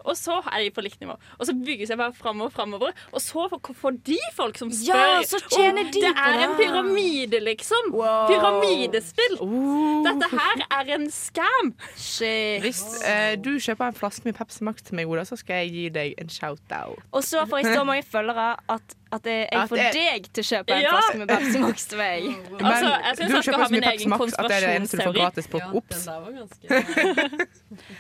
Og 0.06 0.18
så 0.18 0.40
er 0.52 0.64
de 0.66 0.72
på 0.76 0.84
likt 0.86 1.00
nivå. 1.02 1.16
Og 1.40 1.46
så 1.50 1.54
bygges 1.58 1.90
jeg 1.94 1.98
bare 2.00 2.14
framover, 2.18 2.50
framover. 2.56 2.92
Og 3.12 3.22
så 3.22 3.48
får 3.52 3.98
de 4.08 4.18
folk 4.38 4.58
som 4.58 4.72
spør. 4.74 5.02
Ja, 5.18 5.22
så 5.28 5.40
tjener 5.52 5.90
de 5.94 6.02
det 6.02 6.14
er 6.18 6.40
en 6.48 6.56
pyramide, 6.60 7.40
liksom. 7.46 7.92
Wow. 7.94 8.28
Pyramidespill. 8.32 9.38
Oh. 9.42 10.02
Dette 10.08 10.30
her 10.32 10.66
er 10.80 10.94
en 10.98 11.08
scam. 11.12 11.74
Shit. 11.96 12.62
Hvis 12.66 12.82
eh, 13.08 13.36
du 13.42 13.54
kjøper 13.62 13.92
en 13.92 13.98
flaske 13.98 14.26
med 14.28 14.34
Pepsi 14.40 14.64
Max 14.68 14.82
til 14.88 14.96
meg, 15.00 15.10
Oda, 15.12 15.24
så 15.28 15.36
skal 15.40 15.64
jeg 15.66 15.72
gi 15.76 15.86
deg 15.94 16.16
en 16.22 16.30
shout-out. 16.32 17.00
Og 17.12 17.24
så 17.28 17.46
får 17.50 17.58
jeg 17.64 17.76
så 17.78 17.84
mange 17.88 18.04
følgere 18.04 18.50
at, 18.70 18.96
at 19.12 19.26
jeg, 19.26 19.48
jeg 19.52 19.62
At 19.62 19.70
får 19.70 19.78
jeg... 19.82 19.94
deg 19.98 20.30
til 20.34 20.42
å 20.44 20.48
kjøpe 20.52 20.76
en 20.78 20.82
Ja. 20.82 20.92
flaske 20.98 21.18
med 21.22 21.28
Pepsi 21.36 21.60
Max 21.66 21.86
til 21.92 21.98
meg. 22.02 22.22
Men 22.52 22.66
Altså, 22.72 22.90
jeg 22.92 23.18
syns 23.18 23.30
du 23.30 23.36
jeg 23.36 23.44
skal 23.50 23.60
ha 23.62 23.68
min 23.72 23.84
egen 23.92 24.12
konspirasjonsteori. 24.18 24.46
at 24.46 24.50
det 24.50 24.56
er 24.56 24.68
det 24.68 24.76
eneste 24.80 24.98
du 24.98 25.04
får 25.04 25.16
gratis 25.20 25.48
på 25.52 25.58
Ja, 25.62 25.68
Ops. 25.82 26.00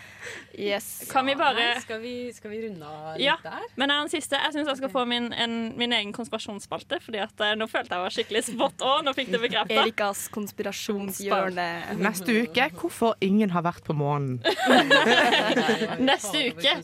Yes. 0.57 0.88
Kan 1.12 1.25
vi 1.25 1.36
bare 1.39 1.55
Nei, 1.57 1.79
skal, 1.84 1.99
vi, 2.03 2.13
skal 2.36 2.51
vi 2.51 2.60
runde 2.67 2.86
av 2.88 3.15
litt 3.17 3.25
Ja. 3.25 3.36
der? 3.43 3.63
Men 3.79 3.91
er 3.91 4.01
den 4.03 4.12
siste. 4.13 4.38
Jeg 4.38 4.53
syns 4.55 4.67
jeg 4.71 4.77
skal 4.81 4.91
få 4.93 5.05
min, 5.10 5.29
en, 5.34 5.55
min 5.79 5.93
egen 5.97 6.12
konspirasjonsspalte. 6.15 6.99
Fordi 7.03 7.21
at 7.23 7.43
eh, 7.45 7.53
nå 7.60 7.67
følte 7.71 7.95
jeg 7.97 8.05
var 8.05 8.15
skikkelig 8.15 8.43
spot 8.49 8.86
on 8.86 9.07
og 9.12 9.15
fikk 9.17 9.31
det 9.34 9.41
bekrefta. 9.45 9.79
Erikas 9.81 10.25
konspirasjonshjørne. 10.36 11.67
Neste 12.01 12.38
uke 12.45 12.69
hvorfor 12.77 13.15
ingen 13.25 13.49
har 13.55 13.65
vært 13.65 13.84
på 13.88 13.95
månen. 13.97 14.39
Neste 16.12 16.45
uke. 16.51 16.75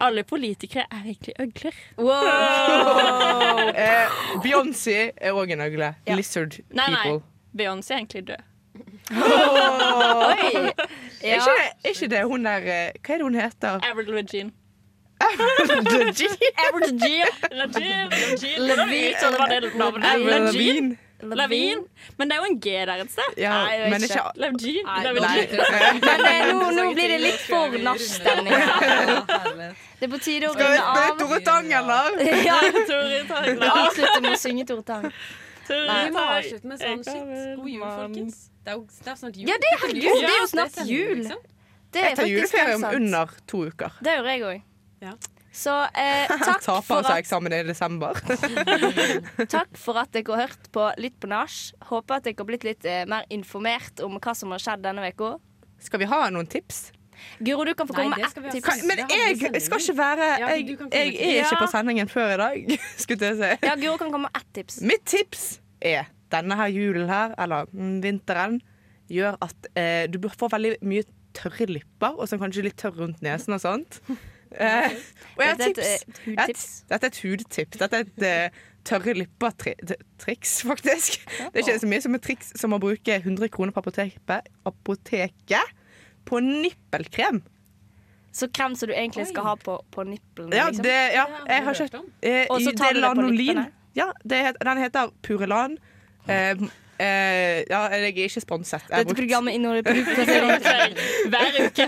Alle 0.00 0.24
politikere 0.28 0.86
er 0.90 1.04
egentlig 1.12 1.34
øgler. 1.40 1.80
Wow! 1.98 3.70
Eh, 3.80 4.10
Beyoncé 4.42 4.96
er 5.16 5.36
òg 5.36 5.52
en 5.54 5.60
øgle. 5.64 5.92
Ja. 6.06 6.16
Lizard 6.18 6.56
Nei, 6.74 6.88
nei. 6.92 7.12
Beyoncé 7.56 7.94
er 7.94 8.00
egentlig 8.02 8.22
død. 8.28 8.42
Oi! 9.10 10.72
Er, 11.20 11.34
ikke 11.34 11.52
det, 11.58 11.68
er 11.84 11.92
ikke 11.92 12.08
det 12.14 12.22
hun 12.24 12.44
der 12.46 12.56
eh, 12.64 12.90
Hva 13.04 13.14
er 13.14 13.18
det 13.20 13.26
hun 13.26 13.34
heter? 13.36 13.84
Avril 13.90 14.10
Regine. 14.16 14.50
Avril 15.20 16.88
Regine. 20.48 20.96
Lavigne. 21.22 21.84
Men 22.16 22.30
det 22.30 22.36
er 22.36 22.40
jo 22.40 22.44
en 22.48 22.60
G 22.60 22.66
der 22.70 23.02
et 23.02 23.10
sted. 23.12 23.34
Ja, 23.36 23.50
Nei, 23.50 23.72
jeg 23.74 23.92
vet 23.92 24.02
ikke. 24.02 24.22
Lavigne. 24.36 24.80
Men 26.08 26.26
eh, 26.30 26.52
nå, 26.52 26.70
nå 26.76 26.86
blir 26.94 27.12
det 27.12 27.18
litt 27.20 27.42
for 27.44 27.76
nachstemning. 27.84 28.54
Det 30.00 30.08
er 30.08 30.12
på 30.14 30.20
tide 30.24 30.48
å 30.48 30.54
Skal 30.54 30.72
vi 30.72 30.78
runde 30.80 31.02
spille. 31.02 31.18
Tore 31.20 31.40
Tang, 31.44 31.68
eller? 31.80 32.16
Ja, 32.46 32.56
Tore 32.88 33.20
Tang. 33.28 33.64
Avslutte 33.68 34.20
med 34.24 34.32
å 34.32 34.40
synge 34.40 34.64
Tore 34.70 34.86
Tang. 34.86 35.10
Vi 35.68 36.08
må 36.14 36.24
avslutte 36.38 36.72
med 36.72 36.80
sånn 36.80 37.04
shit. 37.04 37.20
God 37.60 37.68
jul, 37.68 37.84
folkens. 37.84 38.40
Det 38.70 38.76
er 38.76 39.04
det 39.04 39.12
er 39.12 39.18
snart 39.18 39.36
jul. 39.40 39.50
Ja, 39.50 39.58
det 39.60 39.72
er, 39.74 39.84
det 39.94 40.30
er 40.30 40.38
jo 40.38 40.46
snart 40.50 40.78
er 40.78 40.88
jul. 40.88 41.16
liksom. 41.24 41.44
Det 41.90 42.00
er 42.00 42.08
Jeg 42.12 42.18
tar 42.20 42.30
juleferie 42.30 42.74
om 42.78 42.84
under 42.94 43.36
to 43.50 43.64
uker. 43.66 43.96
Det 44.04 44.14
gjør 44.14 44.28
jeg 44.30 44.42
òg. 44.46 44.66
Ja. 45.02 45.14
Så 45.50 45.72
eh, 45.98 46.30
takk, 46.46 46.62
Taper 46.62 46.84
for 46.86 47.00
altså 47.00 47.16
at, 47.16 47.24
eksamen 47.24 47.56
i 47.56 47.60
desember. 47.66 48.20
takk 49.56 49.74
for 49.80 49.98
at 49.98 50.12
dere 50.14 50.36
har 50.36 50.46
hørt 50.46 50.70
på 50.70 50.86
Litt 51.02 51.18
på 51.18 51.30
nach. 51.32 51.56
Håper 51.90 52.20
at 52.20 52.28
dere 52.28 52.38
har 52.38 52.48
blitt 52.52 52.66
litt 52.68 52.86
eh, 52.86 53.02
mer 53.10 53.26
informert 53.34 54.02
om 54.06 54.20
hva 54.22 54.36
som 54.38 54.54
har 54.54 54.62
skjedd 54.62 54.86
denne 54.86 55.10
uka. 55.10 55.34
Skal 55.82 56.04
vi 56.04 56.10
ha 56.10 56.22
noen 56.30 56.46
tips? 56.50 56.90
Guro, 57.42 57.64
du 57.66 57.74
kan 57.74 57.88
få 57.88 57.96
komme 57.98 58.16
med 58.16 58.24
ett 58.24 58.38
tips. 58.54 58.64
Kan, 58.64 58.86
men 58.88 59.02
jeg 59.10 59.60
skal 59.60 59.82
ikke 59.82 59.96
være 59.98 60.28
Jeg, 60.40 60.78
jeg 60.78 61.34
er 61.34 61.42
ikke 61.42 61.58
på 61.60 61.68
sendingen 61.72 62.08
før 62.08 62.32
i 62.32 62.38
dag, 62.40 62.70
skulle 63.02 63.32
jeg 63.32 63.40
si. 63.40 63.50
Ja, 63.66 63.74
Guro 63.80 63.98
kan 64.00 64.14
komme 64.14 64.30
med 64.30 64.40
ett 64.40 64.48
tips. 64.60 64.80
Mitt 64.86 65.04
tips 65.08 65.50
er 65.82 66.08
denne 66.32 66.56
her 66.58 66.70
julen 66.72 67.08
her, 67.10 67.34
eller 67.38 67.66
mm, 67.72 67.96
vinteren, 68.04 68.60
gjør 69.10 69.36
at 69.42 69.70
eh, 69.74 70.04
du 70.10 70.20
får 70.28 70.52
veldig 70.54 70.76
mye 70.86 71.06
tørre 71.34 71.66
lipper, 71.70 72.14
og 72.18 72.28
så 72.30 72.38
kanskje 72.38 72.62
litt 72.68 72.78
tørr 72.78 72.96
rundt 73.04 73.22
nesen 73.26 73.56
og 73.58 73.62
sånt. 73.64 74.00
Eh, 74.50 74.90
og 75.36 75.42
jeg 75.44 75.50
har 75.52 75.58
tips. 75.60 75.78
et, 75.78 76.16
hudtips. 76.24 76.62
et- 76.82 76.88
Dette 76.90 77.06
er 77.06 77.12
et 77.12 77.18
hudtips. 77.22 77.76
Dette 77.78 77.98
er 78.00 78.00
et 78.08 78.24
eh, 78.26 78.56
tørre 78.82 79.12
lipper-triks, 79.14 80.54
faktisk. 80.66 81.20
Det 81.38 81.60
er 81.60 81.68
ikke 81.68 81.76
så 81.84 81.90
mye 81.92 82.02
som 82.02 82.16
et 82.18 82.24
triks 82.24 82.48
som 82.58 82.74
å 82.74 82.80
bruke 82.82 83.14
100 83.20 83.46
kroner 83.54 83.70
på 83.76 83.78
apoteket, 83.84 84.48
apoteket 84.66 85.70
på 86.26 86.40
nippelkrem. 86.42 87.38
Så 88.34 88.48
krem 88.50 88.74
som 88.74 88.90
du 88.90 88.94
egentlig 88.94 89.28
skal 89.30 89.42
Oi. 89.42 89.48
ha 89.52 89.54
på, 89.58 89.76
på 89.94 90.04
nippelen? 90.06 90.50
Ja, 90.54 90.66
liksom. 90.66 90.82
det, 90.86 90.98
ja, 91.14 91.24
jeg 91.50 91.64
har 91.68 91.78
kjøpt 91.80 91.96
eh, 92.22 92.44
Og 92.50 92.60
så 92.62 92.74
tar 92.78 92.94
du 92.94 93.00
det 93.00 93.06
på 93.06 93.22
lanolin. 93.22 93.62
Ja, 93.98 94.10
det 94.22 94.42
den 94.60 94.82
heter 94.82 95.10
Purelan. 95.22 95.78
Eh, 96.28 96.50
eh, 97.00 97.64
ja, 97.70 97.80
jeg 97.90 98.02
er 98.02 98.06
ikke 98.28 98.40
sponset. 98.44 98.82
Jeg 98.88 98.96
har 98.96 99.04
Dette 99.04 99.14
brukt- 99.14 99.20
programmet 99.22 99.54
inneholder 99.54 99.82
produktplassering. 99.82 100.98
Hver 101.32 101.60
uke. 101.66 101.86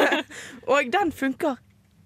Og 0.76 0.92
den 0.92 1.12
funker 1.12 1.56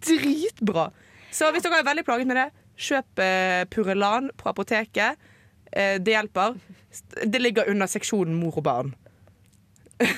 dritbra. 0.07 0.89
Så 1.31 1.51
hvis 1.53 1.63
dere 1.67 1.81
er 1.83 1.87
veldig 1.91 2.05
plaget 2.07 2.27
med 2.31 2.37
det, 2.41 2.49
kjøp 2.81 3.19
eh, 3.23 3.65
Purelan 3.71 4.31
på 4.41 4.49
apoteket. 4.51 5.17
Eh, 5.73 5.99
det 5.99 6.15
hjelper. 6.17 6.57
Det 7.27 7.41
ligger 7.43 7.69
under 7.71 7.87
seksjonen 7.87 8.35
mor 8.41 8.57
og 8.59 8.65
barn. 8.67 8.95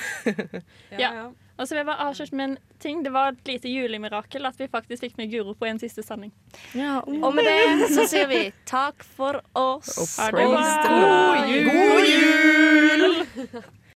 Ja, 0.91 1.09
Ja. 1.13 1.25
Og 1.57 1.67
så 1.67 1.75
vil 1.75 1.83
jeg 1.83 1.85
bare 1.85 2.07
avslutte 2.07 2.35
med 2.35 2.49
en 2.49 2.57
ting. 2.81 3.03
Det 3.05 3.11
var 3.13 3.33
et 3.33 3.47
lite 3.47 3.69
julemirakel 3.69 4.45
at 4.49 4.57
vi 4.57 4.67
faktisk 4.71 5.05
fikk 5.05 5.19
med 5.19 5.29
Guro 5.31 5.53
på 5.53 5.67
en 5.69 5.79
siste 5.81 6.01
sending. 6.05 6.31
Ja. 6.73 6.97
Og 7.05 7.29
med 7.35 7.45
det 7.45 7.91
så 7.93 8.07
sier 8.09 8.27
vi 8.31 8.41
takk 8.69 9.05
for 9.05 9.43
oss. 9.53 9.93
Og 10.17 10.33
god 10.33 11.45
jul! 11.51 11.69
God 11.69 12.03
jul! 12.09 13.63